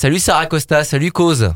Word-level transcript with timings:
Salut 0.00 0.20
Sarah 0.20 0.46
Costa, 0.46 0.84
salut 0.84 1.10
Cause. 1.10 1.52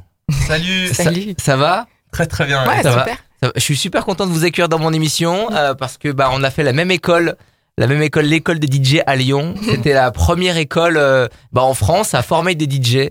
Salut. 0.48 0.89
Ça- 0.89 1.04
Salut. 1.04 1.35
Ça, 1.39 1.56
va? 1.56 1.87
Très 2.10 2.27
très 2.27 2.44
bien. 2.44 2.66
Ouais, 2.66 2.82
ça 2.82 2.90
va? 2.90 3.02
super. 3.04 3.16
Ça 3.40 3.46
va 3.46 3.52
Je 3.54 3.60
suis 3.60 3.76
super 3.76 4.04
content 4.04 4.26
de 4.26 4.32
vous 4.32 4.45
accueillir 4.45 4.68
dans 4.68 4.80
mon 4.80 4.92
émission 4.92 5.48
euh, 5.53 5.74
parce 5.74 5.96
que 5.96 6.08
bah 6.11 6.29
on 6.32 6.42
a 6.42 6.50
fait 6.50 6.64
la 6.64 6.72
même 6.72 6.90
école. 6.90 7.36
La 7.78 7.86
même 7.86 8.02
école, 8.02 8.24
l'école 8.24 8.58
des 8.58 8.66
DJ 8.66 9.00
à 9.06 9.14
Lyon. 9.14 9.54
C'était 9.64 9.92
la 9.92 10.10
première 10.10 10.56
école 10.56 10.96
euh, 10.96 11.28
bah, 11.52 11.62
en 11.62 11.72
France 11.72 12.14
à 12.14 12.22
former 12.22 12.56
des 12.56 12.64
DJ. 12.68 13.10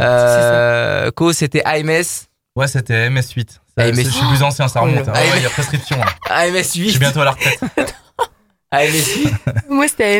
Euh, 0.00 1.10
Cause, 1.16 1.38
c'était 1.38 1.64
AMS. 1.64 2.28
Ouais, 2.54 2.68
c'était 2.68 3.08
MS8. 3.10 3.48
Ça, 3.50 3.84
AMS. 3.84 3.94
c'est- 3.96 4.04
Je 4.04 4.08
suis 4.10 4.26
plus 4.28 4.42
ancien, 4.44 4.68
ça 4.68 4.82
Oh 4.82 4.86
remonte. 4.86 5.08
Ah 5.08 5.14
ouais, 5.14 5.26
il 5.38 5.42
y 5.42 5.46
a 5.46 5.50
prescription. 5.50 5.96
là. 5.98 6.06
AMS 6.30 6.62
Je 6.74 6.80
8. 6.80 6.90
suis 6.90 6.98
bientôt 7.00 7.22
à 7.22 7.24
la 7.24 7.30
retraite. 7.32 7.58
AMS 8.70 8.86
8. 8.88 9.34
Moi, 9.68 9.88
c'était 9.88 10.16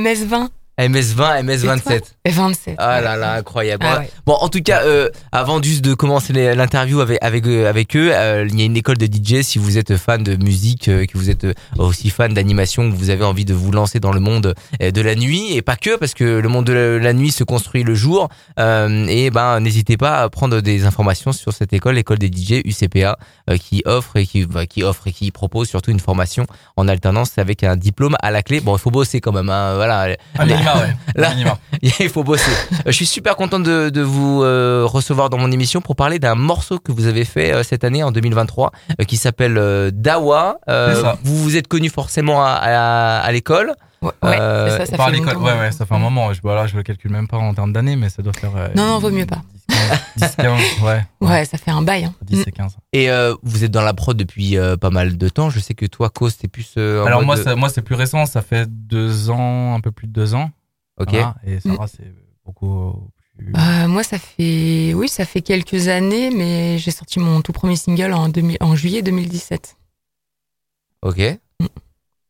MS20 0.80 0.86
AMS 0.86 1.14
20, 1.14 1.28
AMS 1.30 1.50
Et 1.50 1.58
toi 1.60 1.74
27. 1.76 2.16
et 2.24 2.30
27. 2.30 2.74
Ah 2.78 3.00
là 3.00 3.16
là, 3.16 3.34
incroyable. 3.34 3.84
Ah 3.88 3.98
ouais. 4.00 4.10
Bon, 4.26 4.34
en 4.34 4.48
tout 4.48 4.62
cas, 4.62 4.82
euh, 4.84 5.08
avant 5.32 5.62
juste 5.62 5.82
de 5.84 5.94
commencer 5.94 6.32
l'interview 6.54 7.00
avec 7.00 7.18
avec 7.22 7.46
eux, 7.46 7.66
avec 7.66 7.96
eux, 7.96 8.10
euh, 8.12 8.46
il 8.48 8.58
y 8.58 8.62
a 8.62 8.64
une 8.66 8.76
école 8.76 8.98
de 8.98 9.06
DJ. 9.06 9.42
Si 9.42 9.58
vous 9.58 9.78
êtes 9.78 9.96
fan 9.96 10.22
de 10.22 10.36
musique, 10.36 10.88
euh, 10.88 11.06
que 11.06 11.16
vous 11.18 11.28
êtes 11.30 11.44
euh, 11.44 11.52
aussi 11.78 12.10
fan 12.10 12.32
d'animation, 12.32 12.90
que 12.90 12.96
vous 12.96 13.10
avez 13.10 13.24
envie 13.24 13.44
de 13.44 13.54
vous 13.54 13.72
lancer 13.72 14.00
dans 14.00 14.12
le 14.12 14.20
monde 14.20 14.54
euh, 14.82 14.90
de 14.90 15.00
la 15.00 15.14
nuit 15.14 15.54
et 15.54 15.62
pas 15.62 15.76
que, 15.76 15.96
parce 15.96 16.14
que 16.14 16.24
le 16.24 16.48
monde 16.48 16.64
de 16.66 16.72
la, 16.72 16.98
la 16.98 17.12
nuit 17.12 17.30
se 17.30 17.44
construit 17.44 17.82
le 17.82 17.94
jour. 17.94 18.28
Euh, 18.58 19.06
et 19.08 19.30
ben, 19.30 19.60
n'hésitez 19.60 19.96
pas 19.96 20.22
à 20.22 20.28
prendre 20.28 20.60
des 20.60 20.84
informations 20.84 21.32
sur 21.32 21.52
cette 21.52 21.72
école, 21.72 21.96
l'école 21.96 22.18
des 22.18 22.28
DJ 22.28 22.62
UCPA, 22.64 23.18
euh, 23.48 23.56
qui 23.56 23.82
offre 23.84 24.16
et 24.16 24.26
qui 24.26 24.46
bah, 24.46 24.66
qui 24.66 24.82
offre 24.82 25.06
et 25.06 25.12
qui 25.12 25.30
propose 25.30 25.68
surtout 25.68 25.90
une 25.90 26.00
formation 26.00 26.46
en 26.76 26.88
alternance 26.88 27.38
avec 27.38 27.64
un 27.64 27.76
diplôme 27.76 28.16
à 28.22 28.30
la 28.30 28.42
clé. 28.42 28.60
Bon, 28.60 28.76
il 28.76 28.80
faut 28.80 28.90
bosser 28.90 29.20
quand 29.20 29.32
même. 29.32 29.50
Hein, 29.50 29.74
voilà. 29.74 30.16
Minima, 30.74 30.86
ouais. 30.86 30.96
Là-. 31.44 31.56
Il 32.00 32.08
faut 32.08 32.24
bosser. 32.24 32.50
Euh, 32.72 32.76
Je 32.86 32.90
suis 32.92 33.06
super 33.06 33.36
content 33.36 33.58
de, 33.60 33.88
de 33.88 34.00
vous 34.02 34.42
euh, 34.42 34.84
recevoir 34.86 35.30
dans 35.30 35.38
mon 35.38 35.50
émission 35.50 35.80
pour 35.80 35.96
parler 35.96 36.18
d'un 36.18 36.34
morceau 36.34 36.78
que 36.78 36.92
vous 36.92 37.06
avez 37.06 37.24
fait 37.24 37.52
euh, 37.52 37.62
cette 37.62 37.84
année 37.84 38.02
en 38.02 38.10
2023 38.12 38.72
euh, 39.00 39.04
qui 39.04 39.16
s'appelle 39.16 39.56
euh, 39.58 39.90
Dawa. 39.92 40.58
Euh, 40.68 41.02
vous 41.24 41.36
vous 41.42 41.56
êtes 41.56 41.68
connu 41.68 41.88
forcément 41.88 42.42
à, 42.44 42.50
à, 42.50 43.18
à 43.20 43.32
l'école. 43.32 43.74
Ouais, 44.02 44.10
Euh, 44.24 44.78
ça, 44.78 44.86
ça 44.86 44.96
Par 44.96 45.06
fait 45.08 45.12
l'école, 45.16 45.34
longtemps. 45.34 45.44
ouais, 45.46 45.58
ouais, 45.60 45.72
ça 45.72 45.84
fait 45.84 45.94
un 45.94 45.98
moment. 45.98 46.32
Je, 46.32 46.40
voilà, 46.42 46.66
je 46.66 46.74
le 46.74 46.82
calcule 46.82 47.10
même 47.12 47.28
pas 47.28 47.36
en 47.36 47.52
termes 47.52 47.72
d'années, 47.74 47.96
mais 47.96 48.08
ça 48.08 48.22
doit 48.22 48.32
faire. 48.32 48.52
euh, 48.56 48.68
Non, 48.74 48.86
non, 48.86 48.98
vaut 48.98 49.10
mieux 49.10 49.26
pas. 49.26 49.42
10, 49.68 49.76
15, 49.76 50.30
10, 50.30 50.36
15, 50.36 50.60
ouais. 50.84 51.04
Ouais, 51.20 51.44
ça 51.44 51.58
fait 51.58 51.70
un 51.70 51.82
bail. 51.82 52.04
Hein. 52.04 52.14
10 52.22 52.44
et 52.46 52.50
15. 52.50 52.76
Et 52.94 53.10
euh, 53.10 53.34
vous 53.42 53.62
êtes 53.62 53.70
dans 53.70 53.82
la 53.82 53.92
prod 53.92 54.16
depuis 54.16 54.56
euh, 54.56 54.76
pas 54.78 54.88
mal 54.90 55.18
de 55.18 55.28
temps. 55.28 55.50
Je 55.50 55.60
sais 55.60 55.74
que 55.74 55.84
toi, 55.84 56.08
Cos, 56.08 56.30
t'es 56.30 56.48
plus. 56.48 56.72
euh, 56.78 57.04
Alors 57.04 57.22
moi, 57.24 57.36
ça- 57.36 57.56
moi 57.56 57.68
c'est 57.68 57.82
plus 57.82 57.94
récent, 57.94 58.24
ça 58.24 58.40
fait 58.40 58.66
deux 58.68 59.28
ans, 59.28 59.74
un 59.74 59.80
peu 59.80 59.90
plus 59.92 60.06
de 60.06 60.12
deux 60.14 60.34
ans. 60.34 60.50
Ok. 61.00 61.10
Voilà, 61.10 61.34
et 61.46 61.58
Sarah, 61.60 61.88
c'est 61.88 62.12
beaucoup 62.44 63.10
plus. 63.36 63.52
Euh, 63.56 63.88
moi, 63.88 64.02
ça 64.02 64.18
fait, 64.18 64.92
oui, 64.94 65.08
ça 65.08 65.24
fait 65.24 65.40
quelques 65.40 65.88
années, 65.88 66.30
mais 66.30 66.78
j'ai 66.78 66.90
sorti 66.90 67.18
mon 67.18 67.40
tout 67.40 67.52
premier 67.52 67.76
single 67.76 68.12
en, 68.12 68.28
2000 68.28 68.58
en 68.60 68.76
juillet 68.76 69.02
2017. 69.02 69.76
Ok. 71.02 71.20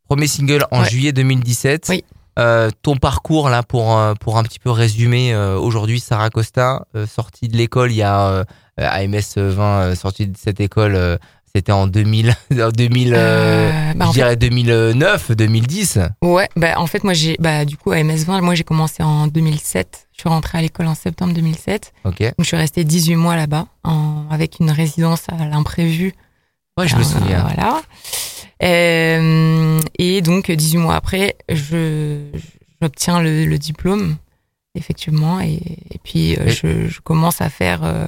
Premier 0.09 0.27
single 0.27 0.65
en 0.71 0.83
Ouais. 0.83 0.89
juillet 0.89 1.13
2017. 1.13 1.87
Oui. 1.89 2.05
Euh, 2.39 2.71
ton 2.83 2.97
parcours 2.97 3.49
là 3.51 3.65
pour 3.65 3.97
euh, 3.99 4.15
pour 4.15 4.39
un 4.39 4.45
petit 4.45 4.61
peu 4.61 4.71
résumer 4.71 5.35
euh, 5.35 5.59
aujourd'hui 5.59 5.99
Sarah 5.99 6.31
Costa 6.31 6.87
euh, 6.95 7.05
sortie 7.05 7.49
de 7.49 7.57
l'école 7.57 7.91
il 7.91 7.97
y 7.97 8.03
a 8.03 8.29
euh, 8.29 8.45
AMS 8.79 9.19
20 9.37 9.81
euh, 9.83 9.95
sortie 9.97 10.29
de 10.29 10.37
cette 10.37 10.61
école 10.61 10.95
euh, 10.95 11.19
c'était 11.55 11.73
en 11.73 11.87
2000 11.87 12.35
en 12.61 12.69
2000 12.71 13.13
euh, 13.15 13.17
Euh, 13.17 13.93
bah, 13.95 14.05
je 14.05 14.09
en 14.09 14.13
fait- 14.13 14.19
dirais 14.21 14.37
2009 14.37 15.31
2010 15.33 15.99
Ouais, 16.23 16.49
bah, 16.57 16.75
en 16.79 16.87
fait, 16.87 17.03
moi, 17.05 17.13
j'ai, 17.13 17.37
bah, 17.41 17.65
du 17.65 17.77
coup, 17.77 17.91
à 17.93 17.97
MS20, 17.97 18.41
moi, 18.43 18.55
j'ai 18.55 18.65
commencé 18.65 19.03
en 19.03 19.27
2007. 19.27 20.07
Je 20.13 20.21
suis 20.21 20.29
rentrée 20.29 20.59
à 20.59 20.63
l'école 20.63 20.87
en 20.87 20.95
septembre 20.95 21.33
2007. 21.35 21.93
ok 22.05 22.21
Donc, 22.23 22.33
je 22.41 22.45
suis 22.45 22.57
restée 22.57 22.85
18 22.85 23.17
mois 23.17 23.37
là-bas, 23.37 23.67
avec 24.31 24.59
une 24.61 24.71
résidence 24.71 25.23
à 25.29 25.45
l'imprévu. 25.47 26.13
ouais 26.79 26.87
je 26.89 26.95
me 26.97 27.01
Euh, 27.01 27.05
souviens 27.05 27.43
Voilà. 27.43 27.81
Euh, 28.63 29.81
et 29.99 30.21
donc, 30.23 30.51
18 30.51 30.79
mois 30.79 30.95
après, 30.97 31.37
je, 31.49 32.19
j'obtiens 32.83 33.21
le, 33.23 33.47
le 33.47 33.59
diplôme, 33.59 34.17
effectivement, 34.75 35.41
et, 35.41 35.55
et 35.91 35.99
puis 36.03 36.37
euh, 36.37 36.45
Et- 36.47 36.51
je, 36.51 36.89
je 36.89 37.01
commence 37.01 37.41
à 37.41 37.49
faire, 37.51 37.81
euh, 37.85 38.07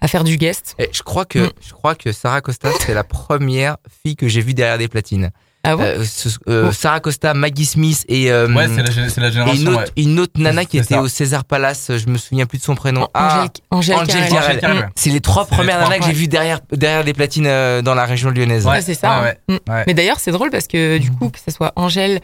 à 0.00 0.08
faire 0.08 0.24
du 0.24 0.36
guest. 0.36 0.74
Et 0.78 0.88
je 0.92 1.02
crois 1.02 1.24
que 1.24 1.38
Mm. 1.40 1.50
je 1.66 1.72
crois 1.72 1.94
que 1.94 2.12
Sarah 2.12 2.40
Costa 2.40 2.70
c'est 2.80 2.94
la 2.94 3.04
première 3.04 3.76
fille 4.04 4.16
que 4.16 4.28
j'ai 4.28 4.40
vue 4.40 4.54
derrière 4.54 4.78
des 4.78 4.88
platines 4.88 5.30
Ah 5.64 5.76
bon 5.76 5.82
Euh, 5.82 6.04
ce- 6.04 6.28
euh, 6.48 6.66
Oh. 6.68 6.72
Sarah 6.72 7.00
Costa 7.00 7.34
Maggie 7.34 7.66
Smith 7.66 8.04
et 8.08 8.30
euh, 8.32 8.46
Ouais, 8.52 8.66
c'est 8.68 8.82
la, 9.20 9.30
génération. 9.30 9.52
une 9.54 9.68
autre, 9.68 9.78
ouais. 9.78 9.84
une 9.96 10.18
autre 10.20 10.32
nana 10.40 10.64
qui 10.64 10.78
était 10.78 10.94
ça. 10.94 11.02
au 11.02 11.08
César 11.08 11.44
Palace, 11.44 11.90
je 11.96 12.08
me 12.08 12.18
souviens 12.18 12.46
plus 12.46 12.58
de 12.58 12.64
son 12.64 12.74
prénom. 12.74 13.08
Ah, 13.14 13.46
Angèle, 13.70 13.96
Angèle. 13.96 14.90
C'est 14.96 15.10
les 15.10 15.20
trois 15.20 15.46
les 15.50 15.56
premières 15.56 15.80
nanas 15.80 15.98
que 15.98 16.04
j'ai 16.06 16.12
vues 16.12 16.28
derrière, 16.28 16.60
derrière 16.72 17.04
des 17.04 17.12
platines 17.12 17.46
euh, 17.46 17.80
dans 17.82 17.94
la 17.94 18.04
région 18.06 18.30
lyonnaise. 18.30 18.66
Ouais. 18.66 18.72
Ouais, 18.72 18.82
c'est 18.82 18.94
ça. 18.94 19.22
ouais, 19.22 19.38
hein. 19.48 19.58
Mm. 19.66 19.70
ouais. 19.72 19.84
Mais 19.86 19.94
d'ailleurs, 19.94 20.18
c'est 20.20 20.32
drôle 20.32 20.50
parce 20.50 20.66
que 20.66 20.98
du 20.98 21.10
coup, 21.12 21.28
que 21.28 21.38
ce 21.44 21.50
soit 21.52 21.72
Angèle, 21.76 22.20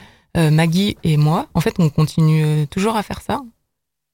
Maggie 0.51 0.97
et 1.03 1.17
moi, 1.17 1.49
en 1.55 1.61
fait, 1.61 1.75
on 1.79 1.89
continue 1.91 2.45
euh, 2.45 2.67
toujours 2.67 2.97
à 2.97 3.03
faire 3.03 3.21
ça. 3.21 3.41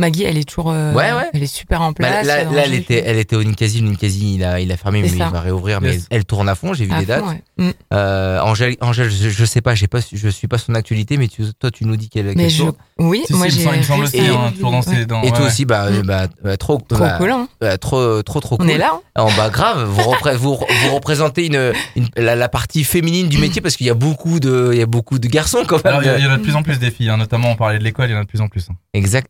Maggie, 0.01 0.25
elle 0.25 0.37
est 0.39 0.43
toujours, 0.49 0.73
euh, 0.73 0.93
Ouais, 0.93 1.13
ouais. 1.13 1.31
elle 1.33 1.43
est 1.45 1.47
super 1.47 1.81
en 1.81 1.91
Bah, 1.91 1.95
place. 1.99 2.27
là, 2.27 2.43
là, 2.43 2.63
elle 2.65 2.75
était, 2.75 3.01
elle 3.07 3.17
était 3.17 3.37
au 3.37 3.45
Ninkasi. 3.45 3.81
Le 3.81 3.91
Ninkasi, 3.91 4.35
il 4.35 4.43
a, 4.43 4.59
il 4.59 4.73
a 4.73 4.77
fermé, 4.77 5.01
mais 5.03 5.09
ça. 5.09 5.27
il 5.29 5.33
va 5.33 5.41
réouvrir. 5.41 5.81
Mais 5.81 5.93
Yes. 5.93 6.07
elle 6.11 6.25
tourne 6.25 6.49
à 6.49 6.57
fond. 6.57 6.75
J'ai 6.75 6.85
vu 6.85 6.91
à 6.93 6.99
les 6.99 7.07
dates. 7.07 7.25
ouais. 7.25 7.41
Mm. 7.59 7.71
Euh, 7.93 8.41
Angèle, 8.41 8.75
Angèle, 8.81 9.09
je, 9.09 9.29
je 9.29 9.45
sais 9.45 9.61
pas, 9.61 9.77
j'ai 9.77 9.87
pas, 9.87 10.01
je 10.13 10.29
suis 10.31 10.49
pas 10.49 10.59
son 10.59 10.75
actualité, 10.75 11.17
mais 11.17 11.29
tu, 11.29 11.45
toi, 11.61 11.71
tu 11.71 11.85
nous 11.85 11.95
dis 11.97 12.09
qu'elle, 12.09 12.33
Mais 12.35 12.49
je, 12.51 12.65
oui, 12.99 13.23
Si, 13.29 13.35
moi 13.35 13.49
si, 13.49 13.59
j'ai. 13.59 13.63
semble- 13.63 13.77
il 13.77 13.79
me 13.79 13.85
semble 13.85 14.05
aussi, 14.05 14.17
resté- 14.19 14.35
hein, 14.35 14.53
toujours 14.57 14.71
dans 14.73 15.23
Et 15.23 15.29
toi 15.31 15.41
ouais, 15.43 15.47
aussi, 15.47 15.65
bah, 15.65 15.85
euh, 15.85 16.03
bah, 16.03 16.27
euh, 16.45 16.57
trop, 16.57 16.79
Trop 16.89 16.99
bah, 16.99 17.15
cool, 17.19 17.31
hein. 17.31 17.47
euh, 17.63 17.77
trop, 17.77 18.21
trop, 18.25 18.41
trop 18.41 18.57
cool. 18.57 18.67
On 18.67 18.69
est 18.69 18.79
là. 18.79 18.91
hein. 18.95 19.01
Oh, 19.25 19.31
bah 19.37 19.49
grave, 19.49 19.85
vous, 19.85 20.03
repré- 20.11 20.35
vous, 20.37 20.57
vous 20.57 20.95
représentez 20.97 21.47
une, 21.47 21.73
une- 21.95 22.09
la, 22.17 22.35
la 22.35 22.49
partie 22.49 22.83
féminine 22.83 23.29
du 23.29 23.39
métier 23.39 23.63
parce 23.63 23.77
qu'il 23.77 23.87
y 23.87 23.91
a 23.91 23.95
beaucoup 23.95 24.41
de, 24.41 24.71
il 24.73 24.79
y 24.81 24.83
a 24.83 24.87
beaucoup 24.87 25.21
de 25.21 25.29
garçons 25.29 25.63
quand 25.69 25.85
même. 25.85 25.95
Alors, 25.95 26.03
il 26.19 26.25
y, 26.25 26.27
en 26.27 26.33
a 26.33 26.37
de 26.39 26.43
plus 26.43 26.57
en 26.57 26.65
plus 26.65 26.81
des 26.81 26.91
filles, 26.91 27.11
hein, 27.11 27.17
notamment 27.17 27.53
on 27.53 27.57
parlait 27.57 27.79
de 27.79 27.85
l'école, 27.85 28.09
il 28.09 28.13
y 28.13 28.17
en 28.17 28.19
a 28.19 28.25
de 28.25 28.29
plus 28.29 28.41
en 28.41 28.49
plus. 28.49 28.67
hein. 28.71 28.75
Exact, 28.93 29.29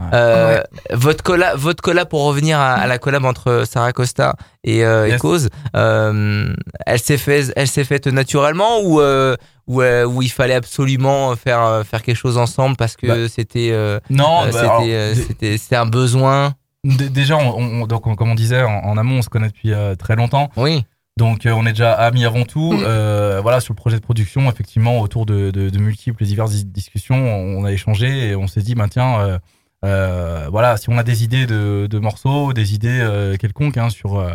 Ouais. 0.00 0.06
Euh, 0.14 0.62
Votre 0.92 1.22
collab, 1.22 1.56
votre 1.58 1.82
collab 1.82 2.08
pour 2.08 2.24
revenir 2.24 2.58
à, 2.58 2.72
à 2.74 2.86
la 2.86 2.98
collab 2.98 3.24
entre 3.24 3.64
Sarah 3.68 3.92
Costa 3.92 4.34
et, 4.64 4.84
euh, 4.84 5.14
et. 5.14 5.18
Cause, 5.18 5.50
euh, 5.76 6.52
elle 6.86 6.98
s'est 6.98 7.18
fait, 7.18 7.52
elle 7.56 7.68
s'est 7.68 7.84
faite 7.84 8.06
naturellement 8.06 8.80
ou 8.82 9.00
euh, 9.00 9.36
il 9.68 10.28
fallait 10.30 10.54
absolument 10.54 11.36
faire 11.36 11.82
faire 11.84 12.02
quelque 12.02 12.16
chose 12.16 12.38
ensemble 12.38 12.76
parce 12.76 12.96
que 12.96 13.06
Bah, 13.06 13.28
c'était 13.28 13.72
Non, 14.10 14.46
bah, 14.50 14.80
c'était 15.14 15.58
c'était 15.58 15.76
un 15.76 15.86
besoin? 15.86 16.54
dé- 16.84 17.10
déjà, 17.10 17.36
on, 17.36 17.82
on- 17.82 17.86
donc, 17.86 18.06
on- 18.06 18.14
comme 18.14 18.30
on 18.30 18.34
disait 18.34 18.62
en, 18.62 18.70
en 18.84 18.96
amont, 18.96 19.18
on 19.18 19.22
se 19.22 19.28
connaît 19.28 19.48
depuis 19.48 19.72
très 19.98 20.16
longtemps. 20.16 20.50
Oui. 20.56 20.84
Donc 21.16 21.40
on 21.44 21.66
est 21.66 21.72
déjà 21.72 21.92
amis 21.92 22.24
avant 22.24 22.44
tout. 22.44 22.72
Mm. 22.72 22.82
Euh, 22.86 23.40
voilà, 23.42 23.60
sur 23.60 23.74
le 23.74 23.76
projet 23.76 23.96
de 23.96 24.02
production, 24.02 24.48
effectivement, 24.50 25.00
autour 25.00 25.26
de, 25.26 25.50
de, 25.50 25.68
de 25.68 25.78
multiples 25.78 26.22
et 26.22 26.26
diverses 26.26 26.52
dis- 26.52 26.64
discussions, 26.64 27.16
on 27.16 27.64
a 27.66 27.72
échangé 27.72 28.28
et 28.30 28.36
on 28.36 28.46
s'est 28.46 28.62
dit, 28.62 28.74
ben 28.74 28.88
tiens, 28.88 29.20
euh, 29.20 29.38
euh, 29.84 30.48
voilà, 30.50 30.76
si 30.76 30.90
on 30.90 30.98
a 30.98 31.02
des 31.02 31.24
idées 31.24 31.46
de, 31.46 31.86
de 31.90 31.98
morceaux, 31.98 32.52
des 32.52 32.74
idées 32.74 33.00
euh, 33.00 33.36
quelconques 33.36 33.76
hein, 33.78 33.88
sur 33.90 34.18
euh, 34.18 34.30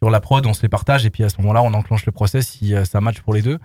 sur 0.00 0.10
la 0.10 0.20
prod, 0.20 0.46
on 0.46 0.54
se 0.54 0.62
les 0.62 0.68
partage 0.68 1.04
et 1.04 1.10
puis 1.10 1.24
à 1.24 1.28
ce 1.28 1.38
moment-là, 1.40 1.62
on 1.62 1.74
enclenche 1.74 2.06
le 2.06 2.12
process 2.12 2.48
si 2.48 2.74
ça 2.84 3.00
match 3.00 3.20
pour 3.20 3.34
les 3.34 3.42
deux. 3.42 3.58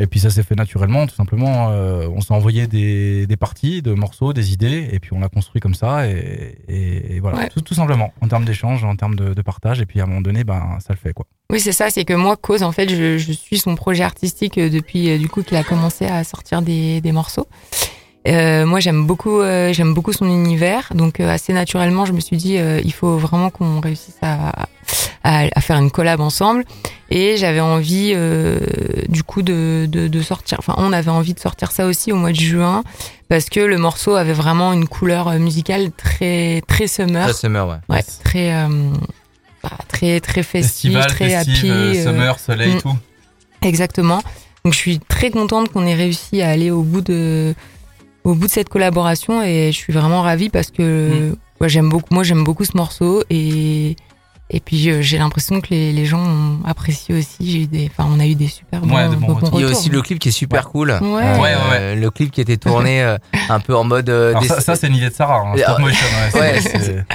Et 0.00 0.08
puis 0.08 0.18
ça 0.18 0.28
s'est 0.30 0.42
fait 0.42 0.56
naturellement, 0.56 1.06
tout 1.06 1.14
simplement. 1.14 1.68
on 1.68 2.20
s'est 2.20 2.32
envoyé 2.34 2.66
des, 2.66 3.28
des 3.28 3.36
parties 3.36 3.80
de 3.80 3.92
morceaux, 3.92 4.32
des 4.32 4.52
idées, 4.52 4.88
et 4.90 4.98
puis 4.98 5.12
on 5.12 5.20
l'a 5.20 5.28
construit 5.28 5.60
comme 5.60 5.74
ça, 5.74 6.08
et, 6.08 6.56
et, 6.66 7.14
et 7.14 7.20
voilà, 7.20 7.38
Ouais. 7.38 7.48
tout, 7.48 7.60
tout 7.60 7.74
simplement, 7.74 8.12
en 8.20 8.26
termes 8.26 8.44
d'échange, 8.44 8.82
en 8.82 8.96
termes 8.96 9.14
de, 9.14 9.34
de 9.34 9.42
partage, 9.42 9.80
et 9.80 9.86
puis 9.86 10.00
à 10.00 10.04
un 10.04 10.06
moment 10.06 10.20
donné, 10.20 10.42
ben 10.42 10.78
ça 10.80 10.94
le 10.94 10.96
fait 10.98 11.12
quoi. 11.12 11.26
Oui, 11.50 11.60
c'est 11.60 11.70
ça. 11.72 11.90
C'est 11.90 12.04
que 12.04 12.14
moi, 12.14 12.36
Cause, 12.36 12.64
en 12.64 12.72
fait, 12.72 12.88
je, 12.88 13.18
je 13.18 13.30
suis 13.32 13.58
son 13.58 13.76
projet 13.76 14.02
artistique 14.02 14.58
depuis 14.58 15.16
du 15.18 15.28
coup 15.28 15.42
qu'il 15.44 15.56
a 15.58 15.62
commencé 15.62 16.06
à 16.06 16.24
sortir 16.24 16.60
des, 16.62 17.00
des 17.00 17.12
morceaux. 17.12 17.46
Euh, 18.26 18.64
moi, 18.64 18.80
j'aime 18.80 19.06
beaucoup, 19.06 19.40
euh, 19.40 19.72
j'aime 19.72 19.92
beaucoup 19.92 20.12
son 20.12 20.26
univers. 20.26 20.92
Donc, 20.94 21.20
euh, 21.20 21.28
assez 21.28 21.52
naturellement, 21.52 22.06
je 22.06 22.12
me 22.12 22.20
suis 22.20 22.36
dit, 22.36 22.54
il 22.56 22.92
faut 22.92 23.16
vraiment 23.18 23.50
qu'on 23.50 23.80
réussisse 23.80 24.16
à, 24.22 24.66
à, 25.22 25.44
à 25.54 25.60
faire 25.60 25.76
une 25.78 25.90
collab 25.90 26.20
ensemble. 26.20 26.64
Et 27.10 27.36
j'avais 27.36 27.60
envie, 27.60 28.14
du 29.08 29.22
coup, 29.22 29.42
de, 29.42 29.86
de, 29.88 30.08
de 30.08 30.22
sortir. 30.22 30.58
Enfin, 30.58 30.74
on 30.78 30.92
avait 30.92 31.10
envie 31.10 31.34
de 31.34 31.40
sortir 31.40 31.70
ça 31.70 31.86
aussi 31.86 32.12
au 32.12 32.16
mois 32.16 32.30
de 32.32 32.36
juin 32.40 32.82
parce 33.28 33.48
que 33.48 33.60
le 33.60 33.78
morceau 33.78 34.14
avait 34.16 34.32
vraiment 34.32 34.72
une 34.72 34.86
couleur 34.88 35.30
musicale 35.38 35.90
très, 35.96 36.62
très 36.66 36.86
summer. 36.86 37.24
Très 37.24 37.34
summer, 37.34 37.68
ouais. 37.68 37.76
Ouais, 37.88 37.96
Yes. 37.96 38.20
très, 38.24 38.66
bah, 39.62 39.70
très, 39.88 40.20
très 40.20 40.42
festif, 40.42 40.92
Festival, 40.92 41.06
très 41.08 41.28
festive, 41.30 41.72
happy. 41.72 42.02
summer, 42.02 42.38
soleil, 42.38 42.74
mm. 42.74 42.80
tout. 42.82 42.96
Exactement. 43.62 44.22
Donc 44.64 44.72
je 44.74 44.78
suis 44.78 44.98
très 44.98 45.30
contente 45.30 45.70
qu'on 45.70 45.86
ait 45.86 45.94
réussi 45.94 46.42
à 46.42 46.50
aller 46.50 46.70
au 46.70 46.82
bout 46.82 47.00
de 47.02 47.54
au 48.24 48.34
bout 48.34 48.46
de 48.46 48.50
cette 48.50 48.68
collaboration 48.68 49.42
et 49.42 49.70
je 49.72 49.76
suis 49.76 49.92
vraiment 49.92 50.22
ravie 50.22 50.48
parce 50.48 50.70
que 50.70 50.82
Mm. 51.30 51.36
ouais, 51.60 51.68
j'aime 51.68 51.88
beaucoup 51.88 52.12
moi 52.14 52.22
j'aime 52.24 52.42
beaucoup 52.44 52.64
ce 52.64 52.76
morceau 52.76 53.22
et 53.30 53.96
et 54.50 54.60
puis 54.60 54.90
euh, 54.90 55.00
j'ai 55.02 55.18
l'impression 55.18 55.60
que 55.60 55.68
les, 55.70 55.92
les 55.92 56.04
gens 56.06 56.20
ont 56.20 56.58
apprécié 56.66 57.14
aussi. 57.18 57.36
J'ai 57.40 57.62
eu 57.62 57.66
des 57.66 57.90
enfin 57.90 58.08
on 58.14 58.20
a 58.20 58.26
eu 58.26 58.34
des 58.34 58.46
super 58.48 58.80
bons, 58.82 58.94
Ouais, 58.94 59.08
de 59.08 59.14
bons 59.16 59.26
bons 59.28 59.34
retours. 59.36 59.60
Il 59.60 59.62
y 59.64 59.68
a 59.68 59.70
aussi 59.70 59.88
le 59.88 60.02
clip 60.02 60.18
qui 60.18 60.28
est 60.28 60.32
super 60.32 60.68
cool. 60.68 60.90
Ouais. 60.90 60.98
Ouais, 61.00 61.40
ouais, 61.40 61.54
Euh, 61.72 61.94
Le 61.96 62.10
clip 62.10 62.30
qui 62.30 62.40
était 62.40 62.56
tourné 62.58 63.02
euh, 63.02 63.16
un 63.48 63.60
peu 63.60 63.74
en 63.74 63.84
mode. 63.84 64.08
euh, 64.10 64.38
des- 64.40 64.48
ça, 64.48 64.60
ça, 64.60 64.76
c'est 64.76 64.86
une 64.88 64.96
idée 64.96 65.08
de 65.08 65.14
Sarah, 65.14 65.42
hein, 65.46 65.56
stop 65.56 65.78
motion. 65.78 66.06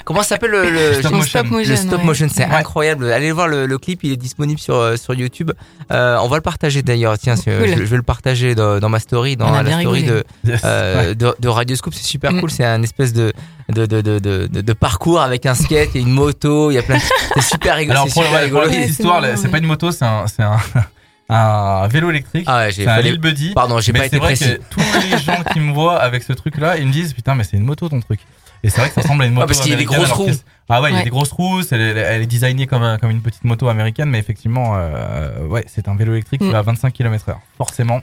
Comment 0.05 0.21
ça 0.23 0.29
s'appelle 0.29 0.51
le, 0.51 0.69
le, 0.69 0.93
Stop 0.99 1.11
motion. 1.13 1.39
stop 1.39 1.51
motion. 1.51 1.69
le 1.71 1.75
stop 1.77 1.99
ouais. 1.99 2.05
motion 2.05 2.27
C'est 2.33 2.45
Ouais. 2.45 2.55
incroyable. 2.55 3.11
Allez 3.11 3.31
voir 3.31 3.47
le, 3.47 3.65
le 3.65 3.77
clip, 3.77 4.03
il 4.03 4.11
est 4.11 4.17
disponible 4.17 4.59
sur 4.59 4.75
euh, 4.75 4.95
sur 4.97 5.13
YouTube. 5.13 5.51
Euh, 5.91 6.17
on 6.21 6.27
va 6.27 6.35
le 6.37 6.41
partager 6.41 6.81
d'ailleurs. 6.81 7.17
Tiens, 7.17 7.35
Cool. 7.35 7.67
je, 7.67 7.75
je 7.75 7.83
vais 7.83 7.97
le 7.97 8.03
partager 8.03 8.55
dans, 8.55 8.79
dans 8.79 8.89
ma 8.89 8.99
story, 8.99 9.37
dans 9.37 9.49
la 9.51 9.79
story 9.81 10.03
de, 10.03 10.23
Yes. 10.45 10.61
euh, 10.65 11.13
de, 11.13 11.35
de 11.39 11.47
Radioscope. 11.47 11.93
C'est 11.93 12.03
super 12.05 12.31
Mm. 12.33 12.39
cool. 12.41 12.51
C'est 12.51 12.65
un 12.65 12.81
espèce 12.83 13.13
de 13.13 13.33
de, 13.69 13.85
de, 13.85 14.01
de, 14.01 14.19
de, 14.19 14.47
de- 14.47 14.61
de 14.61 14.73
parcours 14.73 15.21
avec 15.21 15.45
un 15.45 15.55
skate, 15.55 15.95
a 15.95 15.99
une 15.99 16.11
moto, 16.11 16.71
il 16.71 16.75
y 16.75 16.77
a 16.77 16.83
plein. 16.83 16.97
de- 16.97 17.01
C'est 17.35 17.41
super 17.41 17.75
rigolo. 17.75 17.99
Alors 17.99 18.07
c'est 18.09 18.13
pour, 18.21 18.23
petite 18.23 19.37
c'est 19.37 19.49
pas 19.49 19.57
une 19.59 19.65
moto, 19.67 19.91
c'est 19.91 20.05
un, 20.05 20.25
c'est 20.27 20.43
un, 20.43 20.57
un 21.29 21.87
vélo 21.87 22.09
électrique. 22.09 22.45
Ah 22.47 22.57
ouais, 22.59 22.71
j'ai 22.71 22.83
c'est 22.83 22.89
un 22.89 22.95
fallu- 22.97 23.11
Lil 23.11 23.19
Buddy. 23.19 23.53
Pardon, 23.53 23.79
j'ai 23.79 23.91
Mais 23.91 23.99
pas 23.99 24.03
c'est 24.09 24.15
été 24.17 24.19
précis. 24.25 24.57
tous 24.69 24.81
les 25.11 25.17
gens 25.23 25.43
qui 25.53 25.59
me 25.59 25.73
voient 25.73 25.97
avec 26.01 26.23
ce 26.23 26.33
truc-là, 26.33 26.77
ils 26.77 26.87
me 26.87 26.91
disent 26.91 27.13
putain 27.13 27.35
mais 27.35 27.43
c'est 27.43 27.57
une 27.57 27.63
moto 27.65 27.87
ton 27.89 27.99
truc. 27.99 28.19
Et 28.61 28.69
c'est 28.69 28.81
vrai 28.81 28.89
que 28.89 28.95
ça 28.95 29.01
ressemble 29.01 29.23
à 29.23 29.25
une 29.27 29.33
moto. 29.33 29.43
Ah, 29.45 29.47
parce 29.47 29.61
qu'il 29.61 29.71
y 29.71 29.73
a 29.73 29.77
des 29.77 29.85
grosses 29.85 30.11
roues. 30.11 30.29
Ah 30.67 30.81
ouais, 30.81 30.91
il 30.91 30.97
y 30.97 30.99
a 30.99 31.03
des 31.03 31.09
grosses 31.09 31.31
roues. 31.31 31.61
Elle, 31.71 31.79
est- 31.79 31.97
elle 31.97 32.21
est 32.23 32.25
designée 32.25 32.67
comme, 32.67 32.83
un- 32.83 32.97
comme 32.97 33.09
une 33.09 33.21
petite 33.21 33.45
moto 33.45 33.69
américaine, 33.69 34.09
mais 34.09 34.19
effectivement, 34.19 34.73
euh, 34.75 35.45
ouais, 35.47 35.63
c'est 35.67 35.87
un 35.87 35.95
vélo 35.95 36.11
électrique 36.13 36.41
qui 36.41 36.47
Mm. 36.47 36.51
va 36.51 36.57
à 36.59 36.61
25 36.63 36.91
km/h. 36.91 37.35
Forcément, 37.57 38.01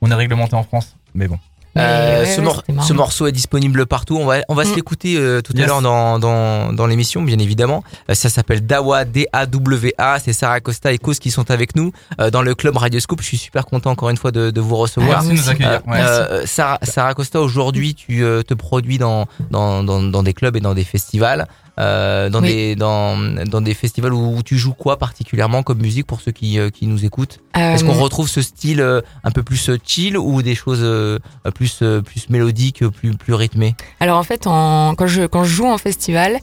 on 0.00 0.10
est 0.10 0.14
réglementé 0.14 0.54
en 0.54 0.62
France, 0.62 0.96
mais 1.14 1.28
bon. 1.28 1.38
Euh, 1.76 2.20
ouais, 2.24 2.26
ce, 2.26 2.40
mor- 2.40 2.64
morceau 2.94 3.26
est 3.26 3.32
disponible 3.32 3.86
partout. 3.86 4.16
On 4.16 4.26
va, 4.26 4.38
on 4.48 4.54
va 4.54 4.64
se 4.64 4.70
Mm. 4.72 4.74
l'écouter 4.76 5.16
euh, 5.16 5.40
tout 5.42 5.52
à 5.56 5.66
l'heure 5.66 5.82
dans, 5.82 6.18
dans, 6.18 6.72
dans 6.72 6.86
l'émission, 6.86 7.22
bien 7.22 7.38
évidemment. 7.38 7.84
Euh, 8.10 8.14
ça 8.14 8.28
s'appelle 8.28 8.66
Dawa, 8.66 9.04
D-A-W-A. 9.04 10.18
C'est 10.18 10.32
Sarah 10.32 10.60
Costa 10.60 10.92
et 10.92 10.98
Cause 10.98 11.18
qui 11.18 11.30
sont 11.30 11.50
avec 11.50 11.76
nous 11.76 11.92
euh, 12.20 12.30
dans 12.30 12.42
le 12.42 12.54
club 12.54 12.76
Radioscope. 12.76 13.20
Je 13.20 13.26
suis 13.26 13.38
super 13.38 13.66
content 13.66 13.90
encore 13.90 14.10
une 14.10 14.16
fois 14.16 14.30
de, 14.32 14.50
de 14.50 14.60
vous 14.60 14.76
recevoir. 14.76 15.22
Merci 15.22 15.28
de 15.28 15.34
nous 15.34 15.48
accueillir. 15.50 15.80
Ouais. 15.86 16.46
Sarah, 16.46 16.78
Sarah 16.82 17.14
Costa, 17.14 17.40
aujourd'hui, 17.40 17.94
tu 17.94 18.24
euh, 18.24 18.42
te 18.42 18.54
produis 18.54 18.98
dans, 18.98 19.26
dans, 19.50 19.82
dans, 19.84 20.02
dans 20.02 20.22
des 20.22 20.34
clubs 20.34 20.56
et 20.56 20.60
dans 20.60 20.74
des 20.74 20.84
festivals. 20.84 21.46
Euh, 21.78 22.28
dans 22.28 22.42
Oui. 22.42 22.48
des 22.48 22.76
dans, 22.76 23.16
dans 23.46 23.60
des 23.60 23.74
festivals 23.74 24.12
où, 24.12 24.42
tu 24.42 24.58
joues 24.58 24.72
quoi 24.72 24.98
particulièrement 24.98 25.62
comme 25.62 25.78
musique 25.78 26.06
pour 26.06 26.20
ceux 26.20 26.32
qui, 26.32 26.58
euh, 26.58 26.70
qui 26.70 26.86
nous 26.88 27.04
écoutent? 27.04 27.38
Est-ce 27.54 27.84
qu'on 27.84 27.94
Euh, 27.94 28.02
retrouve 28.02 28.28
ce 28.28 28.42
style 28.42 28.80
euh, 28.80 29.00
un 29.22 29.30
peu 29.30 29.44
plus 29.44 29.68
euh, 29.68 29.78
chill 29.84 30.18
ou 30.18 30.42
des 30.42 30.56
choses 30.56 30.80
euh, 30.82 31.18
plus 31.54 31.78
euh, 31.82 32.02
plus 32.02 32.30
mélodiques, 32.30 32.84
plus 32.88 33.12
plus 33.16 33.34
rythmées? 33.34 33.76
Alors 34.00 34.18
en 34.18 34.24
fait, 34.24 34.46
en, 34.48 34.94
quand, 34.96 35.06
je, 35.06 35.26
quand 35.26 35.44
je 35.44 35.54
joue 35.54 35.66
en 35.66 35.78
festival, 35.78 36.38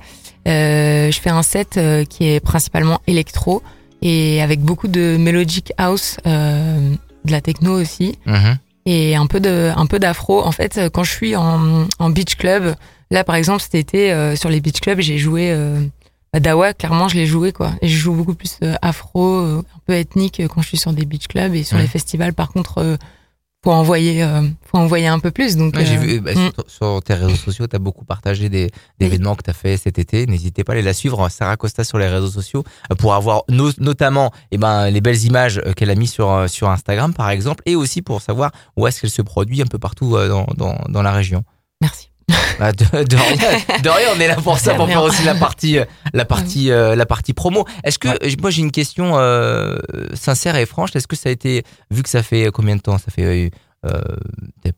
euh, 0.47 1.11
je 1.11 1.19
fais 1.19 1.31
un 1.31 1.43
set 1.43 1.75
euh, 1.77 2.05
qui 2.05 2.27
est 2.29 2.39
principalement 2.39 3.01
électro 3.07 3.61
et 4.01 4.41
avec 4.41 4.61
beaucoup 4.61 4.87
de 4.87 5.17
melodic 5.17 5.73
house, 5.77 6.17
euh, 6.27 6.91
de 7.25 7.31
la 7.31 7.41
techno 7.41 7.81
aussi 7.81 8.17
et 8.85 9.15
un 9.15 9.25
peu 9.25 9.39
de 9.39 9.71
un 9.75 9.85
peu 9.87 9.97
d'afro. 9.99 10.43
En 10.45 10.51
fait, 10.51 10.79
quand 10.93 11.03
je 11.03 11.11
suis 11.11 11.35
en, 11.35 11.87
en 11.97 12.09
beach 12.11 12.35
club, 12.35 12.75
là 13.12 13.24
par 13.24 13.36
exemple 13.36 13.62
cet 13.62 13.75
été 13.75 14.12
euh, 14.12 14.36
sur 14.36 14.50
les 14.50 14.62
beach 14.62 14.80
clubs, 14.80 15.00
j'ai 15.00 15.18
joué 15.18 15.52
euh, 15.52 15.81
à 16.34 16.40
Dawa. 16.40 16.74
Clairement, 16.74 17.07
je 17.07 17.16
l'ai 17.16 17.28
joué 17.28 17.52
quoi. 17.52 17.74
Et 17.81 17.88
je 17.88 17.98
joue 17.98 18.13
beaucoup 18.13 18.36
plus 18.36 18.57
euh, 18.63 18.74
afro, 18.81 19.38
un 19.38 19.63
peu 19.86 19.94
ethnique 19.94 20.42
quand 20.48 20.62
je 20.62 20.68
suis 20.68 20.78
sur 20.78 20.94
des 20.94 21.06
beach 21.06 21.28
clubs 21.28 21.54
et 21.54 21.63
sur 21.63 21.78
les 21.78 21.88
festivals. 21.88 22.34
Par 22.34 22.50
contre, 22.52 22.98
faut 23.63 23.72
envoyer 23.72 24.24
faut 24.69 24.78
envoyer 24.78 25.07
un 25.07 25.19
peu 25.19 25.31
plus. 25.31 25.57
Donc 25.57 25.75
Ouais, 25.75 25.86
J'ai 25.86 25.98
vu 25.98 26.19
bah, 26.19 26.34
mm. 26.34 26.52
sur, 26.54 26.69
sur 26.69 27.02
tes 27.04 27.13
réseaux 27.16 27.36
sociaux, 27.36 27.68
tu 27.68 27.75
as 27.75 27.80
beaucoup 27.80 28.06
partagé 28.06 28.50
des, 28.50 28.69
événements 29.00 29.36
que 29.36 29.44
tu 29.44 29.50
as 29.50 29.54
fait 29.54 29.78
cet 29.78 29.98
été. 29.98 30.28
N'hésitez 30.28 30.63
pas 30.63 30.74
à 30.74 30.75
aller 30.75 30.84
la 30.84 30.94
suivre, 30.94 31.28
Sarah 31.30 31.57
Costa 31.57 31.84
sur 31.84 31.98
les 31.98 32.07
réseaux 32.07 32.30
sociaux, 32.30 32.63
pour 33.00 33.13
avoir 33.13 33.44
no- 33.50 33.72
notamment 33.80 34.31
eh 34.52 34.57
ben, 34.57 34.90
les 34.90 35.02
belles 35.02 35.24
images 35.24 35.62
qu'elle 35.75 35.90
a 35.90 35.96
mis 35.96 36.07
sur, 36.07 36.50
sur 36.50 36.69
Instagram, 36.69 37.13
par 37.13 37.30
exemple, 37.30 37.63
et 37.66 37.75
aussi 37.75 38.02
pour 38.02 38.22
savoir 38.22 38.52
où 38.78 38.86
est-ce 38.88 39.02
qu'elle 39.02 39.10
se 39.10 39.22
produit 39.22 39.62
un 39.62 39.68
peu 39.68 39.80
partout 39.80 40.12
dans, 40.12 40.48
dans, 40.56 40.78
dans 40.88 41.02
la 41.02 41.12
région. 41.12 41.44
merci. 41.81 42.10
Bah, 42.60 42.72
de, 42.72 43.04
de 43.04 43.16
rien, 43.18 43.80
de 43.84 43.90
rien, 43.90 44.07
on 44.16 44.19
est 44.19 44.28
là 44.28 44.36
pour 44.36 44.57
ça, 44.60 44.75
pour 44.75 44.88
faire 44.88 45.04
aussi 45.04 45.24
la 45.24 45.36
partie, 45.36 45.78
euh, 45.78 45.86
la 46.13 46.24
partie, 46.25 46.72
euh, 46.72 46.96
la 46.96 47.06
partie 47.06 47.34
promo. 47.34 47.66
Est-ce 47.84 48.00
que, 48.00 48.07
Ouais. 48.07 48.36
moi 48.42 48.50
j'ai 48.50 48.62
une 48.62 48.72
question 48.72 49.13
euh, 49.18 49.78
sincère 50.13 50.56
et 50.56 50.66
franche, 50.66 50.96
est-ce 50.96 51.07
que 51.07 51.16
ça 51.16 51.30
a 51.30 51.31
été, 51.31 51.63
vu 51.92 52.02
que 52.04 52.10
ça 52.10 52.24
fait 52.24 52.50
combien 52.54 52.75
de 52.78 52.81
temps? 52.81 52.98
Ça 52.98 53.12
fait 53.13 53.52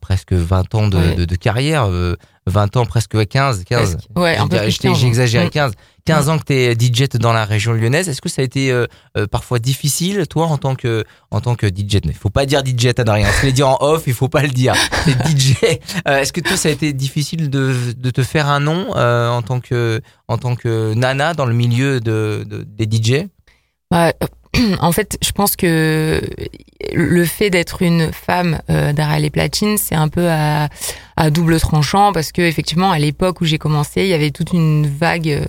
presque 0.00 0.32
20 0.32 0.74
ans 0.74 0.88
de, 0.88 0.96
Ouais. 0.98 1.14
de, 1.14 1.24
de 1.24 1.34
carrière, 1.36 1.86
euh, 1.86 2.14
20 2.46 2.76
ans, 2.76 2.86
presque 2.86 3.14
ouais, 3.14 3.26
15, 3.26 3.64
15. 3.64 3.94
Presque. 3.96 4.08
Ouais, 4.16 4.36
Je 4.66 4.70
je 4.70 4.78
t'ai- 4.78 4.88
15 4.88 4.96
ans. 4.96 5.00
J'ai 5.00 5.06
exagéré, 5.06 5.46
Mm. 5.46 5.50
15. 5.50 5.72
15 6.06 6.28
ans 6.30 6.38
que 6.38 6.44
tu 6.44 6.54
es 6.54 6.74
DJ 6.74 7.08
dans 7.18 7.32
la 7.34 7.44
région 7.44 7.72
lyonnaise. 7.74 8.08
Est-ce 8.08 8.22
que 8.22 8.30
ça 8.30 8.40
a 8.40 8.44
été 8.44 8.70
euh, 8.72 8.86
euh, 9.18 9.26
parfois 9.26 9.58
difficile, 9.58 10.26
toi, 10.26 10.46
en 10.46 10.56
tant 10.56 10.74
que, 10.74 11.04
en 11.30 11.40
tant 11.42 11.54
que 11.54 11.66
DJ 11.66 11.98
Il 12.04 12.14
faut 12.14 12.30
pas 12.30 12.46
dire 12.46 12.62
DJ 12.64 12.86
à 12.96 13.12
rien. 13.12 13.30
Se 13.30 13.44
le 13.46 13.52
dire 13.52 13.68
en 13.68 13.76
off, 13.80 14.04
il 14.06 14.14
faut 14.14 14.28
pas 14.30 14.40
le 14.42 14.48
dire. 14.48 14.74
C'est 15.04 15.12
DJ. 15.28 15.54
Euh, 16.08 16.18
Est-ce 16.20 16.32
que 16.32 16.40
toi, 16.40 16.56
ça 16.56 16.68
a 16.70 16.72
été 16.72 16.92
difficile 16.94 17.50
de, 17.50 17.74
de 17.96 18.10
te 18.10 18.22
faire 18.22 18.48
un 18.48 18.60
nom 18.60 18.86
euh, 18.96 19.28
en 19.28 19.42
tant 19.42 19.60
que, 19.60 20.00
en 20.28 20.38
tant 20.38 20.56
que 20.56 20.94
nana 20.94 21.34
dans 21.34 21.44
le 21.46 21.54
milieu 21.54 22.00
de, 22.00 22.44
de- 22.48 22.62
des 22.64 22.84
DJ 22.90 23.26
Bah, 23.90 24.12
en 24.80 24.92
fait, 24.92 25.18
je 25.22 25.30
pense 25.32 25.56
que 25.56 26.20
le 26.94 27.24
fait 27.24 27.50
d'être 27.50 27.82
une 27.82 28.12
femme 28.12 28.60
euh, 28.70 28.92
derrière 28.92 29.18
les 29.20 29.30
platines, 29.30 29.76
c'est 29.78 29.94
un 29.94 30.08
peu 30.08 30.28
à, 30.28 30.68
à 31.16 31.30
double 31.30 31.60
tranchant 31.60 32.12
parce 32.12 32.32
que 32.32 32.42
effectivement, 32.42 32.90
à 32.90 32.98
l'époque 32.98 33.40
où 33.40 33.44
j'ai 33.44 33.58
commencé, 33.58 34.02
il 34.02 34.08
y 34.08 34.14
avait 34.14 34.30
toute 34.30 34.52
une 34.52 34.86
vague, 34.86 35.28
euh, 35.28 35.44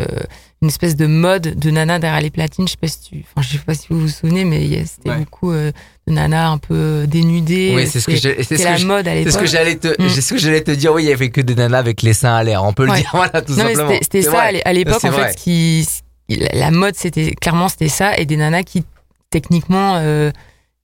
une 0.61 0.67
espèce 0.67 0.95
de 0.95 1.05
mode 1.05 1.57
de 1.57 1.69
nana 1.71 1.99
derrière 1.99 2.19
les 2.21 2.29
platines. 2.31 2.67
Je 2.67 2.71
sais 2.71 2.77
pas 2.81 2.87
si 2.87 2.99
tu, 2.99 3.23
enfin, 3.35 3.41
je 3.47 3.57
sais 3.57 3.63
pas 3.63 3.73
si 3.75 3.87
vous 3.89 3.99
vous 4.01 4.07
souvenez, 4.09 4.43
mais 4.43 4.83
c'était 4.85 5.11
Ouais. 5.11 5.17
beaucoup 5.19 5.51
euh, 5.51 5.71
de 6.07 6.13
nanas 6.13 6.49
un 6.49 6.57
peu 6.57 7.05
dénudées. 7.07 7.73
Oui, 7.75 7.87
c'est 7.87 7.99
ce 8.01 8.07
que 8.07 8.17
c'est 8.17 8.37
ce 8.43 8.43
c'était 8.43 8.63
que 8.63 8.69
la 8.69 8.79
mode 8.79 9.07
à 9.07 9.11
C'est 9.13 9.31
ce 9.31 9.37
que 9.37 9.43
l'époque. 9.43 9.47
j'allais 9.47 9.75
te, 9.75 9.87
Mm. 10.01 10.09
c'est 10.09 10.21
ce 10.21 10.33
que 10.33 10.39
j'allais 10.39 10.61
te 10.63 10.71
dire. 10.71 10.91
Oui, 10.93 11.03
il 11.03 11.09
y 11.09 11.13
avait 11.13 11.29
que 11.29 11.41
des 11.41 11.55
nanas 11.55 11.77
avec 11.77 12.01
les 12.01 12.13
seins 12.13 12.35
à 12.35 12.43
l'air. 12.43 12.63
On 12.65 12.73
peut 12.73 12.85
le 12.85 12.93
dire, 12.95 13.09
voilà, 13.13 13.41
tout 13.41 13.53
Non, 13.53 13.63
mais 13.65 13.75
simplement. 13.75 13.97
c'était- 14.01 14.21
ça 14.23 14.31
vrai. 14.31 14.39
à 14.47 14.51
l'é- 14.51 14.61
à 14.65 14.73
l'époque 14.73 15.03
en 15.05 15.09
vrai. 15.11 15.27
fait. 15.27 15.37
Ce 15.39 15.43
qui, 15.43 15.87
la 16.29 16.71
mode, 16.71 16.95
c'était 16.95 17.31
clairement 17.33 17.67
c'était 17.69 17.87
ça 17.89 18.15
et 18.17 18.25
des 18.25 18.37
nanas 18.37 18.63
qui 18.63 18.83
techniquement 19.31 19.95
euh, 19.97 20.31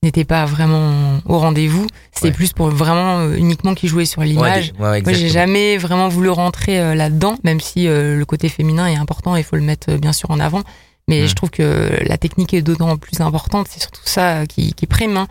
n'étaient 0.03 0.23
pas 0.25 0.45
vraiment 0.45 1.19
au 1.25 1.37
rendez-vous. 1.39 1.87
C'était 2.11 2.27
Ouais. 2.27 2.33
plus 2.33 2.53
pour 2.53 2.69
vraiment 2.69 3.19
euh, 3.19 3.35
uniquement 3.35 3.73
qui 3.75 3.87
jouaient 3.87 4.05
sur 4.05 4.19
Ouais, 4.19 4.27
l'image. 4.27 4.73
des- 4.73 4.79
ouais, 4.83 5.01
Moi, 5.01 5.13
j'ai 5.13 5.29
jamais 5.29 5.77
vraiment 5.77 6.09
voulu 6.09 6.29
rentrer 6.29 6.79
euh, 6.79 6.95
là-dedans, 6.95 7.37
même 7.43 7.59
si 7.59 7.85
le 7.85 8.23
côté 8.25 8.49
féminin 8.49 8.87
est 8.87 8.95
important 8.97 9.35
et 9.35 9.39
il 9.39 9.43
faut 9.43 9.55
le 9.55 9.61
mettre 9.63 9.93
bien 9.95 10.13
sûr 10.13 10.29
en 10.31 10.39
avant. 10.39 10.61
Mais 11.07 11.21
Mm. 11.23 11.27
je 11.27 11.33
trouve 11.35 11.49
que 11.51 11.99
la 12.07 12.17
technique 12.17 12.53
est 12.55 12.63
d'autant 12.63 12.97
plus 12.97 13.21
importante. 13.21 13.67
C'est 13.69 13.79
surtout 13.79 14.01
ça 14.05 14.47
qui, 14.47 14.73
qui 14.73 14.87
prime. 14.87 15.17
hein. 15.17 15.27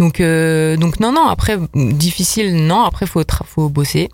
Donc, 0.00 0.20
donc 0.20 0.98
non, 0.98 1.12
non. 1.12 1.28
Après, 1.28 1.56
difficile, 1.74 2.56
non. 2.66 2.82
Après, 2.82 3.06
faut 3.06 3.22
faut 3.46 3.68
bosser. 3.68 4.08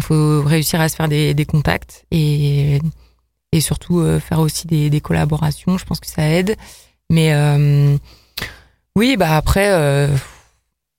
Faut 0.00 0.42
réussir 0.42 0.80
à 0.80 0.88
se 0.88 0.96
faire 0.96 1.08
des, 1.08 1.34
des 1.34 1.44
contacts 1.44 2.04
et 2.10 2.80
et 3.56 3.60
surtout 3.60 4.00
euh, 4.00 4.20
faire 4.20 4.40
aussi 4.40 4.66
des, 4.66 4.90
des 4.90 5.00
collaborations. 5.00 5.78
Je 5.78 5.84
pense 5.84 6.00
que 6.00 6.06
ça 6.06 6.28
aide. 6.28 6.56
Mais 7.10 7.32
euh, 7.34 7.96
oui, 8.94 9.16
bah 9.16 9.36
après. 9.36 9.68
euh, 9.70 10.08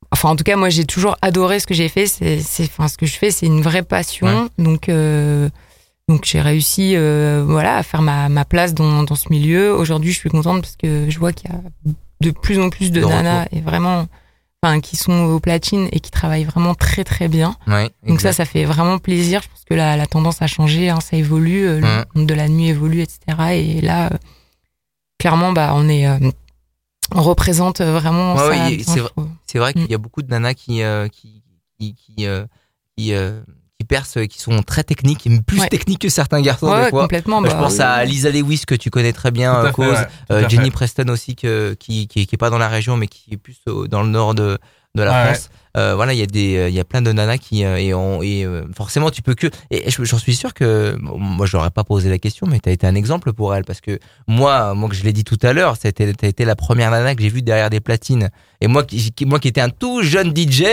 Enfin, 0.09 0.29
en 0.29 0.37
tout 0.37 0.45
cas, 0.45 0.55
moi, 0.55 0.69
j'ai 0.69 0.85
toujours 0.85 1.17
adoré 1.21 1.59
ce 1.59 1.67
que 1.67 1.73
j'ai 1.73 1.89
fait. 1.89 2.07
C'est, 2.07 2.39
enfin, 2.63 2.87
ce 2.87 2.97
que 2.97 3.05
je 3.05 3.17
fais, 3.17 3.29
c'est 3.29 3.45
une 3.45 3.61
vraie 3.61 3.83
passion. 3.83 4.49
Donc, 4.57 4.87
euh, 4.87 5.49
donc, 6.07 6.23
j'ai 6.23 6.39
réussi, 6.39 6.93
euh, 6.95 7.43
voilà, 7.45 7.75
à 7.75 7.83
faire 7.83 8.01
ma, 8.01 8.29
ma 8.29 8.45
place 8.45 8.73
dans, 8.73 9.03
dans 9.03 9.15
ce 9.15 9.27
milieu. 9.29 9.75
Aujourd'hui, 9.75 10.13
je 10.13 10.17
suis 10.19 10.29
contente 10.29 10.61
parce 10.61 10.77
que 10.77 11.09
je 11.09 11.19
vois 11.19 11.33
qu'il 11.33 11.51
y 11.51 11.53
a 11.53 11.59
de 12.21 12.31
plus 12.31 12.57
en 12.57 12.69
plus 12.69 12.89
de 12.93 13.01
De 13.01 13.05
nanas 13.05 13.47
et 13.51 13.59
vraiment, 13.59 14.07
enfin, 14.63 14.79
qui 14.81 14.95
sont 14.95 15.13
aux 15.25 15.39
platines 15.39 15.87
et 15.91 15.99
qui 15.99 16.11
travaillent 16.11 16.43
vraiment 16.45 16.73
très, 16.75 17.03
très 17.03 17.27
bien. 17.27 17.55
Ouais, 17.67 17.89
Donc 18.07 18.21
ça, 18.21 18.33
ça 18.33 18.45
fait 18.45 18.65
vraiment 18.65 18.97
plaisir. 18.97 19.41
Je 19.43 19.47
pense 19.49 19.63
que 19.65 19.73
la, 19.73 19.95
la 19.97 20.07
tendance 20.07 20.41
a 20.41 20.47
changé, 20.47 20.89
hein, 20.89 20.99
ça 20.99 21.15
évolue, 21.17 21.67
euh, 21.67 21.79
le 21.79 21.85
Ouais. 21.85 22.05
monde 22.15 22.27
de 22.27 22.33
la 22.33 22.47
nuit 22.49 22.69
évolue, 22.69 23.01
etc. 23.01 23.19
Et 23.53 23.81
là, 23.81 24.07
euh, 24.11 24.17
clairement, 25.19 25.51
bah, 25.53 25.73
on 25.75 25.87
est, 25.89 26.07
euh, 26.07 26.17
on 27.13 27.21
représente 27.21 27.81
vraiment 27.81 28.35
Ouais, 28.35 28.49
oui, 28.49 28.83
c'est 29.45 29.59
vrai. 29.59 29.73
qu'il 29.73 29.83
Mm. 29.83 29.87
y 29.89 29.93
a 29.95 29.97
beaucoup 29.97 30.21
de 30.21 30.29
nanas 30.29 30.53
qui 30.55 30.81
euh, 30.83 31.07
qui 31.07 31.43
qui 31.79 31.93
qui 31.95 32.25
qui 32.97 33.13
percent, 33.87 34.25
qui 34.27 34.39
sont 34.39 34.61
très 34.61 34.83
techniques, 34.83 35.27
plus 35.47 35.59
Ouais. 35.61 35.67
techniques 35.69 36.01
que 36.01 36.09
certains 36.09 36.41
garçons 36.41 36.67
Ouais, 36.67 36.83
des 36.85 36.89
fois. 36.89 37.01
complètement. 37.01 37.41
je 37.43 37.49
bah, 37.49 37.55
pense 37.55 37.73
oui. 37.75 37.81
à 37.81 38.05
Lisa 38.05 38.29
Lewis 38.29 38.63
que 38.67 38.75
tu 38.75 38.89
connais 38.91 39.13
très 39.13 39.31
bien, 39.31 39.53
à 39.53 39.63
euh, 39.63 39.65
fait, 39.67 39.71
cause, 39.73 39.87
ouais, 39.97 40.07
euh, 40.31 40.49
Jenny 40.49 40.65
fait. 40.65 40.71
Preston 40.71 41.07
aussi 41.09 41.35
que, 41.35 41.75
qui, 41.79 42.07
qui 42.07 42.27
qui 42.27 42.35
est 42.35 42.37
pas 42.37 42.49
dans 42.51 42.57
la 42.59 42.67
région 42.67 42.97
mais 42.97 43.07
qui 43.07 43.23
est 43.33 43.37
plus 43.37 43.57
dans 43.89 44.03
le 44.03 44.09
nord 44.09 44.35
de 44.35 44.59
de 44.95 45.03
la 45.03 45.11
Ouais, 45.11 45.33
France. 45.33 45.49
Euh, 45.77 45.93
voilà, 45.93 46.13
il 46.13 46.17
y 46.17 46.23
a 46.23 46.25
des 46.25 46.57
euh, 46.57 46.69
il 46.69 46.73
y 46.75 46.79
a 46.79 46.83
plein 46.83 47.03
de 47.03 47.11
nanas 47.11 47.37
qui 47.37 47.63
euh, 47.63 47.77
et, 47.77 47.93
on, 47.93 48.23
et 48.23 48.43
euh, 48.45 48.63
forcément 48.75 49.11
tu 49.11 49.21
peux 49.21 49.35
que 49.35 49.45
et 49.69 49.91
je- 49.91 50.03
j'en 50.05 50.17
suis 50.17 50.35
sûr 50.35 50.55
que 50.55 50.97
moi 50.99 51.45
je 51.45 51.55
n'aurais 51.55 51.69
pas 51.69 51.83
posé 51.83 52.09
la 52.09 52.17
question 52.17 52.47
mais 52.47 52.59
tu 52.59 52.69
as 52.69 52.71
été 52.71 52.87
un 52.87 52.95
exemple 52.95 53.31
pour 53.31 53.53
elle 53.53 53.63
parce 53.63 53.79
que 53.79 53.99
moi 54.27 54.73
moi 54.73 54.89
que 54.89 54.95
je 54.95 55.03
l'ai 55.03 55.13
dit 55.13 55.23
tout 55.23 55.37
à 55.43 55.53
l'heure, 55.53 55.75
c'était 55.79 56.11
t'as 56.13 56.27
été 56.27 56.45
la 56.45 56.55
première 56.55 56.89
nana 56.89 57.13
que 57.13 57.21
j'ai 57.21 57.29
vue 57.29 57.43
derrière 57.43 57.69
des 57.69 57.79
platines 57.79 58.29
et 58.59 58.65
moi 58.67 58.83
qui 58.85 59.13
moi 59.27 59.39
qui 59.39 59.49
étais 59.49 59.61
un 59.61 59.69
tout 59.69 60.01
jeune 60.01 60.33
DJ, 60.35 60.63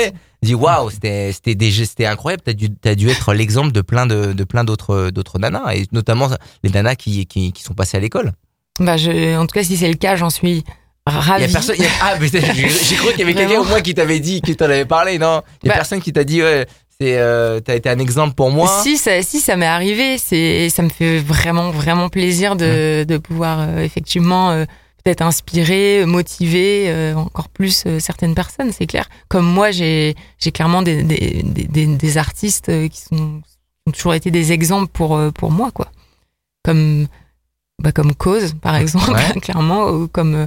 dit 0.45 0.55
waouh, 0.55 0.91
c'était 0.91 1.33
c'était 1.33 1.57
c'était 1.85 2.07
incroyable, 2.07 2.43
tu 2.45 2.51
as 2.51 2.55
dû 2.55 2.71
t'as 2.71 2.95
dû 2.95 3.09
être 3.09 3.35
l'exemple 3.35 3.73
de 3.73 3.81
plein 3.81 4.07
de 4.07 4.33
de 4.33 4.45
plein 4.45 4.63
d'autres 4.65 5.11
d'autres 5.11 5.39
nanas 5.39 5.75
et 5.75 5.87
notamment 5.93 6.29
les 6.63 6.71
nanas 6.71 6.95
qui 6.95 7.27
qui 7.27 7.53
qui 7.53 7.63
sont 7.63 7.75
passées 7.75 7.97
à 7.97 8.01
l'école. 8.01 8.33
Bah, 8.81 8.97
je, 8.97 9.37
en 9.37 9.47
tout 9.47 9.55
cas, 9.55 9.63
si 9.63 9.77
c'est 9.77 9.89
le 9.89 9.95
cas, 9.95 10.17
j'en 10.17 10.31
suis 10.31 10.65
Il 11.07 11.13
ravie. 11.13 11.45
y 11.45 11.49
a 11.49 11.49
personne. 11.53 11.77
il 11.79 11.85
y 11.85 11.87
a- 11.87 11.91
ah, 12.03 12.15
mais 12.21 12.29
j'ai 12.29 12.97
cru 12.97 13.11
qu'il 13.11 13.21
y 13.21 13.23
avait 13.23 13.35
quelqu'un 13.35 13.61
au 13.61 13.65
moins 13.65 13.81
qui 13.83 13.95
t'avait 13.95 14.19
dit, 14.21 14.41
qui 14.41 14.57
t'en 14.57 14.65
avait 14.65 14.85
parlé, 14.85 15.19
non? 15.19 15.43
Il 15.63 15.67
y 15.67 15.71
a 15.71 15.73
Bah. 15.75 15.79
personne 15.79 16.01
qui 16.01 16.13
t'a 16.13 16.25
dit, 16.25 16.43
ouais, 16.43 16.67
c'est, 16.99 17.19
euh, 17.19 17.61
t'as 17.61 17.77
été 17.77 17.89
un 17.89 17.99
exemple 17.99 18.35
pour 18.35 18.51
moi. 18.51 18.81
Si, 18.83 18.97
ça, 18.97 19.23
si, 19.23 19.39
ça 19.41 19.57
m'est 19.57 19.67
arrivé. 19.67 20.19
C'est, 20.19 20.71
ça 20.71 20.83
me 20.83 20.89
fait 20.89 21.19
vraiment, 21.19 21.71
vraiment 21.71 22.09
plaisir 22.09 22.57
de, 22.57 23.05
de 23.05 23.17
pouvoir 23.19 23.61
euh, 23.61 23.79
effectivement 23.85 24.51
euh, 24.51 24.65
peut-être 25.05 25.21
inspirer, 25.23 26.05
motiver 26.07 26.89
euh, 26.91 27.15
encore 27.15 27.49
plus 27.51 27.85
euh, 27.87 28.01
certaines 28.01 28.35
personnes, 28.35 28.73
c'est 28.73 28.87
clair. 28.87 29.09
Comme 29.29 29.47
moi, 29.47 29.71
j'ai, 29.71 30.15
clairement 30.55 30.83
des, 30.83 31.03
des, 31.03 31.43
des, 31.45 31.65
des- 31.65 31.97
des 31.97 32.17
artistes 32.19 32.71
euh, 32.71 32.89
qui 32.89 33.01
sont, 33.03 33.43
ont 33.87 33.91
toujours 33.93 34.15
été 34.15 34.31
des 34.31 34.53
exemples 34.53 34.91
pour, 34.91 35.21
pour 35.35 35.51
moi, 35.51 35.71
quoi. 35.71 35.91
Comme, 36.65 37.07
bah, 37.83 37.93
comme 37.93 38.15
Cause, 38.15 38.55
par 38.63 38.77
exemple, 38.77 39.13
Ouais. 39.13 39.41
clairement, 39.43 39.89
ou 39.91 40.09
comme, 40.09 40.47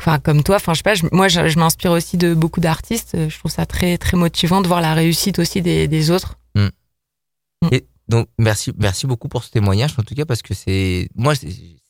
enfin, 0.00 0.18
comme 0.18 0.42
toi. 0.42 0.56
Enfin, 0.56 0.72
je 0.74 0.78
sais 0.78 0.82
pas, 0.82 0.94
je- 0.94 1.06
moi, 1.12 1.28
je, 1.28 1.48
je 1.48 1.58
m'inspire 1.60 1.92
aussi 1.92 2.16
de 2.16 2.34
beaucoup 2.34 2.60
d'artistes. 2.60 3.16
Je 3.28 3.38
trouve 3.38 3.52
ça 3.52 3.64
très, 3.64 3.96
très 3.96 4.16
motivant 4.16 4.60
de 4.60 4.66
voir 4.66 4.80
la 4.80 4.94
réussite 4.94 5.38
aussi 5.38 5.62
des, 5.62 5.86
des 5.86 6.10
autres. 6.10 6.36
Donc 8.06 8.28
merci, 8.38 8.70
merci 8.76 9.06
beaucoup 9.06 9.28
pour 9.28 9.44
ce 9.44 9.50
témoignage 9.50 9.94
en 9.98 10.02
tout 10.02 10.14
cas 10.14 10.26
parce 10.26 10.42
que 10.42 10.52
c'est 10.52 11.08
moi 11.14 11.32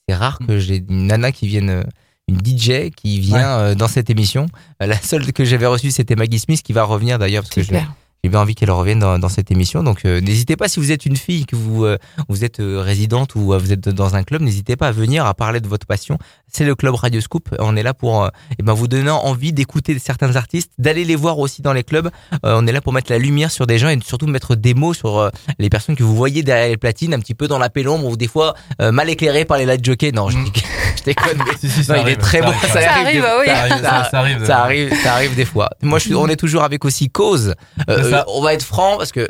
c'est 0.09 0.15
rare 0.15 0.39
que 0.47 0.59
j'ai 0.59 0.85
une 0.89 1.07
nana 1.07 1.33
qui 1.33 1.47
vienne, 1.47 1.71
euh, 1.71 1.83
une 2.29 2.39
DJ 2.39 2.91
qui 2.95 3.21
vient 3.21 3.59
euh, 3.59 3.75
dans 3.75 3.89
cette 3.89 4.11
émission. 4.11 4.47
Euh, 4.83 4.87
La 4.87 5.01
seule 5.01 5.33
que 5.33 5.45
j'avais 5.45 5.67
reçue 5.67 5.91
c'était 5.91 6.17
Maggie 6.17 6.39
Smith 6.39 6.63
qui 6.63 6.73
va 6.73 6.85
revenir 6.85 7.19
d'ailleurs 7.19 7.43
parce 7.45 7.55
que 7.55 7.63
Super. 7.63 7.95
J'ai 8.25 8.31
bien 8.31 8.41
envie 8.41 8.55
qu'elle 8.55 8.71
revienne 8.71 8.99
dans, 9.01 9.19
dans 9.19 9.29
cette 9.29 9.51
émission. 9.51 9.83
Donc 9.83 10.07
euh, 10.07 10.21
n'hésitez 10.23 10.57
pas 10.57 10.67
si 10.67 10.81
vous 10.81 10.91
êtes 10.93 11.05
une 11.05 11.17
fille 11.17 11.45
que 11.45 11.57
vous 11.57 11.85
euh, 11.85 11.99
vous 12.31 12.43
êtes 12.43 12.59
euh, 12.59 12.81
résidente 12.81 13.35
ou 13.35 13.53
euh, 13.53 13.59
vous 13.59 13.71
êtes 13.71 13.87
dans 13.91 14.17
un 14.17 14.23
club, 14.25 14.41
n'hésitez 14.41 14.77
pas 14.77 14.89
à 14.89 14.93
venir 14.93 15.27
à 15.27 15.35
parler 15.35 15.61
de 15.61 15.69
votre 15.69 15.87
passion. 15.87 16.17
C'est 16.51 16.65
le 16.65 16.75
club 16.75 16.95
Radio 16.95 17.21
Scoop. 17.21 17.55
On 17.59 17.77
est 17.77 17.83
là 17.83 17.93
pour 17.93 18.25
euh, 18.25 18.29
eh 18.59 18.63
ben 18.63 18.73
vous 18.73 18.89
donner 18.89 19.11
envie 19.11 19.53
d'écouter 19.53 19.99
certains 19.99 20.37
artistes, 20.37 20.71
d'aller 20.79 21.05
les 21.05 21.17
voir 21.17 21.39
aussi 21.39 21.61
dans 21.61 21.75
les 21.75 21.85
clubs. 21.85 22.09
Euh, 22.47 22.57
on 22.59 22.67
est 22.67 22.73
là 22.73 22.81
pour 22.81 22.95
mettre 22.95 23.13
la 23.13 23.19
lumière 23.19 23.51
sur 23.51 23.67
des 23.67 23.77
gens 23.79 23.91
et 23.91 23.99
surtout 24.03 24.27
mettre 24.27 24.55
des 24.57 24.73
mots 24.73 24.95
sur 24.95 25.19
euh, 25.19 25.29
les 25.59 25.69
personnes 25.69 25.95
que 25.95 26.03
vous 26.03 26.17
voyez 26.17 26.43
derrière 26.43 26.69
les 26.69 26.79
platines, 26.79 27.13
un 27.13 27.19
petit 27.19 27.35
peu 27.35 27.47
dans 27.47 27.59
la 27.59 27.69
pénombre 27.69 28.07
ou 28.07 28.17
des 28.17 28.29
fois 28.29 28.55
euh, 28.81 28.91
mal 28.91 29.11
éclairés 29.11 29.45
par 29.45 29.59
les 29.59 29.67
light 29.67 29.85
jockeys. 29.85 30.13
Non, 30.13 30.31
je, 30.31 30.39
Mm. 30.39 30.47
je 30.55 30.61
déconne. 31.05 31.39
mais- 31.47 31.57
Si, 31.61 31.69
si, 31.71 31.85
ça 31.85 31.95
Non, 31.95 32.01
il 32.01 32.03
arrive, 32.03 32.15
est 32.15 32.21
très 32.21 32.39
ça 32.41 32.45
bon. 32.47 32.51
arrive, 32.53 32.61
Ça, 32.73 32.81
Ça 32.81 32.91
arrive, 32.93 33.07
arrive, 33.07 33.23
des- 33.23 33.29
oui. 33.41 33.47
Ça 33.47 33.59
arrive, 33.61 33.83
ça- 33.83 34.09
ça 34.11 34.19
arrive. 34.19 34.45
ça 34.47 34.59
arrive, 34.63 35.03
ça 35.03 35.13
arrive 35.15 35.35
des 35.37 35.45
fois. 35.45 35.71
Moi, 35.83 35.99
je 35.99 36.05
suis, 36.07 36.15
on 36.15 36.29
est 36.29 36.37
toujours 36.37 36.63
avec 36.65 36.85
aussi 36.85 37.11
Cause. 37.11 37.55
Euh, 37.89 38.23
on 38.29 38.43
va 38.43 38.55
être 38.55 38.65
franc 38.65 38.97
parce 38.99 39.13
que 39.13 39.29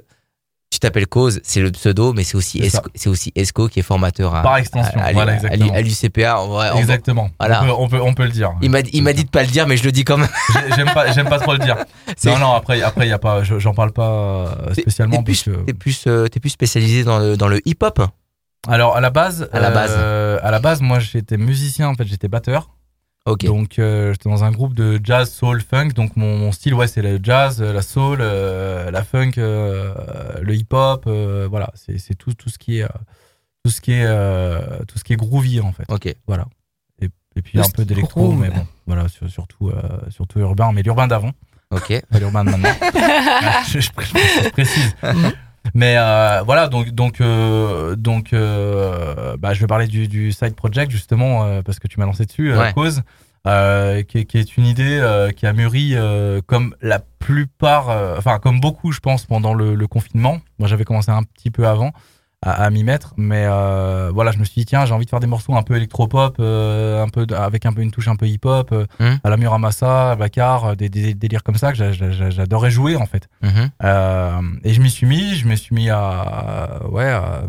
tu 0.70 0.80
t'appelles 0.80 1.06
Cause, 1.06 1.40
c'est 1.44 1.60
le 1.60 1.70
pseudo, 1.70 2.12
mais 2.12 2.24
c'est 2.24 2.36
aussi. 2.36 2.58
Esco, 2.60 2.88
c'est 2.96 3.08
aussi 3.08 3.30
Esco 3.36 3.68
qui 3.68 3.78
est 3.78 3.82
formateur 3.84 4.34
à, 4.34 4.42
Par 4.42 4.56
extension, 4.56 4.98
à, 5.00 5.04
à- 5.04 5.12
voilà, 5.12 5.32
à- 5.32 5.34
exactement. 5.36 5.72
à 5.72 5.80
l'UCPA. 5.80 6.40
Exactement. 6.78 7.30
Voilà. 7.38 7.62
On, 7.62 7.66
peut, 7.66 7.72
on, 7.78 7.88
peut, 7.88 8.00
on 8.00 8.14
peut 8.14 8.24
le 8.24 8.30
dire. 8.30 8.52
il 8.60 8.70
m'a, 8.70 8.80
il 8.92 9.02
m'a 9.04 9.12
dit 9.12 9.22
de 9.24 9.28
pas 9.30 9.42
le 9.42 9.48
dire, 9.48 9.68
mais 9.68 9.76
je 9.76 9.84
le 9.84 9.92
dis 9.92 10.02
quand 10.04 10.16
même. 10.16 10.28
J'ai- 10.52 10.74
J'aime 10.74 10.92
pas, 10.92 11.12
j'aime 11.12 11.28
pas 11.28 11.38
trop 11.38 11.52
le 11.52 11.58
dire. 11.60 11.76
Non, 12.24 12.38
non, 12.38 12.52
après, 12.54 12.82
après, 12.82 13.06
y 13.08 13.12
a 13.12 13.18
pas, 13.18 13.44
je- 13.44 13.58
j'en 13.60 13.72
parle 13.74 13.92
pas 13.92 14.08
euh, 14.10 14.72
spécialement 14.72 15.18
T'es 15.18 15.22
plus, 15.22 15.42
que. 15.44 15.50
t'es 15.64 15.74
plus, 15.74 16.04
euh, 16.08 16.26
t'es 16.28 16.40
plus 16.40 16.50
spécialisé 16.50 17.04
dans 17.04 17.18
le, 17.20 17.36
dans 17.36 17.48
le 17.48 17.60
hip-hop? 17.68 18.00
Alors, 18.68 18.96
à 18.96 19.00
la 19.00 19.10
base, 19.10 19.48
À 19.52 19.60
la 19.60 19.70
base. 19.70 19.92
euh, 19.94 20.38
à 20.42 20.50
la 20.50 20.58
base, 20.60 20.80
moi, 20.80 20.98
j'étais 20.98 21.36
musicien, 21.36 21.88
en 21.88 21.94
fait, 21.94 22.04
j'étais 22.06 22.28
batteur. 22.28 22.70
Ok. 23.26 23.44
Donc, 23.46 23.78
euh, 23.78 24.12
j'étais 24.12 24.28
dans 24.28 24.44
un 24.44 24.50
groupe 24.50 24.74
de 24.74 25.00
jazz, 25.02 25.30
soul, 25.30 25.62
funk. 25.62 25.88
Donc, 25.94 26.16
mon, 26.16 26.36
mon 26.36 26.52
style, 26.52 26.74
ouais, 26.74 26.86
c'est 26.86 27.00
le 27.02 27.18
jazz, 27.22 27.60
euh, 27.62 27.72
la 27.72 27.80
soul, 27.82 28.18
euh, 28.20 28.90
la 28.90 29.02
funk, 29.02 29.32
euh, 29.38 29.94
le 30.42 30.54
hip-hop. 30.54 31.04
euh, 31.06 31.46
voilà, 31.50 31.70
c'est 31.74 31.98
c'est 31.98 32.14
tout, 32.14 32.34
tout 32.34 32.50
ce 32.50 32.58
qui 32.58 32.80
est, 32.80 32.86
tout 33.64 33.70
ce 33.70 33.80
qui 33.80 33.92
est, 33.92 34.04
euh, 34.04 34.60
tout 34.86 34.98
ce 34.98 35.04
qui 35.04 35.14
est 35.14 35.16
groovy, 35.16 35.60
en 35.60 35.72
fait. 35.72 35.84
ok. 35.88 36.14
Voilà. 36.26 36.44
Et, 37.00 37.08
et 37.36 37.42
puis 37.42 37.58
un 37.58 37.68
peu 37.74 37.84
d'électro, 37.86 38.32
mais 38.32 38.50
bon, 38.50 38.66
voilà, 38.86 39.08
sur- 39.08 39.28
surtout, 39.30 39.68
euh, 39.70 39.80
surtout 40.10 40.38
urbain, 40.40 40.72
mais 40.72 40.82
l'urbain 40.82 41.06
d'avant, 41.06 41.32
Ok. 41.70 42.02
pas 42.10 42.18
l'urbain 42.18 42.44
de 42.44 42.50
maintenant. 42.50 42.74
je, 43.68 43.80
je 43.80 43.90
pré- 43.90 44.04
je 44.44 44.48
précise. 44.50 44.94
Mais 45.72 45.96
euh, 45.96 46.42
voilà, 46.44 46.68
donc 46.68 46.90
donc 46.90 47.20
euh, 47.20 47.96
donc 47.96 48.32
euh, 48.32 49.36
bah, 49.38 49.54
je 49.54 49.60
vais 49.60 49.66
parler 49.66 49.86
du, 49.86 50.08
du 50.08 50.30
side 50.32 50.54
project 50.54 50.90
justement 50.90 51.44
euh, 51.44 51.62
parce 51.62 51.78
que 51.78 51.88
tu 51.88 51.98
m'as 51.98 52.06
lancé 52.06 52.26
dessus 52.26 52.52
euh, 52.52 52.58
Ouais. 52.60 52.72
cause, 52.74 53.02
euh, 53.46 54.02
qui, 54.02 54.18
est- 54.18 54.24
qui 54.24 54.38
est 54.38 54.56
une 54.56 54.66
idée 54.66 54.98
euh, 55.00 55.30
qui 55.30 55.46
a 55.46 55.52
mûri 55.52 55.92
euh, 55.94 56.40
comme 56.46 56.74
la 56.82 56.98
plupart, 56.98 57.88
euh, 57.88 58.16
enfin 58.18 58.38
comme 58.38 58.60
beaucoup 58.60 58.92
je 58.92 59.00
pense 59.00 59.24
pendant 59.24 59.54
le, 59.54 59.74
le 59.74 59.86
confinement. 59.86 60.38
Moi 60.58 60.68
j'avais 60.68 60.84
commencé 60.84 61.10
un 61.10 61.22
petit 61.22 61.50
peu 61.50 61.66
avant 61.66 61.92
à, 62.46 62.64
à 62.64 62.70
m'y 62.70 62.84
mettre, 62.84 63.14
mais 63.16 63.44
euh, 63.46 64.10
voilà 64.14 64.30
je 64.30 64.38
me 64.38 64.44
suis 64.44 64.60
dit 64.60 64.66
tiens 64.66 64.84
j'ai 64.84 64.92
envie 64.92 65.06
de 65.06 65.10
faire 65.10 65.20
des 65.20 65.26
morceaux 65.26 65.54
un 65.56 65.62
peu 65.62 65.76
électropop, 65.76 66.36
euh, 66.40 67.02
un 67.02 67.08
peu 67.08 67.26
avec 67.36 67.64
un 67.66 67.72
peu 67.72 67.80
une 67.82 67.90
touche 67.90 68.08
un 68.08 68.16
peu 68.16 68.26
hip 68.28 68.40
hop, 68.44 68.70
euh, 68.72 68.86
Mhm. 69.00 69.18
à 69.24 69.30
la 69.30 69.36
Muramasa, 69.36 70.10
à 70.12 70.16
Bakar, 70.16 70.64
euh, 70.66 70.74
des, 70.74 70.88
des 70.90 71.14
délires 71.14 71.42
comme 71.42 71.56
ça 71.56 71.72
que 71.72 71.78
j'a- 71.78 71.92
j'a- 71.92 72.30
j'adorais 72.30 72.70
jouer 72.70 72.96
en 72.96 73.06
fait. 73.06 73.28
Mhm. 73.42 73.70
Euh, 73.82 74.40
et 74.62 74.74
je 74.74 74.80
m'y 74.82 74.90
suis 74.90 75.06
mis, 75.06 75.34
je 75.34 75.46
me 75.48 75.56
suis 75.56 75.74
mis 75.74 75.88
à, 75.90 76.80
ouais, 76.90 77.10
à- 77.10 77.48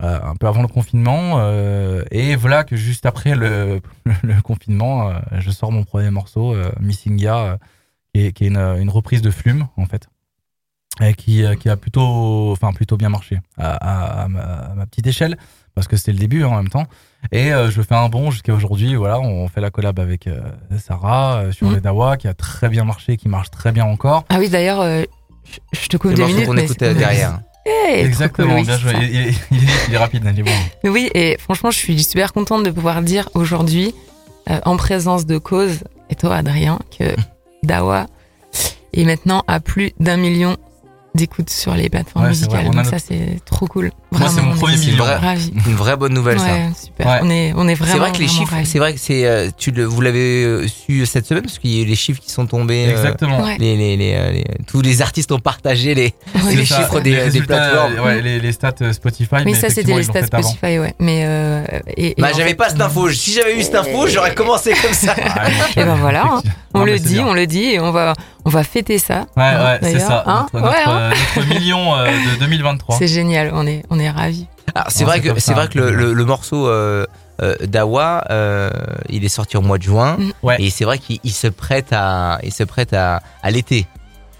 un 0.00 0.36
peu 0.36 0.46
avant 0.46 0.60
le 0.62 0.68
confinement. 0.68 1.36
euh, 1.38 2.02
et 2.10 2.36
voilà 2.36 2.64
que 2.64 2.76
juste 2.76 3.06
après 3.06 3.34
le, 3.34 3.80
le 4.22 4.42
confinement, 4.42 5.10
je 5.38 5.50
sors 5.50 5.72
mon 5.72 5.84
premier 5.84 6.10
morceau, 6.10 6.54
Missing 6.80 7.18
Ya, 7.18 7.36
euh, 7.38 7.56
qui 8.14 8.26
est, 8.26 8.32
qui 8.32 8.44
est 8.44 8.48
une, 8.48 8.58
une 8.58 8.90
reprise 8.90 9.22
de 9.22 9.30
Flume 9.30 9.68
en 9.78 9.86
fait, 9.86 10.08
et 11.00 11.14
qui, 11.14 11.44
euh, 11.44 11.54
qui 11.54 11.68
a 11.68 11.76
plutôt, 11.76 12.50
enfin 12.52 12.72
plutôt 12.72 12.96
bien 12.96 13.08
marché 13.08 13.38
à, 13.58 13.72
à- 13.74 14.22
à 14.24 14.28
ma, 14.28 14.40
à 14.42 14.74
ma 14.74 14.86
petite 14.86 15.06
échelle 15.06 15.36
parce 15.74 15.88
que 15.88 15.96
c'était 15.96 16.12
le 16.12 16.18
début 16.18 16.42
hein, 16.44 16.48
en 16.48 16.56
même 16.56 16.68
temps. 16.70 16.86
Et 17.32 17.52
euh, 17.52 17.70
je 17.70 17.82
fais 17.82 17.94
un 17.94 18.08
bond 18.08 18.30
jusqu'à 18.30 18.54
aujourd'hui. 18.54 18.94
Voilà, 18.94 19.18
on 19.20 19.46
fait 19.48 19.60
la 19.60 19.70
collab 19.70 19.98
avec 20.00 20.26
euh, 20.26 20.40
Sarah 20.78 21.36
euh, 21.36 21.52
sur 21.52 21.66
Mhm. 21.68 21.74
les 21.74 21.80
Dawa, 21.80 22.16
qui 22.16 22.28
a 22.28 22.34
très 22.34 22.68
bien 22.68 22.84
marché, 22.84 23.16
qui 23.16 23.28
marche 23.28 23.50
très 23.50 23.72
bien 23.72 23.84
encore. 23.84 24.24
Ah 24.30 24.36
oui, 24.38 24.48
d'ailleurs, 24.48 24.80
euh, 24.80 25.02
je, 25.72 25.88
te 25.88 25.96
coupe 25.98 26.14
deux 26.14 26.24
minutes. 26.26 26.46
qu'on 26.46 26.54
mais 26.54 26.64
écoute 26.64 26.76
c'est- 26.78 26.86
euh, 26.86 26.94
derrière. 26.94 27.40
Eh, 27.66 28.00
Exactement, 28.00 28.48
cool, 28.50 28.56
oui, 28.60 28.64
bien 28.64 28.78
joué. 28.78 28.92
Il, 29.02 29.02
il- 29.14 29.34
il 29.50 29.64
est, 29.64 29.72
il 29.88 29.94
est 29.94 29.98
rapide, 29.98 30.22
il 30.32 30.40
est 30.40 30.42
bon. 30.44 30.50
Oui, 30.90 31.10
et 31.14 31.36
franchement, 31.40 31.70
je 31.72 31.78
suis 31.78 32.02
super 32.04 32.32
contente 32.32 32.62
de 32.62 32.70
pouvoir 32.70 33.02
dire 33.02 33.28
aujourd'hui, 33.34 33.92
euh, 34.48 34.60
en 34.64 34.76
présence 34.76 35.26
de 35.26 35.36
cause, 35.36 35.80
et 36.08 36.14
toi, 36.14 36.36
Adrien, 36.36 36.78
que 36.96 37.14
Dawa 37.64 38.06
est 38.94 39.04
maintenant 39.04 39.42
à 39.48 39.58
plus 39.60 39.92
d'un 39.98 40.16
million 40.16 40.56
d'écoutes 41.16 41.50
sur 41.50 41.74
les 41.74 41.88
plateformes 41.88 42.24
Ouais, 42.24 42.30
musicales. 42.30 42.70
Donc 42.70 42.84
ça, 42.86 42.98
c'est 42.98 43.40
trop 43.44 43.66
cool. 43.66 43.90
Moi, 44.12 44.20
c'est 44.28 44.34
Vraiment, 44.36 44.48
mon 44.48 44.54
on 44.54 44.58
premier 44.58 44.76
million. 44.76 45.04
vrai. 45.04 45.16
Ravis. 45.16 45.52
Une 45.66 45.74
vraie 45.74 45.96
bonne 45.96 46.12
nouvelle, 46.14 46.38
ça. 46.38 46.44
Ouais, 46.46 46.68
super. 46.82 47.06
Ouais. 47.06 47.18
On 47.22 47.30
est, 47.30 47.52
on 47.56 47.66
est 47.68 47.74
vraiment. 47.74 47.92
C'est 47.92 47.98
vrai 47.98 48.12
que 48.12 48.18
les 48.18 48.26
vraiment 48.26 48.40
chiffres, 48.46 48.56
c'est 48.64 48.78
vrai 48.78 48.92
que 48.94 49.00
c'est, 49.00 49.26
euh, 49.26 49.50
tu 49.56 49.70
le, 49.72 49.84
vous 49.84 50.00
l'avez 50.00 50.44
euh, 50.44 50.68
su 50.68 51.04
cette 51.06 51.26
semaine 51.26 51.42
parce 51.42 51.58
qu'il 51.58 51.70
y 51.70 51.80
a 51.80 51.82
eu 51.82 51.86
les 51.86 51.96
chiffres 51.96 52.20
qui 52.20 52.30
sont 52.30 52.46
tombés. 52.46 52.86
euh, 52.86 52.90
Exactement. 52.92 53.42
Ouais. 53.42 53.56
les, 53.58 53.76
les, 53.76 53.96
les, 53.96 54.12
les- 54.32 54.44
tous 54.66 54.80
les 54.82 55.02
artistes 55.02 55.32
ont 55.32 55.38
partagé 55.40 55.94
les, 55.94 56.14
ça, 56.34 56.50
chiffres 56.50 57.00
les 57.00 57.30
des, 57.30 57.40
plateformes. 57.42 57.94
euh, 57.98 58.04
Ouais, 58.04 58.20
les, 58.22 58.38
les 58.40 58.52
stats 58.52 58.74
Spotify. 58.92 59.36
Oui, 59.36 59.42
mais 59.46 59.54
ça, 59.54 59.68
c'était 59.70 59.94
les 59.94 60.02
stats. 60.04 60.26
Spotify, 60.26 60.78
ouais. 60.78 60.94
Mais, 61.00 61.22
euh, 61.24 61.64
et, 61.96 62.10
et 62.12 62.14
Bah, 62.22 62.28
j'avais 62.36 62.54
pas 62.54 62.68
cette 62.68 62.80
info. 62.80 63.10
Si 63.10 63.32
j'avais 63.32 63.58
eu 63.58 63.62
cette 63.62 63.74
info, 63.74 64.06
j'aurais 64.06 64.34
commencé 64.34 64.72
comme 64.80 64.92
ça. 64.92 65.14
Et 65.76 65.84
ben 65.84 65.94
voilà, 65.96 66.24
hein. 66.26 66.42
On 66.74 66.84
le 66.84 66.98
dit, 66.98 67.18
on 67.20 67.32
le 67.32 67.46
dit, 67.46 67.64
et 67.64 67.80
on 67.80 67.90
va, 67.90 68.12
on 68.46 68.50
va 68.50 68.62
fêter 68.64 68.98
ça. 68.98 69.26
Ouais, 69.36 69.42
hein, 69.42 69.64
ouais, 69.64 69.78
c'est 69.82 69.92
d'ailleurs, 69.94 70.08
ça. 70.08 70.24
hein. 70.26 70.46
Notre, 70.54 70.66
Ouais, 70.68 70.74
hein. 70.86 70.98
euh, 70.98 71.10
notre 71.10 71.48
million 71.54 71.94
euh, 71.96 72.06
de 72.06 72.38
2023. 72.40 72.96
C'est 72.96 73.08
génial, 73.08 73.50
on 73.52 73.66
est, 73.66 73.82
on 73.90 73.98
est 73.98 74.08
ravis. 74.10 74.46
Alors, 74.74 74.86
c'est 74.90 75.04
vrai 75.04 75.20
c'est 75.22 75.32
que 75.34 75.40
c'est 75.40 75.52
vrai 75.54 75.68
que 75.68 75.78
le, 75.78 75.90
le, 75.90 76.12
le 76.14 76.24
morceau 76.24 76.66
euh, 76.68 77.06
euh, 77.42 77.54
Dawa, 77.66 78.24
euh, 78.30 78.70
il 79.08 79.24
est 79.24 79.28
sorti 79.28 79.56
au 79.56 79.60
mois 79.62 79.78
de 79.78 79.82
juin. 79.82 80.16
Mm. 80.18 80.30
Ouais. 80.42 80.56
Et 80.62 80.70
c'est 80.70 80.84
vrai 80.84 80.98
qu'il 80.98 81.18
il 81.24 81.32
se 81.32 81.48
prête 81.48 81.88
à, 81.92 82.38
il 82.42 82.52
se 82.52 82.64
prête 82.64 82.92
à, 82.92 83.20
à 83.42 83.50
l'été. 83.50 83.86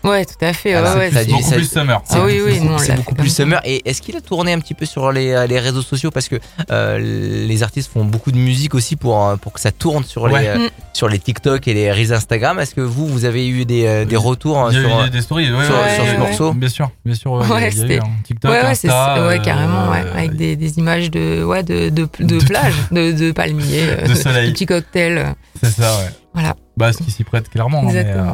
Ouais, 0.07 0.25
tout 0.25 0.35
à 0.45 0.53
fait. 0.53 0.75
Ouais, 0.81 1.11
ça 1.11 1.21
C'est 1.25 1.31
beaucoup 1.31 1.51
plus 1.51 1.71
summer. 1.71 2.03
Ah 2.11 2.21
oui, 2.25 2.41
oui, 2.45 2.61
c'est 2.79 2.95
beaucoup 2.97 3.15
plus 3.15 3.29
summer. 3.35 3.61
Et 3.65 3.83
est-ce 3.89 4.01
qu'il 4.03 4.17
a 4.17 4.21
tourné 4.21 4.53
un 4.53 4.61
petit 4.61 4.75
peu 4.75 4.87
sur 4.87 5.11
les, 5.13 5.33
euh, 5.33 5.47
les 5.47 5.59
réseaux 5.59 5.83
sociaux? 5.83 6.11
Parce 6.11 6.29
que 6.29 6.37
euh, 6.71 6.99
les 7.47 7.63
artistes 7.63 7.91
font 7.93 8.05
beaucoup 8.05 8.31
de 8.33 8.39
musique 8.39 8.75
aussi 8.75 8.97
pour 8.97 9.27
euh, 9.27 9.37
pour 9.37 9.53
que 9.53 9.61
ça 9.61 9.73
tourne 9.73 10.05
sur 10.05 10.29
les 10.29 10.35
Ouais. 10.35 10.59
Mm. 10.59 10.69
sur 10.93 11.09
les 11.09 11.19
TikTok 11.19 11.67
et 11.69 11.75
les 11.75 11.91
reels 11.93 12.13
Instagram. 12.13 12.59
Est-ce 12.59 12.75
que 12.75 12.81
vous 12.81 13.07
vous 13.07 13.25
avez 13.25 13.49
eu 13.49 13.65
des, 13.65 14.05
des 14.05 14.17
retours 14.17 14.69
Il 14.71 14.77
y 14.77 14.79
a 14.79 14.89
sur 14.89 15.05
eu 15.07 15.11
des 15.11 15.21
stories 15.23 15.51
ouais, 15.53 15.65
sur- 15.65 15.75
sur 15.95 16.07
ce 16.13 16.19
morceau? 16.19 16.53
Bien 16.53 16.69
sûr, 16.69 16.91
bien 17.05 17.15
sûr. 17.15 17.33
ouais, 17.33 17.45
il 17.73 17.79
y 17.79 17.83
a- 17.93 17.97
eu, 17.97 17.99
hein. 17.99 18.03
TikTok, 18.25 18.53
Insta. 18.55 19.27
Ouais, 19.27 19.41
carrément. 19.41 19.91
Avec 19.91 20.37
des, 20.37 20.57
des 20.57 20.79
images 20.79 21.11
de, 21.11 21.43
ouais, 21.45 21.63
de, 21.63 21.89
de, 21.89 22.09
de, 22.21 22.39
De- 22.39 22.45
plage, 22.45 22.75
de, 22.93 23.13
de 23.13 23.33
palmiers, 23.33 23.87
De 24.09 24.15
soleil. 24.15 24.53
petits 24.53 24.67
cocktails. 24.67 25.35
C'est 25.63 25.71
ça, 25.71 25.97
ouais. 25.99 26.11
Voilà. 26.35 26.55
Bah, 26.77 26.93
ce 26.93 26.99
qui 27.03 27.11
s'y 27.11 27.25
prête 27.25 27.49
clairement. 27.49 27.81
hein, 27.81 27.91
mais, 27.91 28.05
euh, 28.07 28.25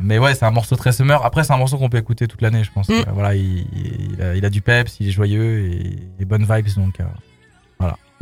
mais 0.00 0.18
ouais, 0.18 0.34
c'est 0.34 0.46
un 0.46 0.50
morceau 0.50 0.74
très 0.76 0.90
summer. 0.92 1.22
Après, 1.24 1.44
c'est 1.44 1.52
un 1.52 1.58
morceau 1.58 1.76
qu'on 1.76 1.90
peut 1.90 1.98
écouter 1.98 2.26
toute 2.26 2.40
l'année, 2.40 2.64
je 2.64 2.70
pense. 2.72 2.88
Mm. 2.88 2.92
Euh, 2.92 3.04
Voilà, 3.12 3.34
il, 3.34 3.66
il 4.14 4.22
a, 4.22 4.34
il 4.36 4.44
a 4.44 4.50
du 4.50 4.62
peps, 4.62 4.96
il 5.00 5.08
est 5.08 5.10
joyeux 5.10 5.70
et, 5.70 5.96
et 6.18 6.24
bonnes 6.24 6.46
vibes, 6.50 6.74
donc. 6.76 7.00
euh, 7.00 7.04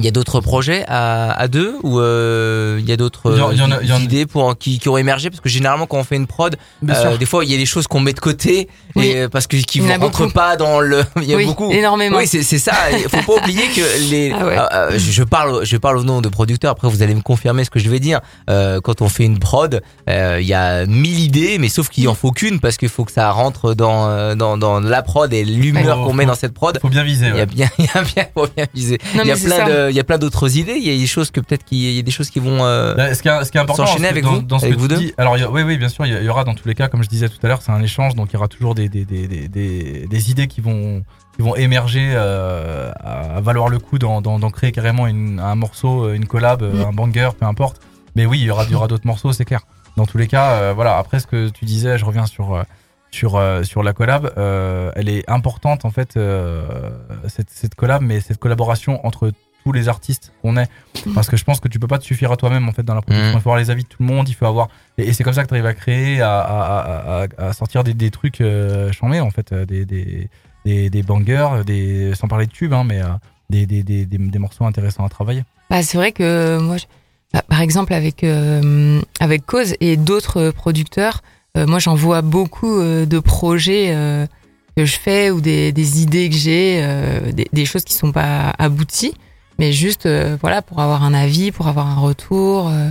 Il 0.01 0.05
y 0.05 0.09
a 0.09 0.13
d'autres 0.13 0.41
projets 0.41 0.85
à, 0.87 1.33
à 1.33 1.49
deux 1.49 1.75
ou 1.83 1.99
euh, 1.99 2.77
il 2.81 2.89
y 2.89 2.93
a 2.93 2.97
d'autres 2.97 3.35
Il 3.53 3.57
il 3.57 3.91
il 3.97 4.05
idées 4.05 4.27
pour 4.27 4.57
qui, 4.57 4.79
qui 4.79 4.89
ont 4.89 4.97
émergé? 4.97 5.29
Parce 5.29 5.41
que 5.41 5.49
généralement 5.49 5.87
quand 5.87 5.99
on 5.99 6.05
fait 6.05 6.15
une 6.15 6.29
prod, 6.29 6.57
euh, 6.89 7.17
des 7.17 7.27
fois 7.27 7.45
il 7.45 7.51
y 7.51 7.55
a 7.55 7.59
des 7.59 7.67
choses 7.67 7.89
qu'on 7.89 7.99
met 7.99 8.13
de 8.13 8.21
côté 8.21 8.69
Oui. 8.95 9.07
et 9.09 9.29
parce 9.29 9.49
que 9.49 9.57
qui 9.57 9.79
Il 9.79 9.87
ne 9.87 9.99
rentrent 9.99 10.33
pas 10.33 10.57
dans 10.57 10.79
le. 10.81 11.03
Il 11.17 11.25
y 11.25 11.35
a 11.35 11.37
oui, 11.37 11.47
beaucoup. 11.47 11.73
énormément. 11.73 12.19
Oui, 12.19 12.29
c'est 12.29 12.43
ça. 12.59 12.73
Il 12.93 13.09
faut 13.09 13.23
pas 13.27 13.43
oublier 13.43 13.63
que 13.75 14.11
les. 14.11 14.31
Ah 14.33 14.47
ouais. 14.47 14.57
euh, 14.59 14.67
euh, 14.73 14.99
je, 14.99 15.23
parle, 15.25 15.65
je 15.65 15.77
parle 15.77 15.99
au 15.99 16.05
nom 16.05 16.21
de 16.21 16.29
producteurs. 16.29 16.71
Après, 16.71 16.89
vous 16.89 17.03
allez 17.03 17.15
me 17.17 17.21
confirmer 17.21 17.65
ce 17.65 17.71
que 17.71 17.81
je 17.81 17.89
vais 17.91 17.99
dire. 18.01 18.21
Euh, 18.49 18.81
quand 18.81 19.03
on 19.03 19.09
fait 19.09 19.25
une 19.25 19.41
prod, 19.41 19.83
il 20.07 20.47
y 20.47 20.55
a 20.55 20.87
mille 20.87 21.19
idées, 21.19 21.59
mais 21.59 21.69
sauf 21.69 21.89
qu'il 21.89 22.09
en 22.09 22.15
faut 22.15 22.31
qu'une 22.31 22.61
parce 22.61 22.77
qu'il 22.77 22.89
faut 22.89 23.05
que 23.05 23.13
ça 23.13 23.31
rentre 23.33 23.75
dans 23.75 24.37
dans, 24.37 24.57
dans 24.57 24.79
la 24.79 25.03
prod 25.03 25.33
et 25.33 25.45
l'humeur 25.45 26.05
qu'on 26.05 26.13
met 26.13 26.27
dans 26.27 26.35
cette 26.35 26.55
prod. 26.55 26.79
Faut 26.81 26.89
bien 26.89 27.03
viser. 27.03 27.29
Il 27.29 27.37
y 27.37 27.41
a 27.41 27.47
bien, 27.47 27.69
il 27.79 27.87
y 27.87 27.99
a 27.99 28.03
bien, 28.03 28.27
faut 28.33 28.47
bien 28.57 28.67
viser. 28.73 28.99
Non, 29.17 29.23
il 29.25 29.29
y 29.29 29.33
a 29.33 29.37
plein 29.37 29.67
de, 29.69 29.88
il 29.91 29.97
y 29.97 30.01
a 30.01 30.05
plein 30.05 30.19
d'autres 30.19 30.57
idées. 30.57 30.75
Il 30.77 30.85
y 30.87 30.95
a 30.95 30.99
des 30.99 31.07
choses 31.07 31.31
que 31.31 31.41
peut-être 31.41 31.65
qu'il 31.65 31.79
y 31.79 31.99
a 31.99 32.03
des 32.03 32.11
choses 32.11 32.31
qui 32.31 32.41
vont. 32.41 32.65
euh, 32.65 32.95
Bah, 32.95 33.15
ce, 33.15 33.23
qui 33.23 33.29
est, 33.29 33.45
ce 33.45 33.51
qui 33.51 33.59
est 33.59 33.61
important 33.61 33.87
S'enchaîner 33.87 34.09
avec 34.09 34.25
dans, 34.25 34.35
vous, 34.35 34.43
dans 34.43 34.59
ce 34.59 34.65
avec 34.67 34.77
que 34.77 34.81
vous 34.81 34.89
tu 34.89 34.95
deux 34.95 35.01
dis, 35.01 35.13
alors 35.19 35.35
a- 35.35 35.51
oui, 35.51 35.63
oui, 35.63 35.77
bien 35.79 35.89
sûr, 35.89 36.07
il 36.07 36.23
y, 36.23 36.29
aura 36.29 36.45
dans 36.45 36.55
tous 36.55 36.67
les 36.69 36.75
cas, 36.75 36.89
comme 36.89 37.03
je 37.03 37.09
disais 37.09 37.29
tout 37.29 37.39
à 37.43 37.49
l'heure, 37.49 37.63
c'est 37.63 37.73
un 37.73 37.83
échange, 37.83 38.15
donc 38.15 38.29
il 38.31 38.35
y 38.35 38.37
aura 38.37 38.49
toujours 38.49 38.75
des, 38.75 38.89
des, 38.89 39.05
des, 39.05 39.27
des, 39.27 40.07
des, 40.07 40.31
idées 40.31 40.47
qui 40.47 40.61
vont, 40.61 41.03
qui 41.37 41.43
vont 41.43 41.55
émerger 41.57 42.11
euh, 42.13 42.91
à, 43.01 43.41
valoir 43.41 43.69
le 43.69 43.79
coup 43.79 43.99
d'en 43.99 44.21
d'en- 44.21 44.39
d'en 44.39 44.51
créer 44.51 44.73
carrément 44.73 45.07
une, 45.07 45.41
un 45.41 45.55
morceau, 45.55 46.05
euh, 46.05 46.15
une 46.15 46.27
collab, 46.27 46.63
euh, 46.63 46.85
un 46.87 46.93
banger, 46.93 47.31
peu 47.39 47.47
importe. 47.47 47.81
Mais 48.17 48.27
oui, 48.27 48.39
il 48.41 48.45
y 48.47 48.51
aura, 48.51 48.65
il 48.65 48.71
y 48.73 48.75
aura 48.75 48.89
d'autres 48.89 49.07
morceaux, 49.07 49.33
c'est 49.33 49.45
clair. 49.45 49.61
Dans 49.97 50.07
tous 50.07 50.19
les 50.19 50.27
cas, 50.29 50.53
euh, 50.53 50.73
voilà. 50.75 50.97
Après, 50.99 51.19
ce 51.21 51.27
que 51.27 51.49
tu 51.49 51.65
disais, 51.65 51.99
je 51.99 52.05
reviens 52.05 52.27
sur 52.27 52.55
euh, 52.55 52.63
sur 53.11 53.37
euh, 53.37 53.63
sur 53.63 53.83
la 53.83 53.93
collab. 53.93 54.33
euh, 54.37 54.91
elle 54.95 55.09
est 55.09 55.29
importante 55.31 55.85
en 55.85 55.91
fait 55.91 56.17
euh, 56.17 56.63
cette 57.27 57.51
cette 57.51 57.75
collab, 57.75 58.03
mais 58.03 58.21
cette 58.21 58.39
collaboration 58.39 59.05
entre 59.07 59.33
tous 59.65 59.73
les 59.73 59.89
artistes 59.89 60.33
qu'on 60.43 60.57
est, 60.57 60.69
parce 61.15 61.29
que 61.29 61.37
je 61.37 61.45
pense 61.45 61.61
que 61.61 61.69
tu 61.69 61.79
peux 61.79 61.87
pas 61.87 61.99
te 61.99 62.05
suffire 62.05 62.33
à 62.33 62.37
toi-même 62.37 62.69
en 62.69 62.73
fait 62.73 62.83
dans 62.83 62.95
la 62.95 63.03
production. 63.03 63.27
Mhm. 63.29 63.35
Il 63.37 63.41
faut 63.43 63.49
avoir 63.51 63.59
les 63.59 63.71
avis 63.71 63.83
de 63.83 63.89
tout 63.89 63.99
le 64.01 64.07
monde, 64.07 64.29
il 64.29 64.35
faut 64.35 64.47
avoir 64.47 64.69
et, 64.97 65.09
et 65.09 65.13
c'est 65.13 65.25
comme 65.25 65.33
ça 65.35 65.43
que 65.43 65.49
tu 65.49 65.55
arrives 65.55 65.67
à 65.67 65.75
créer, 65.75 66.21
à, 66.21 66.41
à, 66.41 66.79
à, 66.79 67.23
à- 67.25 67.47
à 67.49 67.53
sortir 67.53 67.85
des, 67.85 67.93
des 67.95 68.11
trucs 68.11 68.41
euh, 68.41 68.91
chambés 68.93 69.21
en 69.21 69.31
fait, 69.31 69.53
euh, 69.53 69.67
des 69.67 69.85
des 69.85 70.29
des, 70.65 70.91
des 70.91 71.03
bangers, 71.03 71.63
des 71.67 72.15
sans 72.15 72.29
parler 72.29 72.47
de 72.47 72.53
tubes, 72.53 72.73
hein, 72.73 72.85
mais 72.85 73.01
euh, 73.01 73.07
des, 73.51 73.65
des, 73.67 73.83
des, 73.83 74.05
des, 74.07 74.19
des 74.19 74.39
morceaux 74.39 74.65
intéressants 74.65 75.05
à 75.05 75.09
travailler. 75.09 75.45
Bah, 75.71 75.83
c'est 75.83 75.97
vrai 75.97 76.13
que 76.13 76.59
moi, 76.59 76.77
je- 76.77 76.85
bah, 77.33 77.43
par 77.49 77.61
exemple, 77.63 77.95
avec, 77.95 78.23
euh, 78.25 79.01
avec 79.21 79.47
Cause 79.47 79.75
et 79.81 79.97
d'autres 79.97 80.51
producteurs, 80.51 81.23
euh, 81.57 81.67
moi, 81.67 81.79
j'en 81.79 81.95
vois 81.95 82.21
beaucoup 82.23 82.79
euh, 82.81 83.07
de 83.07 83.19
projets 83.19 83.95
euh, 83.95 84.27
que 84.77 84.85
je 84.85 84.99
fais 84.99 85.31
ou 85.31 85.41
des, 85.41 85.73
des 85.73 86.03
idées 86.03 86.29
que 86.29 86.37
j'ai, 86.37 86.81
euh, 86.83 87.33
des, 87.33 87.49
des 87.53 87.65
choses 87.65 87.85
qui 87.85 87.95
sont 87.95 88.13
pas 88.13 88.51
abouties, 88.59 89.15
mais 89.59 89.73
juste 89.73 90.07
euh, 90.07 90.37
voilà 90.41 90.63
pour 90.63 90.81
avoir 90.81 91.03
un 91.03 91.15
avis, 91.15 91.53
pour 91.53 91.67
avoir 91.69 91.87
un 91.87 92.01
retour. 92.01 92.69
euh, 92.69 92.91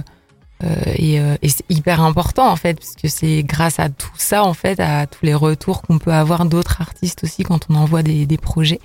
euh, 0.63 0.75
et 0.95 1.15
et 1.43 1.49
c'est 1.49 1.65
hyper 1.69 2.01
important 2.01 2.49
en 2.49 2.55
fait, 2.55 2.79
parce 2.79 2.95
que 2.95 3.07
c'est 3.07 3.43
grâce 3.43 3.79
à 3.79 3.89
tout 3.89 4.09
ça, 4.17 4.43
en 4.43 4.55
fait, 4.55 4.79
à 4.79 5.05
tous 5.05 5.23
les 5.23 5.35
retours 5.35 5.83
qu'on 5.83 5.99
peut 5.99 6.11
avoir 6.13 6.45
d'autres 6.45 6.81
artistes 6.81 7.23
aussi 7.23 7.43
quand 7.43 7.67
on 7.69 7.75
envoie 7.75 8.01
des, 8.03 8.25
des 8.25 8.37
projets 8.37 8.79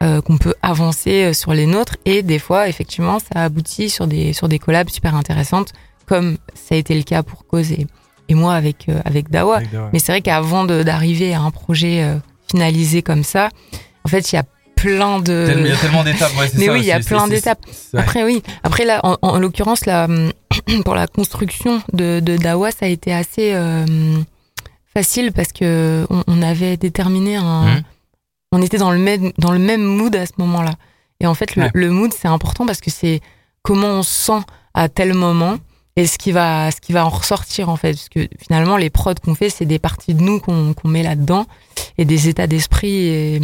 qu'on 0.00 0.36
peut 0.36 0.54
avancer 0.60 1.32
sur 1.32 1.54
les 1.54 1.64
nôtres 1.64 1.96
et 2.04 2.22
des 2.22 2.38
fois 2.38 2.68
effectivement 2.68 3.18
ça 3.18 3.44
aboutit 3.44 3.88
sur 3.88 4.06
des 4.06 4.34
sur 4.34 4.46
des 4.46 4.58
collabs 4.58 4.90
super 4.90 5.14
intéressantes 5.14 5.72
comme 6.04 6.36
ça 6.54 6.74
a 6.74 6.78
été 6.78 6.94
le 6.94 7.02
cas 7.02 7.22
pour 7.22 7.46
Cause 7.46 7.72
et, 7.72 7.86
et 8.28 8.34
moi 8.34 8.54
avec 8.54 8.88
avec 9.06 9.30
Dawa 9.30 9.56
Avec 9.56 9.70
mais 9.94 9.98
c'est 9.98 10.12
vrai 10.12 10.20
qu'avant 10.20 10.64
d'arriver 10.64 11.32
à 11.32 11.40
un 11.40 11.50
projet 11.50 12.06
finalisé 12.46 13.00
comme 13.00 13.24
ça 13.24 13.48
en 14.04 14.08
fait 14.10 14.30
il 14.32 14.36
y 14.36 14.38
a 14.38 14.44
plein 14.76 15.18
de 15.20 15.54
Il 15.58 15.66
y 15.66 15.72
a 15.72 15.76
tellement 15.76 16.04
d'étapes. 16.04 16.32
Ouais, 16.38 16.48
c'est 16.48 16.58
mais 16.58 16.66
ça 16.66 16.72
oui, 16.72 16.80
il 16.80 16.86
y 16.86 16.92
a 16.92 17.00
plein 17.00 17.26
d'étapes. 17.26 17.64
après 17.96 18.22
oui 18.24 18.42
après 18.62 18.84
là 18.84 19.00
en, 19.02 19.16
en 19.22 19.38
l'occurrence 19.38 19.84
là 19.86 20.06
pour 20.84 20.94
la 20.94 21.06
construction 21.08 21.82
de, 21.92 22.20
de 22.20 22.36
Dawa 22.36 22.70
ça 22.70 22.86
a 22.86 22.88
été 22.88 23.12
assez 23.12 23.52
euh, 23.54 23.84
facile 24.92 25.32
parce 25.32 25.52
que 25.52 26.06
on, 26.10 26.22
on 26.26 26.42
avait 26.42 26.76
déterminé 26.76 27.36
un 27.36 27.62
Mhm. 27.76 27.82
on 28.52 28.62
était 28.62 28.78
dans 28.78 28.90
le 28.92 28.98
même 28.98 29.32
dans 29.38 29.52
le 29.52 29.58
même 29.58 29.82
mood 29.82 30.14
à 30.14 30.26
ce 30.26 30.32
moment-là 30.38 30.74
et 31.20 31.26
en 31.26 31.34
fait 31.34 31.56
le, 31.56 31.62
Ouais. 31.64 31.70
le 31.74 31.90
mood 31.90 32.12
c'est 32.12 32.28
important 32.28 32.66
parce 32.66 32.80
que 32.80 32.90
c'est 32.90 33.20
comment 33.62 33.88
on 33.88 34.02
se 34.02 34.14
sent 34.26 34.40
à 34.74 34.88
tel 34.88 35.14
moment 35.14 35.56
et 35.96 36.06
ce 36.06 36.18
qui 36.18 36.30
va 36.32 36.70
ce 36.70 36.80
qui 36.80 36.92
va 36.92 37.04
en 37.06 37.08
ressortir 37.08 37.68
en 37.70 37.76
fait 37.76 37.92
parce 37.94 38.08
que 38.10 38.28
finalement 38.38 38.76
les 38.76 38.90
prods 38.90 39.14
qu'on 39.24 39.34
fait 39.34 39.48
c'est 39.50 39.64
des 39.64 39.78
parties 39.78 40.14
de 40.14 40.22
nous 40.22 40.38
qu'on 40.40 40.74
qu'on 40.74 40.88
met 40.88 41.02
là-dedans 41.02 41.46
et 41.98 42.04
des 42.04 42.28
états 42.28 42.46
d'esprit 42.46 43.06
et 43.08 43.40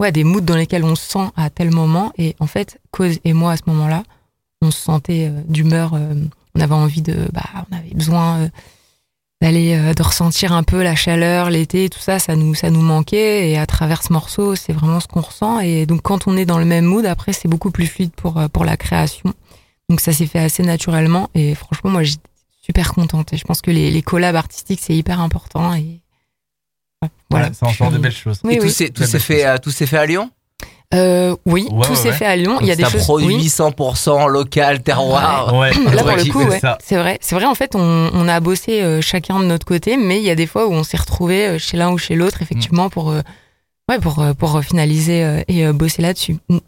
ouais 0.00 0.10
des 0.10 0.24
moods 0.24 0.40
dans 0.40 0.56
lesquels 0.56 0.82
on 0.82 0.96
se 0.96 1.08
sent 1.08 1.28
à 1.36 1.50
tel 1.50 1.70
moment. 1.70 2.12
Et 2.18 2.34
en 2.40 2.48
fait 2.48 2.80
cause 2.90 3.20
et 3.22 3.32
moi 3.32 3.52
à 3.52 3.56
ce 3.56 3.62
moment-là 3.66 4.02
on 4.62 4.72
se 4.72 4.80
sentait 4.80 5.28
euh, 5.30 5.40
d'humeur 5.46 5.92
euh, 5.94 6.14
on 6.56 6.60
avait 6.60 6.74
envie 6.74 7.02
de 7.02 7.28
bah 7.32 7.44
on 7.70 7.76
avait 7.76 7.94
besoin 7.94 8.38
euh, 8.40 8.48
d'aller 9.40 9.94
de 9.94 10.02
ressentir 10.02 10.52
un 10.52 10.62
peu 10.62 10.82
la 10.82 10.94
chaleur 10.94 11.48
l'été 11.48 11.88
tout 11.88 12.00
ça 12.00 12.18
ça 12.18 12.34
nous 12.34 12.54
ça 12.54 12.70
nous 12.70 12.82
manquait. 12.82 13.50
Et 13.50 13.58
à 13.58 13.66
travers 13.66 14.02
ce 14.02 14.12
morceau 14.12 14.56
c'est 14.56 14.72
vraiment 14.72 15.00
ce 15.00 15.06
qu'on 15.06 15.20
ressent. 15.20 15.60
Et 15.60 15.86
donc 15.86 16.02
quand 16.02 16.26
on 16.26 16.36
est 16.36 16.46
dans 16.46 16.58
le 16.58 16.64
même 16.64 16.86
mood 16.86 17.06
après 17.06 17.32
c'est 17.32 17.48
beaucoup 17.48 17.70
plus 17.70 17.86
fluide 17.86 18.12
pour 18.12 18.40
pour 18.52 18.64
la 18.64 18.76
création. 18.76 19.32
Donc 19.88 20.00
ça 20.00 20.12
s'est 20.12 20.26
fait 20.26 20.40
assez 20.40 20.62
naturellement. 20.62 21.30
Et 21.34 21.54
franchement 21.54 21.90
moi 21.90 22.02
j'étais 22.02 22.20
super 22.60 22.92
contente. 22.92 23.32
Et 23.32 23.36
je 23.36 23.44
pense 23.44 23.62
que 23.62 23.70
les, 23.70 23.90
les 23.90 24.02
collabs 24.02 24.36
artistiques 24.36 24.80
c'est 24.82 24.96
hyper 24.96 25.20
important. 25.20 25.74
Et 25.74 26.00
voilà 27.30 27.46
Ouais, 27.48 27.52
ça 27.54 27.66
en 27.66 27.72
sort 27.72 27.90
de 27.90 27.98
belles 27.98 28.12
choses. 28.12 28.40
Oui, 28.44 28.54
et 28.54 28.58
tout 28.58 28.64
oui. 28.64 28.70
s'est 28.72 28.90
tout 28.90 29.04
s'est 29.04 29.18
fait, 29.18 29.44
euh, 29.46 29.58
tout 29.58 29.70
s'est 29.70 29.86
fait 29.86 29.98
à 29.98 30.06
Lyon? 30.06 30.30
Euh, 30.92 31.36
oui 31.46 31.68
Ouais, 31.70 31.86
tout 31.86 31.94
s'est 31.94 32.08
ouais. 32.08 32.14
fait 32.14 32.26
à 32.26 32.34
Lyon 32.34 32.58
il 32.60 32.66
y 32.66 32.72
a 32.72 32.76
des 32.76 32.84
choses 32.84 33.04
produit 33.04 33.36
oui. 33.36 33.46
100% 33.46 34.28
local, 34.28 34.82
terroir. 34.82 35.54
Ouais. 35.56 35.70
Là 35.72 36.02
pour 36.02 36.16
le 36.16 36.24
coup, 36.32 36.42
c'est 36.82 36.96
vrai. 36.96 37.16
C'est 37.20 37.34
vrai. 37.36 37.44
En 37.46 37.54
fait, 37.54 37.74
on, 37.76 38.10
on 38.12 38.26
a 38.28 38.40
bossé 38.40 38.82
euh, 38.82 39.00
chacun 39.00 39.38
de 39.38 39.44
notre 39.44 39.64
côté, 39.64 39.96
mais 39.96 40.18
il 40.18 40.24
y 40.24 40.30
a 40.30 40.34
des 40.34 40.48
fois 40.48 40.66
où 40.66 40.72
on 40.72 40.82
s'est 40.82 40.96
retrouvé 40.96 41.46
euh, 41.46 41.58
chez 41.58 41.76
l'un 41.76 41.90
ou 41.92 41.98
chez 41.98 42.16
l'autre, 42.16 42.42
effectivement, 42.42 42.90
pour 42.90 43.10
euh, 43.10 43.20
ouais, 43.88 43.98
pour 44.00 44.18
euh, 44.18 44.34
pour 44.34 44.60
finaliser 44.64 45.22
euh, 45.24 45.42
et 45.46 45.64
euh, 45.64 45.72
bosser 45.72 46.02
là-dessus. 46.02 46.38
Mm. 46.48 46.58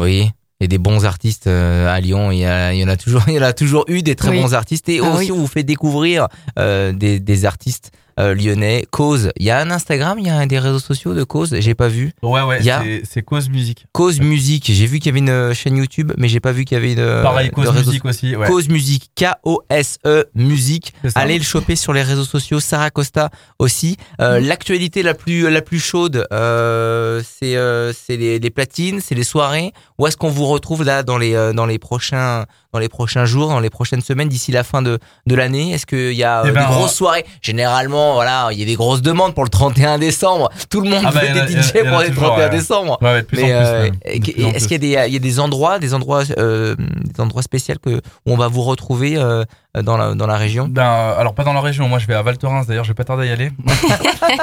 Y 0.00 0.64
a 0.64 0.66
des 0.68 0.78
bons 0.78 1.04
artistes 1.04 1.48
euh, 1.48 1.92
à 1.92 1.98
Lyon. 2.00 2.30
Il 2.30 2.38
y, 2.38 2.44
a, 2.44 2.72
il 2.72 2.78
y 2.78 2.84
en 2.84 2.88
a 2.88 2.96
toujours, 2.96 3.24
il 3.28 3.34
y 3.34 3.38
en 3.38 3.42
a 3.42 3.52
toujours 3.52 3.84
eu 3.88 4.02
des 4.02 4.14
très 4.14 4.28
Oui. 4.30 4.40
bons 4.40 4.54
artistes 4.54 4.88
et 4.88 5.00
Ah 5.02 5.10
aussi 5.10 5.24
oui. 5.24 5.32
on 5.32 5.38
vous 5.40 5.48
fait 5.48 5.64
découvrir 5.64 6.28
euh, 6.56 6.92
des, 6.92 7.18
des 7.18 7.44
artistes 7.44 7.90
euh, 8.18 8.34
lyonnais. 8.34 8.84
Cause. 8.90 9.30
Il 9.36 9.44
y 9.46 9.50
a 9.50 9.60
un 9.60 9.70
Instagram, 9.70 10.18
il 10.18 10.26
y 10.26 10.30
a 10.30 10.44
des 10.46 10.58
réseaux 10.58 10.78
sociaux 10.78 11.14
de 11.14 11.24
Cause. 11.24 11.54
J'ai 11.58 11.74
pas 11.74 11.88
vu. 11.88 12.12
Ouais, 12.22 12.42
ouais, 12.42 12.58
c'est- 13.04 13.22
Cause 13.22 13.48
Musique. 13.48 13.86
Cause 13.92 14.20
Musique. 14.20 14.70
J'ai 14.72 14.86
vu 14.86 14.98
qu'il 14.98 15.06
y 15.06 15.10
avait 15.10 15.18
une 15.20 15.28
euh, 15.30 15.54
chaîne 15.54 15.76
YouTube, 15.76 16.12
mais 16.18 16.28
j'ai 16.28 16.40
pas 16.40 16.52
vu 16.52 16.64
qu'il 16.64 16.76
y 16.76 16.80
avait 16.80 16.92
une. 16.92 17.22
Pareil, 17.22 17.48
de 17.50 17.54
Cause 17.54 17.68
réseaux- 17.68 17.90
Musique 17.90 18.04
aussi. 18.04 18.36
Ouais. 18.36 18.46
Cause 18.46 18.68
Musique. 18.68 19.10
K-O-S-E 19.16 20.26
Musique. 20.34 20.92
Allez 21.14 21.38
le 21.38 21.44
choper 21.44 21.76
sur 21.76 21.92
les 21.92 22.02
réseaux 22.02 22.24
sociaux. 22.24 22.60
Sarah 22.60 22.90
Costa 22.90 23.30
aussi. 23.58 23.96
Euh, 24.20 24.40
Mm. 24.40 24.46
L'actualité 24.46 25.02
la 25.02 25.14
plus 25.14 25.48
la 25.50 25.62
plus 25.62 25.78
chaude, 25.80 26.26
euh, 26.32 27.22
c'est 27.22 27.56
euh, 27.56 27.92
les, 28.08 28.38
les 28.38 28.50
platines, 28.50 29.00
c'est 29.00 29.14
les 29.14 29.24
soirées. 29.24 29.72
Où 29.98 30.06
est-ce 30.06 30.16
qu'on 30.16 30.30
vous 30.30 30.46
retrouve 30.46 30.84
là 30.84 31.02
dans 31.02 31.18
les 31.18 31.34
euh, 31.34 31.52
dans 31.52 31.66
les 31.66 31.78
prochains 31.78 32.44
dans 32.72 32.78
les 32.78 32.88
prochains 32.88 33.26
jours, 33.26 33.48
dans 33.48 33.60
les 33.60 33.68
prochaines 33.68 34.00
semaines 34.00 34.28
d'ici 34.30 34.50
la 34.50 34.64
fin 34.64 34.80
de 34.80 34.98
de 35.26 35.34
l'année? 35.34 35.72
Est-ce 35.72 35.84
qu'il 35.84 36.12
y 36.14 36.24
a 36.24 36.40
euh, 36.40 36.44
Eh 36.48 36.52
ben, 36.52 36.62
des 36.62 36.66
on- 36.74 36.78
grosses 36.78 36.94
soirées? 36.94 37.24
Généralement, 37.42 38.14
voilà, 38.14 38.48
il 38.52 38.58
y 38.58 38.62
a 38.62 38.64
des 38.66 38.76
grosses 38.76 39.02
demandes 39.02 39.34
pour 39.34 39.44
le 39.44 39.50
31 39.50 39.98
décembre. 39.98 40.48
Tout 40.70 40.80
le 40.80 40.88
monde 40.88 41.04
Ah 41.06 41.12
bah, 41.12 41.20
veut 41.20 41.28
a- 41.40 41.44
des 41.46 41.56
a- 41.56 41.60
DJ 41.62 41.76
a 41.76 41.90
pour 41.90 42.00
le 42.00 42.08
toujours, 42.08 42.22
31 42.28 42.44
ouais. 42.44 42.50
décembre. 42.50 42.98
Ouais, 43.02 43.24
Mais 43.32 43.52
euh, 43.52 43.90
est-ce 44.04 44.68
qu'il 44.68 44.72
y 44.84 44.96
a 44.96 45.02
des 45.02 45.08
il 45.08 45.12
y 45.12 45.16
a 45.16 45.20
des 45.20 45.38
endroits 45.40 45.78
des 45.78 45.92
endroits 45.92 46.22
euh, 46.38 46.74
des 46.76 47.20
endroits 47.20 47.42
spéciaux 47.42 47.74
que 47.84 47.90
où 47.90 48.00
on 48.32 48.36
va 48.36 48.48
vous 48.48 48.62
retrouver 48.62 49.16
euh, 49.18 49.44
dans 49.80 49.96
la 49.96 50.14
dans 50.14 50.26
la 50.26 50.36
région? 50.36 50.68
Ben, 50.68 50.82
euh, 50.82 51.18
alors 51.18 51.34
pas 51.34 51.44
dans 51.44 51.52
la 51.54 51.60
région, 51.62 51.88
moi 51.88 51.98
je 51.98 52.06
vais 52.06 52.14
à 52.14 52.22
Val 52.22 52.36
Thorens 52.38 52.66
d'ailleurs, 52.66 52.84
je 52.84 52.90
vais 52.90 52.94
pas 52.94 53.04
tarder 53.04 53.24
à 53.24 53.26
y 53.26 53.32
aller. 53.32 53.52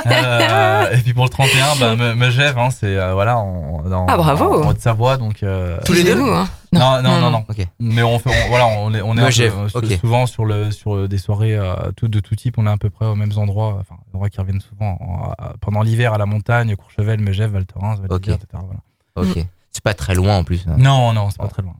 Euh, 0.06 0.92
et 0.92 0.98
puis 0.98 1.14
pour 1.14 1.24
le 1.26 1.30
31, 1.30 1.76
ben, 1.80 1.96
me, 1.96 2.14
me 2.14 2.30
Gève, 2.30 2.58
hein, 2.58 2.70
c'est 2.70 2.98
euh, 2.98 3.14
voilà, 3.14 3.38
en, 3.38 3.82
dans, 3.90 4.06
Ah, 4.08 4.18
bravo. 4.18 4.64
en 4.64 4.70
Haute-Savoie, 4.70 5.18
donc. 5.18 5.42
euh, 5.44 5.78
Tous 5.86 5.94
les 5.94 6.04
deux? 6.04 6.16
nous, 6.16 6.30
hein. 6.32 6.48
Non, 6.74 7.02
non, 7.02 7.20
non, 7.20 7.32
non. 7.32 7.46
Mais 7.80 8.04
on 8.04 8.20
fait, 8.20 8.30
on- 8.30 8.50
voilà, 8.50 8.68
on 8.68 8.94
est, 8.94 9.02
on 9.02 9.14
est 9.18 9.22
peu, 9.22 9.26
euh, 9.56 9.68
souvent 9.98 10.26
sur 10.26 10.46
le, 10.46 10.72
sur 10.72 11.08
des 11.08 11.18
soirées 11.18 11.56
euh, 11.58 11.74
tout, 11.96 12.08
de 12.08 12.20
tout 12.20 12.36
type, 12.36 12.58
on 12.58 12.68
est 12.68 12.70
à 12.70 12.78
peu 12.78 12.90
près 12.90 13.06
aux 13.06 13.16
mêmes 13.16 13.32
endroits, 13.38 13.78
enfin, 13.80 13.96
des 14.08 14.14
endroits 14.16 14.30
qui 14.30 14.40
reviennent 14.40 14.62
souvent 14.62 14.98
en- 15.02 15.34
pendant 15.62 15.82
l'hiver 15.82 16.14
à 16.14 16.18
la 16.18 16.26
montagne, 16.26 16.76
Courchevel, 16.76 17.20
Megève, 17.22 17.52
Val 17.52 17.66
Thorens, 17.66 18.00
Val 18.00 18.08
etc. 18.20 18.38
Voilà. 18.52 19.30
Ok. 19.30 19.46
C'est 19.72 19.84
pas 19.84 19.94
très 19.94 20.14
loin 20.16 20.38
en 20.38 20.44
plus. 20.44 20.66
hein. 20.68 20.76
Non, 20.78 21.14
non, 21.14 21.30
c'est 21.30 21.40
pas 21.40 21.48
très 21.48 21.62
loin. 21.64 21.74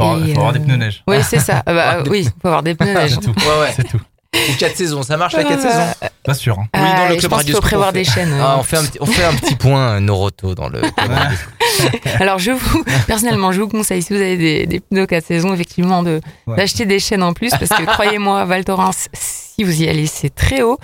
Faut 0.00 0.06
avoir, 0.10 0.26
faut 0.26 0.30
avoir 0.32 0.48
euh, 0.50 0.52
des 0.52 0.60
pneus 0.60 0.76
neige. 0.76 1.02
Oui, 1.06 1.16
c'est 1.22 1.38
ça. 1.40 1.62
Ah 1.66 1.74
bah, 1.74 2.02
oui, 2.08 2.24
faut 2.40 2.48
avoir 2.48 2.62
des 2.62 2.74
pneus 2.74 2.92
neige. 2.94 3.10
C'est 3.14 3.20
tout. 3.20 3.30
Ouais 3.40 3.60
ouais. 3.60 3.72
C'est 3.76 3.84
tout. 3.88 4.00
Ou 4.32 4.52
4 4.58 4.76
saisons, 4.76 5.02
ça 5.02 5.16
marche 5.16 5.34
la 5.34 5.42
4 5.42 5.52
Euh, 5.58 5.62
saisons? 5.70 6.08
Pas 6.22 6.34
sûr. 6.34 6.56
Hein. 6.58 6.66
Oui, 6.74 6.80
dans 6.80 6.86
le 6.86 6.92
ah, 6.92 7.08
je 7.14 7.18
club 7.18 7.30
pense 7.32 7.42
qu'il 7.42 7.52
faut 7.54 7.60
prévoir 7.60 7.92
des 7.92 8.04
chaînes. 8.04 8.32
Ah, 8.40 8.54
euh. 8.54 8.60
on 8.60 8.62
fait 8.62 8.76
un 8.76 8.84
petit, 8.84 8.98
on 9.00 9.06
fait 9.06 9.24
un 9.24 9.34
petit 9.34 9.56
point 9.56 9.96
euh, 9.96 10.00
Noroto 10.00 10.54
dans 10.54 10.68
le. 10.68 10.80
Alors, 12.20 12.38
je 12.38 12.52
vous, 12.52 12.84
personnellement, 13.08 13.50
je 13.52 13.60
vous 13.60 13.68
conseille, 13.68 14.02
si 14.02 14.12
vous 14.12 14.20
avez 14.20 14.36
des, 14.36 14.66
des 14.66 14.80
pneus 14.80 15.06
4 15.06 15.24
saisons, 15.26 15.52
effectivement, 15.52 16.02
de, 16.04 16.20
Ouais. 16.46 16.56
d'acheter 16.56 16.86
des 16.86 17.00
chaînes 17.00 17.22
en 17.24 17.32
plus, 17.32 17.50
parce 17.50 17.68
que 17.70 17.84
croyez-moi, 17.84 18.44
Val 18.44 18.64
Thorens, 18.64 19.08
si 19.12 19.64
vous 19.64 19.82
y 19.82 19.88
allez, 19.88 20.06
c'est 20.06 20.32
très 20.34 20.62
haut. 20.62 20.78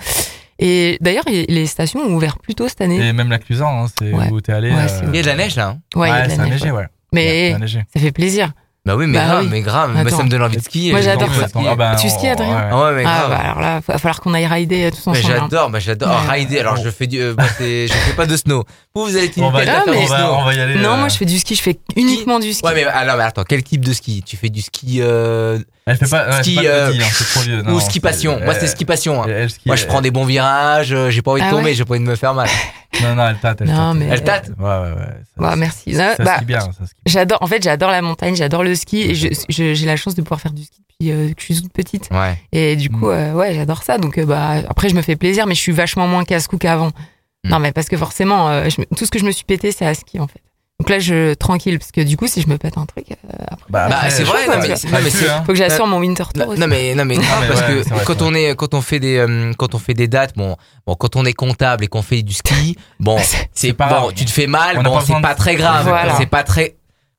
Et 0.59 0.97
d'ailleurs, 1.01 1.23
les 1.27 1.67
stations 1.67 2.01
ont 2.01 2.13
ouvert 2.15 2.39
plus 2.39 2.55
tôt 2.55 2.67
cette 2.67 2.81
année. 2.81 2.99
Et 3.07 3.13
même 3.13 3.29
la 3.29 3.37
Clusa, 3.39 3.67
hein, 3.67 3.85
c'est 3.97 4.11
Ouais. 4.11 4.29
où 4.31 4.41
t'es 4.41 4.53
allé. 4.53 4.71
Ouais, 4.71 4.77
euh, 4.79 5.01
Il 5.09 5.15
y 5.15 5.19
a 5.19 5.21
de 5.21 5.27
la 5.27 5.35
neige 5.35 5.55
là. 5.55 5.67
hein 5.69 5.79
Ouais, 5.95 6.09
il 6.09 6.11
y 6.11 6.15
a 6.15 6.23
de 6.25 6.29
la 6.31 6.37
neige, 6.37 6.49
neigé, 6.49 6.71
ouais. 6.71 6.77
ouais. 6.79 6.87
Mais 7.13 7.55
ça 7.93 7.99
fait 7.99 8.11
plaisir. 8.11 8.51
Bah 8.87 8.95
oui, 8.95 9.05
mais 9.05 9.17
Bah 9.19 9.25
grave, 9.25 9.41
oui. 9.43 9.47
mais 9.51 9.61
grave. 9.61 9.93
Moi, 9.93 10.09
ça 10.09 10.23
me 10.23 10.29
donne 10.29 10.41
envie 10.43 10.57
de 10.57 10.61
skier. 10.63 10.91
Moi, 10.91 11.01
j'adore 11.01 11.29
skier. 11.33 11.67
Ah 11.69 11.75
bah, 11.75 11.95
Tu 11.99 12.09
skis, 12.09 12.27
Adrien 12.27 12.55
ouais. 12.55 12.69
Ah 12.71 12.83
ouais, 12.85 12.93
mais 12.95 13.03
Ah 13.05 13.17
grave. 13.19 13.29
bah 13.29 13.37
alors 13.43 13.59
là, 13.59 13.81
va 13.87 13.97
falloir 13.97 14.21
qu'on 14.21 14.33
aille 14.33 14.47
rider 14.47 14.85
euh, 14.85 14.89
tous 14.91 15.07
Mais 15.11 15.19
ensemble. 15.19 15.33
hein. 15.33 15.37
j'adore, 15.41 15.69
bah 15.69 15.79
j'adore 15.79 16.09
Ouais. 16.27 16.31
rider. 16.39 16.59
Alors 16.59 16.77
je 16.77 16.89
fais 16.89 17.05
du, 17.07 17.19
euh, 17.19 17.35
moi, 17.37 17.47
je 17.59 17.87
fais 17.91 18.13
pas 18.15 18.25
de 18.25 18.35
snow. 18.37 18.63
Vous, 18.95 19.05
vous 19.05 19.17
allez 19.17 19.29
On 19.37 19.49
va, 19.51 19.59
Ah, 19.67 19.83
mais- 19.85 20.07
on 20.31 20.45
va 20.45 20.53
y 20.53 20.59
aller. 20.59 20.75
Non, 20.75 20.93
euh, 20.93 20.97
moi 20.97 21.09
je 21.09 21.17
fais 21.17 21.25
du 21.25 21.37
ski, 21.37 21.55
je 21.55 21.61
fais 21.61 21.77
uniquement 21.95 22.39
du 22.39 22.53
ski. 22.53 22.65
Ouais, 22.65 22.73
mais 22.73 22.85
alors, 22.85 23.17
mais 23.17 23.23
attends, 23.23 23.43
quel 23.43 23.61
type 23.63 23.83
de 23.85 23.93
ski? 23.93 24.23
Tu 24.25 24.37
fais 24.37 24.49
du 24.49 24.61
ski 24.61 24.99
euh, 25.01 25.59
Elle 25.87 25.97
fait 25.97 26.07
pas, 26.09 26.27
ouais, 26.29 26.43
ski, 26.43 26.59
euh, 26.65 26.91
hein, 26.91 27.25
trop 27.31 27.39
vieux. 27.41 27.63
ou 27.69 27.79
ski 27.79 27.99
passion 27.99 28.39
Moi, 28.43 28.53
c'est 28.55 28.67
ski 28.67 28.83
passion. 28.85 29.23
hein. 29.23 29.25
elle- 29.27 29.33
elle 29.43 29.49
skie, 29.49 29.61
Moi, 29.67 29.75
je 29.77 29.83
elle- 29.83 29.87
prends 29.87 30.01
des 30.01 30.11
bons 30.11 30.25
virages. 30.25 30.91
euh, 30.93 31.09
J'ai 31.09 31.21
pas 31.21 31.31
envie 31.31 31.41
de 31.41 31.47
Ah 31.47 31.51
tomber, 31.51 31.63
ouais 31.63 31.73
j'ai 31.73 31.85
pas 31.85 31.93
envie 31.95 32.03
de 32.03 32.09
me 32.09 32.15
faire 32.15 32.33
mal. 32.33 32.47
Non, 33.03 33.13
non, 33.15 33.27
elle 33.27 33.37
tâte. 33.37 33.61
Elle 33.61 33.67
Non, 33.67 33.75
tâte. 33.91 33.95
mais- 33.97 34.07
Elle 34.09 34.23
tâte 34.23 34.49
Ouais, 34.57 34.63
ouais, 34.65 34.91
ouais. 34.91 34.95
Ça, 34.97 35.33
Bah, 35.37 35.55
merci. 35.55 35.93
Ça, 35.93 36.15
Ah, 36.17 36.23
bah, 36.23 36.35
skie 36.37 36.45
bien, 36.45 36.59
ça 36.61 36.85
skie. 36.85 36.95
J'adore, 37.05 37.37
en 37.41 37.47
fait, 37.47 37.61
j'adore 37.61 37.91
la 37.91 38.01
montagne, 38.01 38.35
j'adore 38.35 38.63
le 38.63 38.73
ski 38.75 39.01
et 39.01 39.13
je- 39.15 39.27
je- 39.49 39.73
j'ai 39.73 39.85
la 39.85 39.95
chance 39.97 40.15
de 40.15 40.21
pouvoir 40.23 40.41
faire 40.41 40.51
du 40.53 40.63
ski 40.63 40.81
depuis 40.89 41.11
euh, 41.11 41.27
que 41.33 41.39
je 41.39 41.43
suis 41.45 41.61
toute 41.61 41.71
petite. 41.73 42.09
Ouais. 42.11 42.37
Et 42.53 42.75
du 42.75 42.89
coup, 42.89 43.05
Mm. 43.07 43.11
euh, 43.11 43.33
ouais, 43.33 43.53
j'adore 43.53 43.83
ça. 43.83 43.97
Donc, 43.97 44.17
euh, 44.17 44.25
bah, 44.25 44.55
après, 44.67 44.89
je 44.89 44.95
me 44.95 45.01
fais 45.01 45.15
plaisir, 45.15 45.45
mais 45.47 45.53
je 45.53 45.59
suis 45.59 45.71
vachement 45.73 46.07
moins 46.07 46.23
casse-cou 46.25 46.57
qu'avant. 46.57 46.87
Mm. 47.43 47.49
Non, 47.49 47.59
mais 47.59 47.71
parce 47.71 47.87
que 47.87 47.97
forcément, 47.97 48.49
euh, 48.49 48.67
je 48.69 48.81
tout 48.95 49.05
ce 49.05 49.11
que 49.11 49.19
je 49.19 49.25
me 49.25 49.31
suis 49.31 49.45
pété, 49.45 49.71
c'est 49.71 49.85
à 49.85 49.93
ski, 49.93 50.19
en 50.19 50.27
fait. 50.27 50.41
Donc 50.79 50.89
là, 50.91 50.99
je 50.99 51.33
tranquille, 51.33 51.79
parce 51.79 51.91
que 51.91 52.01
du 52.01 52.17
coup, 52.17 52.27
si 52.27 52.39
je 52.39 52.47
me 52.47 52.57
pète 52.59 52.77
un 52.77 52.85
truc, 52.85 53.05
euh, 53.09 53.33
après, 53.47 53.65
Bah, 53.71 53.85
après, 53.85 54.11
c'est 54.11 54.23
vrai, 54.23 54.45
non, 54.45 54.59
mais- 54.61 54.67
non, 54.69 54.99
mais 55.03 55.27
hein. 55.27 55.41
faut 55.43 55.51
que 55.53 55.55
j'assure 55.55 55.87
mon 55.87 55.97
winter 55.97 56.23
tour 56.31 56.45
Non, 56.45 56.51
aussi. 56.51 56.59
non, 56.61 56.67
mais 56.67 56.93
non 56.93 57.03
mais 57.03 57.15
grave 57.15 57.27
mais 57.41 57.47
parce 57.47 57.61
ouais, 57.61 57.67
que 57.83 57.89
vrai, 57.89 58.03
quand 58.05 58.21
on 58.21 58.33
est 58.35 58.55
quand 58.55 58.75
on 58.75 58.81
fait 58.81 58.99
des 58.99 59.17
euh, 59.17 59.53
quand 59.57 59.73
on 59.73 59.79
fait 59.79 59.95
des 59.95 60.07
dates 60.07 60.35
bon 60.37 60.55
bon 60.85 60.93
quand 60.93 61.15
on 61.15 61.25
est 61.25 61.33
comptable 61.33 61.83
et 61.83 61.87
qu'on 61.87 62.03
fait 62.03 62.21
du 62.21 62.33
ski 62.33 62.77
bon 62.99 63.17
c'est 63.23 63.49
C'est 63.55 63.73
pas 63.73 63.87
bon 64.01 64.11
tu 64.15 64.23
te 64.25 64.29
fais 64.29 64.45
mal 64.45 64.77
On 64.77 64.83
bon 64.83 64.99
c'est 65.01 65.19
pas 65.19 65.33
très 65.33 65.55
grave 65.55 65.87
Voilà. 65.87 66.15
c'est 66.19 66.27
pas 66.27 66.43
très 66.43 66.75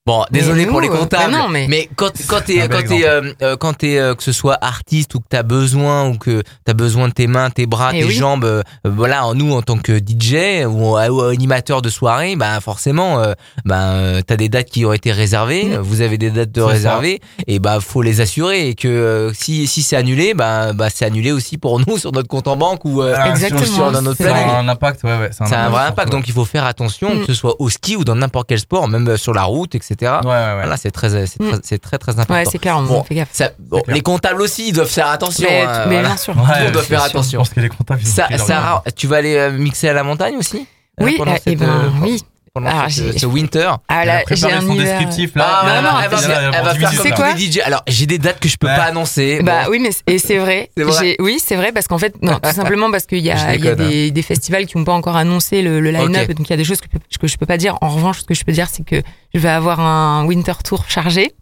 bon 0.08 0.24
désolé 0.30 0.64
nous, 0.64 0.70
pour 0.72 0.80
les 0.80 0.88
euh, 0.88 0.96
comptables 0.96 1.32
bah 1.32 1.38
non, 1.38 1.48
mais- 1.48 1.88
quand 1.96 2.10
quand 2.26 2.40
t'es 2.44 2.66
quand 2.68 2.82
t'es 2.88 3.06
euh, 3.06 3.32
euh, 3.42 3.56
quand 3.56 3.74
t'es 3.74 3.98
euh, 3.98 4.14
que 4.14 4.22
ce 4.22 4.32
soit 4.32 4.56
artiste 4.60 5.14
ou 5.14 5.20
que 5.20 5.26
t'as 5.28 5.42
besoin 5.42 6.08
ou 6.08 6.16
que 6.18 6.42
t'as 6.64 6.72
besoin 6.74 7.08
de 7.08 7.12
tes 7.12 7.26
mains 7.26 7.50
tes 7.50 7.66
bras 7.66 7.90
Eh 7.92 8.00
tes 8.00 8.04
oui. 8.06 8.14
jambes 8.14 8.44
euh, 8.44 8.62
voilà 8.84 9.26
en 9.26 9.34
nous 9.34 9.52
en 9.52 9.62
tant 9.62 9.76
que 9.78 9.98
DJ 9.98 10.64
ou, 10.66 10.96
ou 10.98 11.20
animateur 11.22 11.82
de 11.82 11.90
soirée 11.90 12.36
bah 12.36 12.58
forcément 12.60 13.20
euh, 13.20 13.32
bah 13.64 13.90
euh, 13.92 14.20
t'as 14.26 14.36
des 14.36 14.48
dates 14.48 14.70
qui 14.70 14.84
ont 14.86 14.92
été 14.92 15.12
réservées 15.12 15.64
Mm. 15.64 15.76
vous 15.78 16.00
avez 16.00 16.16
des 16.18 16.30
dates 16.30 16.52
de 16.52 16.60
ça. 16.62 16.66
réservées 16.68 17.20
et 17.46 17.58
bah 17.58 17.78
faut 17.80 18.02
les 18.02 18.20
assurer 18.20 18.68
et 18.68 18.74
que 18.74 18.88
euh, 18.88 19.32
si 19.34 19.66
si 19.66 19.82
c'est 19.82 19.96
annulé 19.96 20.34
bah 20.34 20.72
bah 20.72 20.88
c'est 20.90 21.04
annulé 21.04 21.32
aussi 21.32 21.58
pour 21.58 21.78
nous 21.86 21.98
sur 21.98 22.12
notre 22.12 22.28
compte 22.28 22.48
en 22.48 22.56
banque 22.56 22.84
ou 22.84 23.02
euh, 23.02 23.14
Exactement. 23.30 23.64
sur, 23.64 23.74
sur 23.74 23.92
dans 23.92 24.02
notre 24.02 24.16
c'est 24.16 24.24
Ça 24.24 24.34
a 24.36 24.58
un 24.60 24.68
impact, 24.68 25.04
ouais, 25.04 25.18
ouais. 25.18 25.30
Ça 25.32 25.44
a 25.44 25.66
un 25.66 25.68
vrai 25.70 25.82
impact, 25.84 26.10
donc 26.12 26.28
il 26.28 26.32
faut 26.34 26.44
faire 26.44 26.64
attention, 26.64 27.14
Mm. 27.14 27.20
que 27.20 27.26
ce 27.26 27.34
soit 27.34 27.56
au 27.60 27.68
ski 27.70 27.96
ou 27.96 28.04
dans 28.04 28.14
n'importe 28.14 28.48
quel 28.48 28.58
sport, 28.58 28.88
même 28.88 29.08
euh, 29.08 29.16
sur 29.16 29.32
la 29.34 29.42
route, 29.44 29.74
etc. 29.74 29.96
Ouais, 30.06 30.08
ouais, 30.30 30.30
ouais. 30.30 30.54
Voilà, 30.54 30.76
c'est 30.76 30.90
très, 30.90 31.26
c'est 31.26 31.38
très, 31.38 31.58
c'est 31.62 31.78
très, 31.78 31.98
très 31.98 32.12
important. 32.12 32.34
Ouais, 32.34 32.44
c'est 32.50 32.58
clair, 32.58 32.76
on 32.78 32.82
Bon, 32.82 33.02
fait 33.04 33.14
gaffe. 33.14 33.28
Ça- 33.32 33.50
bon, 33.58 33.80
clair. 33.80 33.94
les 33.96 34.02
comptables 34.02 34.40
aussi, 34.42 34.68
ils 34.68 34.72
doivent 34.72 34.88
faire 34.88 35.08
attention. 35.08 35.46
Mais, 35.48 35.62
hein, 35.62 35.84
mais 35.86 35.94
voilà. 35.94 36.08
bien 36.08 36.16
sûr. 36.16 36.36
Ouais, 36.36 36.42
on 36.66 36.70
doit 36.70 36.82
c'est 36.82 36.88
faire 36.88 37.00
sûr. 37.00 37.10
attention. 37.10 37.30
Je 37.44 37.48
pense 37.50 37.54
que 37.54 37.60
les 37.60 37.68
comptables, 37.68 38.00
ils 38.02 38.06
Ça, 38.06 38.26
Sarah, 38.38 38.84
tu 38.96 39.06
vas 39.06 39.16
aller 39.16 39.36
euh, 39.36 39.50
mixer 39.52 39.88
à 39.88 39.92
la 39.92 40.02
montagne 40.04 40.36
aussi 40.36 40.66
euh, 41.00 41.04
Oui, 41.04 41.18
euh, 41.20 41.24
eh 41.46 41.50
cette, 41.50 41.58
ben, 41.58 41.68
euh, 41.68 41.88
oui. 42.02 42.22
Pendant 42.62 42.88
ce 42.88 43.26
winter. 43.26 43.70
Ah 43.88 44.04
là, 44.04 44.22
j'ai 44.30 44.52
un 44.52 44.60
son 44.60 44.74
hiver. 44.74 44.98
descriptif 44.98 45.34
là. 45.36 45.46
Ah, 45.48 45.66
non, 45.66 45.72
elle 45.74 45.84
non, 45.84 45.90
va, 45.92 46.04
elle 46.04 46.10
va 46.10 46.16
faire, 46.16 46.28
il 46.28 46.32
y 46.32 46.34
a 46.34 46.58
elle 46.58 46.64
va 46.64 46.70
pour 46.70 46.80
faire 46.80 46.90
10 46.90 46.98
comme 46.98 47.10
quoi 47.12 47.32
les 47.34 47.50
DJ. 47.52 47.58
Alors, 47.64 47.82
j'ai 47.86 48.06
des 48.06 48.18
dates 48.18 48.40
que 48.40 48.48
je 48.48 48.56
peux 48.56 48.66
Ouais. 48.66 48.76
pas 48.76 48.84
annoncer. 48.84 49.40
Bah 49.42 49.64
bon. 49.64 49.70
oui, 49.72 49.78
mais 49.80 49.90
et 50.06 50.18
c'est 50.18 50.38
vrai. 50.38 50.70
Oui, 51.20 51.40
c'est 51.44 51.56
vrai 51.56 51.72
parce 51.72 51.88
qu'en 51.88 51.98
fait, 51.98 52.14
non, 52.22 52.38
tout 52.42 52.52
simplement 52.52 52.90
parce 52.90 53.06
qu'il 53.06 53.18
y 53.18 53.30
a, 53.30 53.54
y 53.54 53.68
hein. 53.68 53.74
des, 53.74 54.10
des 54.10 54.22
festivals 54.22 54.66
qui 54.66 54.76
n'ont 54.78 54.84
pas 54.84 54.92
encore 54.92 55.16
annoncé 55.16 55.62
le, 55.62 55.80
le 55.80 55.90
line-up, 55.90 56.28
donc 56.32 56.48
il 56.48 56.50
y 56.50 56.54
a 56.54 56.56
des 56.56 56.64
choses 56.64 56.80
que, 56.80 56.86
que 57.20 57.26
je 57.26 57.36
peux 57.36 57.46
pas 57.46 57.56
dire. 57.56 57.76
En 57.80 57.88
revanche, 57.88 58.20
ce 58.20 58.24
que 58.24 58.34
je 58.34 58.44
peux 58.44 58.52
dire, 58.52 58.68
c'est 58.70 58.84
que 58.84 59.02
je 59.34 59.38
vais 59.40 59.48
avoir 59.48 59.80
un 59.80 60.24
winter 60.26 60.52
tour 60.64 60.84
chargé. 60.88 61.32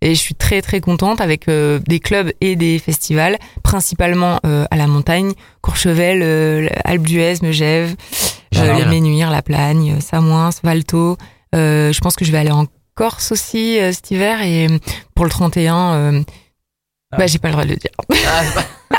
Et 0.00 0.14
je 0.14 0.20
suis 0.20 0.36
très 0.36 0.62
très 0.62 0.80
contente 0.80 1.20
avec 1.20 1.48
euh, 1.48 1.80
des 1.88 1.98
clubs 1.98 2.30
et 2.40 2.54
des 2.54 2.78
festivals, 2.78 3.36
principalement 3.64 4.38
euh, 4.46 4.64
à 4.70 4.76
la 4.76 4.86
montagne, 4.86 5.32
Courchevel, 5.60 6.20
euh, 6.22 6.68
Alpe 6.84 7.02
d'Huez, 7.02 7.34
Megève, 7.42 7.96
euh, 8.54 8.58
Génial. 8.58 8.76
les 8.78 8.84
Ménuires, 8.86 9.30
La 9.30 9.42
Plagne, 9.42 9.94
euh, 9.96 10.00
Samoins, 10.00 10.50
Valto. 10.62 11.16
Euh, 11.54 11.92
je 11.92 12.00
pense 12.00 12.16
que 12.16 12.24
je 12.24 12.32
vais 12.32 12.38
aller 12.38 12.50
en 12.50 12.66
Corse 12.94 13.32
aussi 13.32 13.78
euh, 13.80 13.92
cet 13.92 14.10
hiver 14.10 14.42
et 14.42 14.66
euh, 14.68 14.78
pour 15.14 15.24
le 15.24 15.30
31, 15.30 15.76
euh, 15.94 16.22
bah 17.16 17.26
j'ai 17.26 17.38
pas 17.38 17.48
le 17.48 17.52
droit 17.52 17.64
de 17.64 17.70
le 17.70 17.76
dire. 17.76 17.90
Ah, 18.26 18.42
bah, 18.54 18.98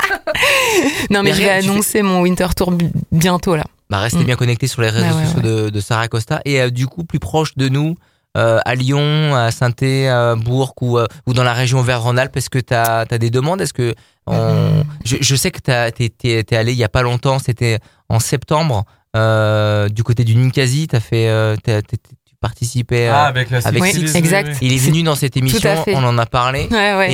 Non, 1.10 1.22
mais, 1.22 1.30
Mais 1.30 1.32
je 1.34 1.42
vais 1.42 1.60
tu 1.60 1.82
fais- 1.82 2.02
mon 2.02 2.22
winter 2.22 2.46
tour 2.56 2.70
bi- 2.72 2.90
bientôt 3.12 3.56
là. 3.56 3.64
Bah, 3.90 3.98
restez 3.98 4.20
Mm. 4.20 4.24
bien 4.24 4.36
connectés 4.36 4.66
sur 4.68 4.82
les 4.82 4.88
réseaux 4.88 5.06
Bah 5.08 5.16
ouais, 5.16 5.26
sociaux 5.26 5.40
De, 5.40 5.70
de 5.70 5.80
Sarah 5.80 6.08
Costa 6.08 6.40
et 6.44 6.70
du 6.70 6.86
coup 6.86 7.04
plus 7.04 7.18
proche 7.18 7.56
de 7.56 7.68
nous 7.68 7.96
à 8.34 8.74
Lyon, 8.76 9.34
à 9.34 9.50
saint 9.50 9.70
à 10.08 10.36
Bourg 10.36 10.74
ou, 10.80 10.98
ou 11.26 11.32
dans 11.34 11.42
la 11.42 11.52
région 11.52 11.80
Auvergne-Rhône-Alpes. 11.80 12.36
Est-ce 12.36 12.48
que 12.50 12.60
tu 12.60 12.72
as, 12.74 13.04
des 13.06 13.28
demandes? 13.30 13.60
Est-ce 13.60 13.72
que 13.72 13.94
on... 14.28 14.84
je, 15.04 15.16
je 15.20 15.36
sais 15.36 15.50
que 15.50 15.58
t'as- 15.58 15.90
t'es 15.90 16.08
t'es- 16.10 16.44
t'es 16.44 16.56
allé 16.56 16.70
il 16.72 16.78
y 16.78 16.84
a 16.84 16.88
pas 16.88 17.02
longtemps, 17.02 17.40
c'était 17.40 17.80
en 18.08 18.20
septembre 18.20 18.84
euh, 19.16 19.88
du 19.88 20.02
côté 20.02 20.24
du 20.24 20.34
Ninkasi. 20.36 20.86
T'as 20.88 21.00
fait, 21.00 21.28
euh, 21.28 21.56
tu 21.64 22.34
participais. 22.40 23.08
euh, 23.08 23.12
Ah, 23.14 23.26
avec 23.26 23.50
la 23.50 23.58
avec 23.66 23.84
Six 23.84 24.14
exact. 24.16 24.56
il 24.62 24.72
est 24.72 24.78
venu 24.78 25.02
dans 25.02 25.14
cette 25.14 25.36
émission, 25.36 25.70
à 25.70 25.76
fait. 25.82 25.94
on 25.94 26.04
en 26.04 26.16
a 26.18 26.26
parlé. 26.26 26.68
Ouais, 26.70 26.94
ouais, 26.96 27.10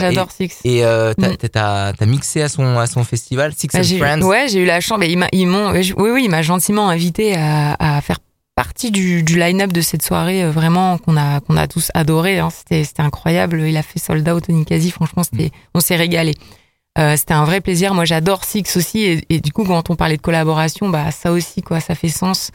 j'adore, 0.00 0.26
euh, 0.28 0.34
Six. 0.36 0.58
Et 0.64 0.84
euh, 0.84 1.12
t'as 1.14 1.30
Mm. 1.92 1.94
t'as 1.96 2.06
mixé 2.06 2.42
à 2.42 2.48
son, 2.48 2.78
à 2.78 2.86
son 2.86 3.04
festival, 3.04 3.52
Six 3.56 3.68
Bah, 3.72 3.78
and 3.80 3.82
j'ai- 3.82 3.98
Friends. 3.98 4.22
ouais, 4.22 4.46
j'ai 4.48 4.60
eu 4.60 4.64
la 4.66 4.80
chance. 4.80 4.98
mais 4.98 5.10
ils 5.32 5.46
m'ont, 5.46 5.70
oui, 5.72 5.92
oui, 5.98 6.22
il 6.24 6.30
m'a 6.30 6.42
gentiment 6.42 6.88
invité 6.88 7.36
à, 7.36 7.76
à 7.78 8.00
faire 8.00 8.18
partie 8.56 8.90
du, 8.92 9.22
du 9.24 9.36
line-up 9.38 9.72
de 9.72 9.80
cette 9.80 10.02
soirée, 10.02 10.44
euh, 10.44 10.50
vraiment 10.50 10.96
qu'on 10.98 11.16
a 11.16 11.40
qu'on 11.40 11.56
a 11.56 11.66
tous 11.66 11.90
adoré. 11.94 12.38
Hein. 12.38 12.50
C'était 12.50 12.84
c'était 12.84 13.02
incroyable. 13.02 13.60
Il 13.66 13.76
a 13.76 13.82
fait 13.82 13.98
sold 13.98 14.28
out 14.28 14.44
au 14.48 14.52
Ninkasi. 14.52 14.90
Franchement, 14.92 15.22
c'était, 15.24 15.50
on 15.74 15.80
s'est 15.80 15.96
régalé. 15.96 16.34
Euh, 16.98 17.16
c'était 17.16 17.34
un 17.34 17.44
vrai 17.44 17.60
plaisir. 17.60 17.92
Moi, 17.94 18.04
j'adore 18.04 18.44
Six 18.44 18.76
aussi. 18.76 19.00
Et, 19.00 19.24
et 19.28 19.40
du 19.40 19.52
coup, 19.52 19.64
quand 19.64 19.90
on 19.90 19.96
parlait 19.96 20.16
de 20.16 20.22
collaboration, 20.22 20.88
bah 20.88 21.10
ça 21.10 21.32
aussi, 21.32 21.60
quoi, 21.62 21.80
ça 21.80 21.94
fait 21.94 22.08
sens. 22.08 22.50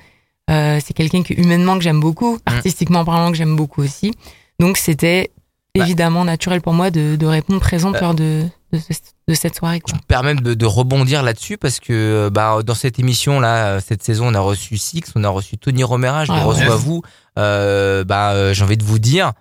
Euh, 0.49 0.79
c'est 0.83 0.93
quelqu'un 0.93 1.23
que 1.23 1.33
humainement 1.33 1.75
que 1.77 1.83
j'aime 1.83 1.99
beaucoup, 1.99 2.39
artistiquement 2.45 3.05
parlant 3.05 3.31
que 3.31 3.37
j'aime 3.37 3.55
beaucoup 3.55 3.81
aussi. 3.83 4.13
Donc, 4.59 4.77
c'était 4.77 5.31
Bah. 5.75 5.83
évidemment 5.83 6.25
naturel 6.25 6.61
pour 6.61 6.73
moi 6.73 6.89
de, 6.89 7.15
de 7.15 7.25
répondre 7.27 7.59
présente 7.59 7.99
lors 8.01 8.15
de, 8.15 8.45
de, 8.73 8.79
ce- 8.79 8.93
de 9.27 9.33
cette 9.35 9.55
soirée. 9.55 9.79
Quoi. 9.81 9.93
Je 9.93 9.99
me 10.01 10.05
permets 10.07 10.33
de, 10.35 10.53
de 10.55 10.65
rebondir 10.65 11.21
là-dessus 11.21 11.57
parce 11.57 11.79
que 11.79 12.29
bah, 12.33 12.59
dans 12.65 12.73
cette 12.73 12.97
émission 12.97 13.39
là, 13.39 13.79
cette 13.81 14.01
saison, 14.01 14.27
on 14.29 14.33
a 14.33 14.39
reçu 14.39 14.77
Six, 14.77 15.03
on 15.15 15.23
a 15.23 15.29
reçu 15.29 15.57
Tony 15.57 15.83
Romera, 15.83 16.25
je 16.25 16.31
Ah, 16.31 16.43
reçois 16.43 16.69
ouais. 16.69 16.77
vous. 16.77 17.03
Euh, 17.37 18.03
bah, 18.03 18.31
euh, 18.31 18.53
j'ai 18.53 18.63
envie 18.63 18.77
de 18.77 18.83
vous 18.83 18.99
dire, 18.99 19.33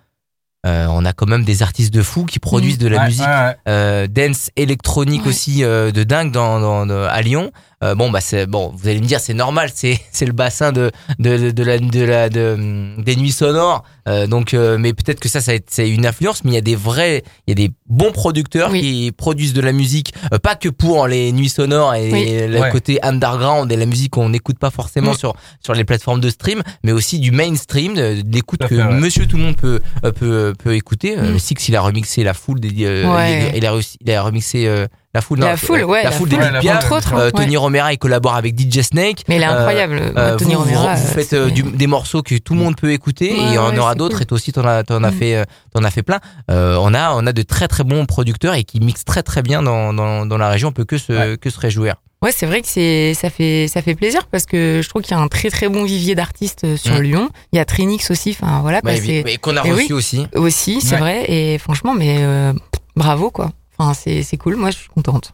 euh, 0.65 0.87
on 0.89 1.05
a 1.05 1.13
quand 1.13 1.25
même 1.27 1.45
des 1.45 1.63
artistes 1.63 1.93
de 1.93 2.01
fous 2.01 2.25
qui 2.25 2.39
produisent 2.39 2.77
de 2.77 2.87
la 2.89 2.97
Ouais, 2.99 3.05
musique 3.05 3.21
ouais, 3.25 3.45
ouais. 3.45 3.55
euh, 3.69 4.07
dance 4.07 4.49
électronique 4.57 5.23
Ouais. 5.23 5.29
aussi 5.29 5.63
euh, 5.63 5.91
de 5.91 6.03
dingue 6.03 6.31
dans, 6.31 6.59
dans, 6.59 6.85
dans- 6.85 7.03
à 7.05 7.21
Lyon. 7.21 7.51
Euh, 7.81 7.95
bon 7.95 8.09
bah 8.11 8.19
c'est 8.19 8.45
bon, 8.45 8.73
vous 8.75 8.89
allez 8.89 8.99
me 8.99 9.05
dire 9.05 9.21
c'est 9.21 9.33
normal, 9.33 9.69
c'est 9.73 9.97
c'est 10.11 10.25
le 10.25 10.33
bassin 10.33 10.73
de 10.73 10.91
de, 11.17 11.37
de, 11.37 11.51
de 11.51 11.63
la 11.63 11.79
de 11.79 12.03
la 12.03 12.29
de, 12.29 13.01
des 13.01 13.15
nuits 13.15 13.31
sonores. 13.31 13.83
Euh, 14.09 14.27
donc 14.27 14.53
euh, 14.53 14.77
mais 14.79 14.93
peut-être 14.93 15.19
que 15.19 15.29
ça 15.29 15.39
ça 15.41 15.51
a, 15.53 15.55
ça 15.69 15.81
a 15.83 15.85
une 15.85 16.05
influence, 16.05 16.43
mais 16.43 16.51
il 16.51 16.55
y 16.55 16.57
a 16.57 16.61
des 16.61 16.75
vrais, 16.75 17.23
il 17.47 17.51
y 17.51 17.53
a 17.53 17.67
des 17.67 17.71
bons 17.87 18.11
producteurs 18.11 18.71
Oui. 18.71 18.81
qui 18.81 19.11
produisent 19.15 19.53
de 19.53 19.61
la 19.61 19.71
musique, 19.71 20.13
euh, 20.33 20.39
pas 20.39 20.55
que 20.55 20.69
pour 20.69 21.07
les 21.07 21.31
nuits 21.31 21.49
sonores 21.49 21.93
et 21.95 22.11
Oui. 22.11 22.47
le 22.47 22.59
Ouais. 22.59 22.69
côté 22.71 22.99
underground 23.03 23.71
et 23.71 23.75
la 23.75 23.85
musique 23.85 24.11
qu'on 24.11 24.29
n'écoute 24.29 24.57
pas 24.59 24.71
forcément 24.71 25.11
Mm. 25.11 25.17
sur 25.17 25.33
sur 25.63 25.73
les 25.73 25.83
plateformes 25.83 26.21
de 26.21 26.29
stream, 26.29 26.61
mais 26.83 26.91
aussi 26.91 27.19
du 27.19 27.31
mainstream, 27.31 27.93
de, 27.93 28.21
de 28.21 28.33
l'écoute 28.33 28.61
que 28.67 28.75
ouais. 28.75 28.93
Monsieur 28.99 29.27
tout 29.27 29.37
le 29.37 29.43
monde 29.43 29.55
peut 29.57 29.79
euh, 30.03 30.11
peut 30.11 30.53
peut 30.63 30.75
écouter. 30.75 31.17
Euh, 31.17 31.33
Mm. 31.33 31.39
Six 31.39 31.67
il 31.69 31.75
a 31.75 31.81
remixé 31.81 32.23
la 32.23 32.33
foule 32.33 32.59
des 32.59 32.73
euh, 32.85 33.13
Ouais. 33.15 33.51
il, 33.53 33.57
il 33.57 33.65
a 33.65 33.77
il 34.05 34.11
a 34.11 34.21
remixé 34.23 34.65
euh, 34.67 34.87
la 35.15 35.21
foule, 35.21 35.39
La 35.39 35.51
non, 35.51 35.57
foule, 35.57 35.79
euh, 35.79 35.85
ouais, 35.85 36.03
la 36.03 36.09
la 36.09 36.11
foule 36.15 36.29
foule. 36.29 36.37
des 36.39 36.45
Ouais, 36.45 36.59
Big 36.59 36.69
Entre 36.69 36.91
autres, 36.95 37.13
Euh, 37.15 37.25
ouais. 37.25 37.31
Tony 37.31 37.57
Romera, 37.57 37.91
il 37.93 37.97
collabore 37.97 38.35
avec 38.35 38.55
DJ 38.59 38.81
Snake. 38.83 39.23
Mais 39.27 39.37
il 39.37 39.41
est 39.41 39.47
Euh, 39.47 39.57
incroyable. 39.57 40.13
euh, 40.15 40.37
Tony 40.37 40.53
vous, 40.53 40.59
Romera, 40.61 40.93
vous 40.95 41.01
euh, 41.07 41.11
faites 41.13 41.33
euh, 41.33 41.49
du- 41.49 41.63
des 41.63 41.87
morceaux 41.87 42.21
que 42.21 42.35
tout 42.37 42.53
le 42.53 42.59
monde 42.59 42.75
peut 42.75 42.91
écouter 42.91 43.31
et 43.31 43.41
il 43.41 43.53
y 43.53 43.57
en 43.57 43.71
Ouais, 43.71 43.79
aura 43.79 43.89
ouais, 43.91 43.95
d'autres 43.95 44.21
et 44.21 44.25
toi 44.25 44.35
aussi 44.35 44.51
t'en 44.51 44.63
as, 44.65 44.83
t'en 44.83 45.03
as 45.03 45.09
Mm. 45.09 45.13
fait, 45.17 45.35
euh, 45.35 45.43
t'en 45.73 45.83
as 45.83 45.89
fait 45.89 46.03
plein. 46.03 46.19
Euh, 46.51 46.77
on 46.79 46.93
a, 46.93 47.13
on 47.15 47.25
a 47.25 47.33
de 47.33 47.41
très 47.41 47.67
très 47.67 47.83
bons 47.83 48.05
producteurs 48.05 48.53
et 48.53 48.63
qui 48.63 48.79
mixent 48.81 49.03
très 49.05 49.23
très 49.23 49.41
bien 49.41 49.63
dans, 49.63 49.93
dans, 49.93 50.27
dans 50.27 50.37
la 50.37 50.49
région. 50.49 50.67
On 50.69 50.73
peut 50.73 50.85
que 50.85 50.97
se, 50.99 51.11
Ouais. 51.11 51.37
que 51.41 51.49
se 51.49 51.59
réjouir. 51.59 51.95
Ouais, 52.21 52.31
c'est 52.31 52.45
vrai 52.45 52.61
que 52.61 52.67
c'est 52.67 53.13
ça 53.13 53.29
fait 53.29 53.67
ça 53.69 53.81
fait 53.81 53.95
plaisir 53.95 54.27
parce 54.29 54.45
que 54.45 54.81
je 54.83 54.89
trouve 54.89 55.01
qu'il 55.01 55.15
y 55.15 55.19
a 55.19 55.23
un 55.23 55.29
très 55.29 55.49
très 55.49 55.69
bon 55.69 55.85
vivier 55.85 56.13
d'artistes 56.15 56.65
euh, 56.65 56.77
sur 56.77 56.93
Mm. 56.95 57.01
Lyon. 57.01 57.29
Il 57.53 57.55
y 57.55 57.59
a 57.59 57.65
Trinix 57.65 58.11
aussi. 58.11 58.37
Enfin 58.39 58.59
voilà, 58.61 58.81
Ouais, 58.83 58.99
bah, 58.99 59.21
mais 59.25 59.37
qu'on 59.37 59.55
a 59.57 59.65
et 59.65 59.71
reçu 59.71 59.85
oui. 59.87 59.93
aussi. 59.93 60.27
aussi 60.35 60.81
c'est 60.81 60.95
Ouais. 60.95 60.99
vrai 60.99 61.31
et 61.31 61.57
franchement 61.57 61.95
mais 61.97 62.17
euh, 62.19 62.53
bravo 62.95 63.31
quoi. 63.31 63.51
Enfin 63.79 63.93
c'est 63.93 64.23
c'est 64.23 64.37
cool. 64.37 64.55
Moi 64.55 64.71
je 64.71 64.77
suis 64.77 64.89
contente. 64.89 65.33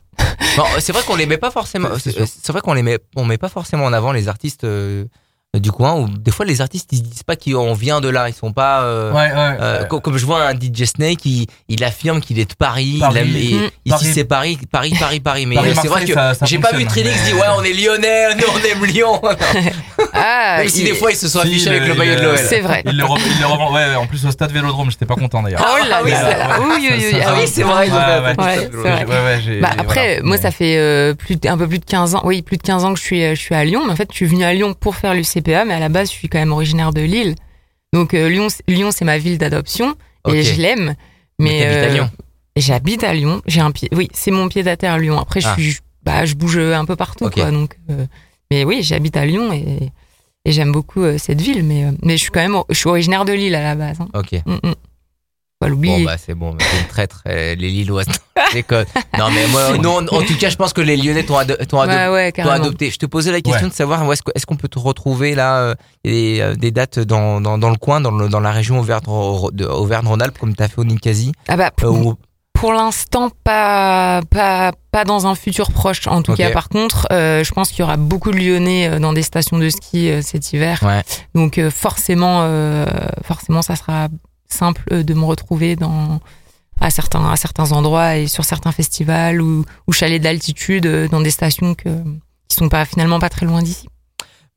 C'est 0.80 0.94
vrai 0.94 1.04
qu'on 1.06 1.16
les 1.16 1.26
met 1.26 1.38
pas 1.38 1.52
forcément. 1.52 1.90
C'est 2.00 2.50
vrai 2.50 2.62
qu'on 2.62 2.74
les 2.74 2.84
met, 2.84 3.00
on 3.16 3.26
met 3.26 3.38
pas 3.38 3.50
forcément 3.50 3.86
en 3.86 3.92
avant 3.94 4.14
les 4.14 4.30
artistes 4.30 4.64
euh, 4.64 5.06
du 5.60 5.72
coin 5.72 5.96
où 5.96 6.08
des 6.10 6.32
fois 6.32 6.46
les 6.46 6.62
artistes 6.62 6.90
ils 6.92 7.02
disent 7.02 7.24
pas 7.24 7.36
qu'on 7.36 7.74
vient 7.74 8.02
de 8.02 8.10
là, 8.10 8.28
ils 8.30 8.34
sont 8.34 8.52
pas. 8.54 8.82
euh, 8.84 9.12
Ouais, 9.12 9.18
ouais. 9.32 9.58
euh, 9.62 9.82
ouais. 9.90 10.02
comme 10.02 10.18
je 10.18 10.26
vois 10.26 10.48
un 10.48 10.54
DJ 10.54 10.86
Snake, 10.86 11.26
il, 11.26 11.48
il 11.70 11.84
affirme 11.84 12.20
qu'il 12.22 12.40
est 12.40 12.50
de 12.50 12.56
Paris, 12.56 12.98
Paris. 13.00 13.16
il 13.16 13.30
aime- 13.30 13.36
et 13.36 13.56
Mm. 13.56 13.64
ici 13.66 13.72
Paris. 13.90 14.12
c'est 14.14 14.24
Paris, 14.26 14.60
Paris, 14.72 14.94
Paris, 15.00 15.20
Paris. 15.20 15.46
Mais 15.46 15.58
euh, 15.58 15.74
c'est 15.82 15.88
vrai 15.88 16.06
que 16.06 16.14
j'ai 16.46 16.60
pas 16.60 16.72
vu. 16.74 16.86
Trilix 16.86 17.24
dire 17.26 17.36
ouais 17.36 17.48
on 17.58 17.64
est 17.64 17.74
lyonnais, 17.74 18.36
nous 18.36 18.44
on 18.54 18.60
aime 18.72 18.86
Lyon. 18.86 19.22
Ah, 20.18 20.58
Même 20.60 20.70
si 20.70 20.82
il- 20.82 20.86
des 20.86 20.94
fois 20.94 21.12
ils 21.12 21.18
se 21.18 21.28
sont 21.28 21.42
Si, 21.42 21.48
affichés 21.48 21.66
il- 21.66 21.70
avec 21.70 21.84
le 21.88 21.94
il- 21.94 21.98
maillot 21.98 22.16
de 22.16 22.22
l'OL. 22.22 22.38
c'est 22.38 22.62
vrai. 22.62 22.82
Il 22.86 22.96
le, 22.98 23.04
re- 23.04 23.20
il 23.26 23.40
le 23.42 23.46
revend. 23.48 23.74
Ouais, 23.74 23.86
ouais, 23.86 23.96
en 23.96 24.08
plus 24.08 24.26
au 24.26 24.32
stade 24.32 24.52
Vélodrome, 24.52 24.90
j'étais 24.90 25.06
pas 25.06 25.16
content 25.16 25.42
d'ailleurs. 25.44 25.62
Oh 25.66 25.86
là 25.90 25.98
Ah 26.00 26.02
oui, 27.38 27.48
c'est- 27.48 27.64
vrai, 27.64 27.90
Bah 29.62 29.70
après, 29.78 30.22
moi, 30.24 30.38
ça 30.38 30.52
fait 30.52 30.78
euh, 30.78 31.14
plus 31.14 31.38
un 31.48 31.58
peu 31.58 31.68
plus 31.68 31.80
de 31.80 31.86
15 31.86 32.16
ans. 32.16 32.22
Oui, 32.24 32.42
plus 32.42 32.58
de 32.58 32.64
15 32.64 32.86
ans 32.86 32.94
que 32.94 33.00
je 33.00 33.04
suis, 33.06 33.24
euh, 33.24 33.36
je 33.36 33.40
suis 33.42 33.56
à 33.56 33.64
Lyon. 33.64 33.82
Mais 33.86 33.92
en 33.94 33.96
fait, 33.96 34.08
je 34.12 34.16
suis 34.16 34.26
venue 34.26 34.44
à 34.44 34.54
Lyon 34.54 34.74
pour 34.80 34.96
faire 34.96 35.14
le 35.14 35.24
CPA, 35.46 35.66
mais 35.66 35.74
à 35.74 35.80
la 35.80 35.90
base, 35.90 36.10
je 36.10 36.14
suis 36.16 36.28
quand 36.30 36.40
même 36.40 36.52
originaire 36.52 36.92
de 36.94 37.02
Lille. 37.02 37.36
Donc 37.94 38.14
euh, 38.14 38.28
Lyon, 38.30 38.50
c'est- 38.50 38.64
Lyon, 38.68 38.90
c'est 38.92 39.06
ma 39.06 39.18
ville 39.18 39.38
d'adoption 39.38 39.96
et 40.28 40.44
je 40.44 40.60
l'aime. 40.62 40.96
Mais 41.40 41.66
à 41.66 41.70
euh, 41.70 41.94
Lyon. 41.94 42.10
J'habite 42.58 43.04
à 43.04 43.14
Lyon. 43.14 43.42
J'ai 43.46 43.62
un 43.62 43.72
pied. 43.72 43.90
Oui, 43.94 44.08
c'est 44.14 44.32
mon 44.32 44.48
pied 44.48 44.68
à 44.68 44.78
terre 44.78 44.98
Lyon. 44.98 45.20
Après, 45.20 45.42
je 45.42 45.48
Ah. 45.48 45.54
suis, 45.58 45.78
bah, 46.04 46.26
je 46.26 46.36
bouge 46.36 46.58
un 46.58 46.86
peu 46.86 46.96
partout, 46.96 47.30
quoi. 47.30 47.52
Donc, 47.52 47.78
euh, 47.90 48.06
mais 48.52 48.64
oui, 48.64 48.82
j'habite 48.84 49.18
à 49.18 49.26
Lyon 49.26 49.52
et, 49.54 49.92
et 50.46 50.52
j'aime 50.52 50.72
beaucoup 50.72 51.04
cette 51.18 51.42
ville. 51.42 51.64
Mais, 51.64 51.86
mais 52.02 52.14
je 52.18 52.22
suis 52.24 52.32
quand 52.32 52.42
même, 52.42 52.56
je 52.70 52.76
suis 52.76 52.88
originaire 52.90 53.26
de 53.26 53.34
Lille 53.34 53.56
à 53.56 53.62
la 53.62 53.76
base. 53.76 53.98
Hein. 54.00 54.08
Ok. 54.14 54.32
Mm, 54.46 54.54
mm. 54.70 54.74
Pas 55.60 55.68
Bon 55.68 55.72
l'oublier. 55.72 56.04
bah 56.04 56.18
c'est 56.18 56.36
bon, 56.36 56.58
c'est 56.60 56.80
une 56.82 56.88
traître 56.88 57.22
euh, 57.28 57.56
les 57.56 57.70
Lilloises. 57.70 58.08
Déconne. 58.54 58.86
non 59.18 59.30
mais 59.32 59.48
moi 59.48 59.78
non, 59.78 59.98
en 60.00 60.22
tout 60.22 60.38
cas 60.38 60.50
je 60.50 60.58
pense 60.58 60.74
que 60.74 60.82
les 60.82 60.98
Lyonnais 60.98 61.24
t'ont 61.24 61.38
ado- 61.38 61.56
t'ont 61.68 61.80
ado- 61.80 61.92
ouais, 61.94 62.10
ouais, 62.10 62.32
t'ont 62.34 62.44
carrément. 62.44 62.66
adopté. 62.66 62.92
Je 62.92 62.98
te 62.98 63.06
posais 63.06 63.32
la 63.32 63.40
question 63.40 63.64
Ouais. 63.64 63.70
de 63.70 63.74
savoir 63.74 64.06
où 64.06 64.12
est-ce 64.12 64.46
qu'on 64.46 64.58
peut 64.58 64.68
te 64.68 64.80
retrouver 64.80 65.34
là 65.34 65.60
euh, 65.60 65.76
il 66.04 66.12
y 66.14 66.42
a 66.42 66.48
des, 66.50 66.54
euh, 66.54 66.56
des 66.56 66.72
dates 66.72 67.00
dans, 67.00 67.40
dans, 67.40 67.58
dans 67.58 67.70
le 67.70 67.78
coin, 67.78 68.02
dans, 68.02 68.12
le, 68.12 68.28
dans 68.28 68.42
la 68.42 68.52
région 68.52 68.80
Auvergne-Rhône-Alpes 68.80 70.38
comme 70.38 70.56
t'as 70.56 70.68
fait 70.68 70.80
au 70.80 70.84
Ninkasi. 70.84 71.32
Ah 71.48 71.56
bah, 71.58 71.68
Euh, 71.68 71.70
pour, 71.88 72.06
ou- 72.08 72.16
Pour 72.54 72.74
l'instant, 72.74 73.30
pas, 73.46 74.22
pas, 74.30 74.74
pas 74.92 75.04
dans 75.06 75.26
un 75.28 75.36
futur 75.36 75.72
proche. 75.72 76.06
En 76.08 76.22
tout 76.22 76.34
cas, 76.36 76.52
par 76.52 76.68
contre, 76.70 77.08
euh, 77.12 77.44
je 77.46 77.52
pense 77.54 77.70
qu'il 77.70 77.80
y 77.80 77.84
aura 77.84 77.98
beaucoup 77.98 78.32
de 78.32 78.38
Lyonnais 78.38 78.88
euh, 78.90 79.00
dans 79.00 79.14
des 79.14 79.24
stations 79.24 79.58
de 79.58 79.70
ski 79.70 80.10
euh, 80.10 80.22
cet 80.22 80.52
hiver. 80.54 80.80
Ouais. 80.84 81.02
Donc 81.34 81.58
euh, 81.58 81.70
forcément, 81.72 82.40
euh, 82.44 82.86
forcément, 83.24 83.62
ça 83.62 83.76
sera 83.76 84.08
simple 84.48 84.84
euh, 84.92 85.04
de 85.04 85.14
me 85.14 85.24
retrouver 85.24 85.76
dans 85.76 86.20
à 86.82 86.90
certains 86.90 87.26
à 87.32 87.36
certains 87.38 87.72
endroits 87.72 88.18
et 88.18 88.28
sur 88.28 88.44
certains 88.44 88.72
festivals 88.74 89.42
ou, 89.42 89.64
ou 89.88 89.94
chalets 89.94 90.22
d'altitude 90.22 90.86
euh, 90.86 91.08
dans 91.08 91.22
des 91.22 91.32
stations 91.32 91.74
que, 91.74 91.90
qui 92.48 92.56
sont 92.58 92.70
pas 92.70 92.86
finalement 92.86 93.20
pas 93.20 93.30
très 93.30 93.46
loin 93.46 93.62
d'ici. 93.64 93.88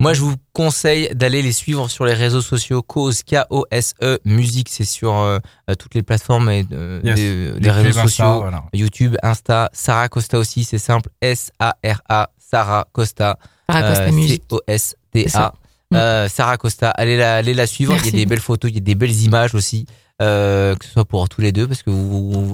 Moi, 0.01 0.13
je 0.15 0.21
vous 0.21 0.35
conseille 0.53 1.09
d'aller 1.13 1.43
les 1.43 1.51
suivre 1.51 1.89
sur 1.91 2.05
les 2.05 2.15
réseaux 2.15 2.41
sociaux. 2.41 2.83
Cause, 2.83 3.25
K-O-S-E, 3.25 4.21
musique, 4.25 4.69
c'est 4.69 4.85
sur 4.85 5.13
euh, 5.17 5.41
toutes 5.77 5.97
les 5.97 6.05
plateformes 6.05 6.49
et 6.51 6.65
euh, 6.71 7.01
Yes. 7.03 7.17
des, 7.61 7.71
réseaux 7.71 7.89
Insta, 7.89 8.03
sociaux. 8.05 8.39
voilà. 8.43 8.63
YouTube, 8.73 9.17
Insta, 9.25 9.71
Sarah 9.73 10.09
Costa 10.09 10.39
aussi, 10.39 10.63
c'est 10.63 10.79
simple. 10.79 11.11
S-A-R-A, 11.21 12.31
Sarah 12.39 12.87
Costa. 12.93 13.41
Sarah 13.69 13.89
Costa 13.89 14.05
euh, 14.05 14.13
Music. 14.13 14.43
C'est 14.49 14.55
C-O-S-T-A. 14.57 15.29
ça. 15.29 15.55
Euh, 15.95 16.29
Sarah 16.29 16.57
Costa, 16.59 16.91
allez 16.91 17.17
la, 17.17 17.37
allez 17.37 17.55
la 17.55 17.67
suivre. 17.67 17.93
Merci. 17.95 18.09
Il 18.11 18.13
y 18.15 18.17
a 18.17 18.21
des 18.21 18.27
belles 18.27 18.41
photos, 18.41 18.71
il 18.71 18.75
y 18.75 18.79
a 18.79 18.81
des 18.83 18.95
belles 18.95 19.23
images 19.23 19.55
aussi, 19.55 19.87
euh, 20.21 20.75
que 20.77 20.85
ce 20.85 20.93
soit 20.93 21.05
pour 21.05 21.29
tous 21.29 21.41
les 21.41 21.53
deux, 21.53 21.67
parce 21.67 21.83
que 21.83 21.91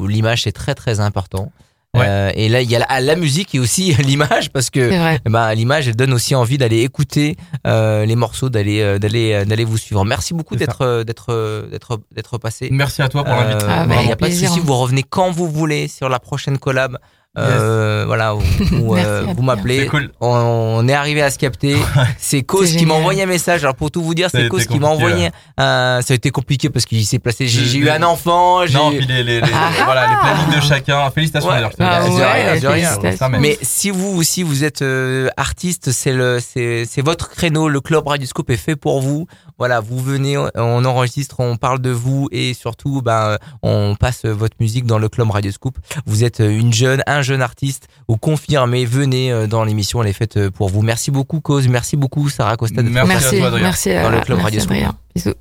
l'image 0.07 0.43
c'est 0.43 0.53
très 0.53 0.75
très 0.75 1.01
important. 1.01 1.51
Ouais. 1.97 2.07
Euh, 2.09 2.31
et 2.35 2.49
là, 2.49 2.61
il 2.61 2.69
y 2.69 2.75
a 2.75 2.81
la, 2.81 3.01
la 3.01 3.15
musique 3.15 3.55
et 3.55 3.61
aussi 3.61 3.95
l'image, 4.03 4.51
parce 4.51 4.69
que 4.69 4.91
eh 5.25 5.29
ben, 5.31 5.55
l'image 5.55 5.87
elle 5.87 5.95
donne 5.95 6.13
aussi 6.13 6.35
envie 6.35 6.59
d'aller 6.59 6.83
écouter 6.83 7.37
euh, 7.69 8.05
les 8.05 8.17
morceaux, 8.17 8.49
d'aller 8.51 8.99
d'aller 8.99 9.45
d'aller 9.45 9.65
vous 9.65 9.79
suivre. 9.79 10.05
Merci 10.05 10.35
beaucoup 10.35 10.57
d'être 10.57 11.05
d'être 11.05 11.69
d'être 11.71 12.01
d'être 12.13 12.39
passé. 12.39 12.69
Merci 12.73 13.01
à 13.03 13.09
toi 13.09 13.23
pour 13.25 13.35
Euh, 13.35 13.37
l'invitation. 13.45 13.69
Ah, 13.71 13.87
bah, 13.87 13.95
Il 14.01 14.07
n'y 14.07 14.13
a 14.13 14.17
pas 14.17 14.29
de 14.29 14.35
souci, 14.35 14.59
vous 14.61 14.75
revenez 14.77 15.05
quand 15.05 15.31
vous 15.31 15.49
voulez 15.49 15.87
sur 15.89 16.09
la 16.09 16.19
prochaine 16.19 16.59
collab. 16.59 16.99
Euh, 17.37 18.05
Voilà, 18.07 18.35
Merci, 18.59 18.75
euh, 19.07 19.25
vous 19.37 19.43
m'appelez. 19.43 19.81
C'est 19.81 19.87
cool. 19.87 20.11
On, 20.21 20.29
on 20.29 20.89
est 20.89 20.93
arrivé 20.93 21.21
à 21.23 21.31
se 21.31 21.39
capter. 21.39 21.77
C'est 22.19 22.43
Cause 22.43 22.77
qui 22.77 22.87
m'a 22.87 22.95
envoyé 22.95 23.23
un 23.23 23.27
message. 23.27 23.63
Alors 23.65 23.75
pour 23.75 23.91
tout 23.91 24.03
vous 24.03 24.15
dire, 24.15 24.29
c'est 24.31 24.49
Cause 24.49 24.67
qui 24.67 24.79
m'a 24.79 24.89
envoyé. 24.89 25.31
Un, 25.59 26.01
ça 26.03 26.13
a 26.13 26.15
été 26.15 26.31
compliqué 26.31 26.71
parce 26.71 26.85
qu'il 26.87 27.05
s'est 27.07 27.19
placé. 27.19 27.47
J'ai 27.49 27.79
eu 27.79 27.89
un 27.91 28.03
enfant. 28.03 28.67
j'ai- 28.67 28.75
Non, 28.75 28.91
puis 28.91 29.07
les, 29.07 29.23
les, 29.23 29.41
les- 29.41 29.51
Ah. 29.53 29.71
voilà, 29.85 30.07
les 30.09 30.17
plannings 30.17 30.57
de 30.57 30.67
chacun. 30.67 31.11
Félicitations 31.11 31.49
Ouais. 31.49 31.57
d'ailleurs. 31.57 31.73
Ah 31.81 32.05
ouais, 32.05 32.61
félicitations. 32.61 33.17
Ça, 33.19 33.29
mais- 33.29 33.59
si 33.63 33.91
vous 33.91 34.17
aussi 34.17 34.43
vous 34.43 34.65
êtes 34.65 34.83
euh, 34.83 35.29
artiste, 35.37 35.91
c'est 35.93 36.13
le 36.13 36.39
c'est 36.41 36.85
c'est 36.89 37.03
votre 37.03 37.31
créneau. 37.31 37.69
Le 37.69 37.81
club 37.81 38.07
Radioscope 38.07 38.51
est 38.51 38.57
fait 38.57 38.77
pour 38.77 39.01
vous. 39.01 39.27
Voilà, 39.59 39.79
vous 39.81 39.99
venez, 40.01 40.37
on 40.57 40.85
enregistre, 40.85 41.37
on 41.39 41.57
parle 41.57 41.81
de 41.81 41.91
vous 41.91 42.29
et 42.33 42.55
surtout, 42.55 43.03
ben 43.03 43.39
on 43.63 43.95
passe 43.95 44.25
votre 44.25 44.57
musique 44.59 44.85
dans 44.85 44.99
le 44.99 45.09
club 45.09 45.31
Radioscope. 45.31 45.77
Vous 46.07 46.25
êtes 46.25 46.41
une 46.41 46.73
jeune, 46.73 47.03
un 47.07 47.23
jeune 47.25 47.43
artiste. 47.43 47.89
Vous 48.09 48.17
confirmez, 48.17 48.85
venez 48.85 49.33
euh, 49.33 49.49
dans 49.49 49.65
l'émission, 49.65 50.01
elle 50.03 50.11
est 50.11 50.13
faite 50.13 50.37
euh, 50.37 50.51
pour 50.51 50.69
vous. 50.69 50.83
Merci 50.83 51.11
beaucoup, 51.11 51.41
Cause. 51.41 51.67
Merci 51.67 51.97
beaucoup, 51.97 52.29
Sarah 52.29 52.57
Costa. 52.57 52.83
d'être 52.83 52.93
Merci 52.93 53.11
à 53.11 53.15
Merci, 53.21 53.39
toi, 53.39 53.47
Adrien. 53.49 53.63
merci, 53.65 53.89
Dans 53.95 54.11
le 54.11 54.19
à- 54.19 54.21
club 54.21 54.39
merci 54.45 54.59
Radio. 54.61 54.93
Bisous. 55.17 55.35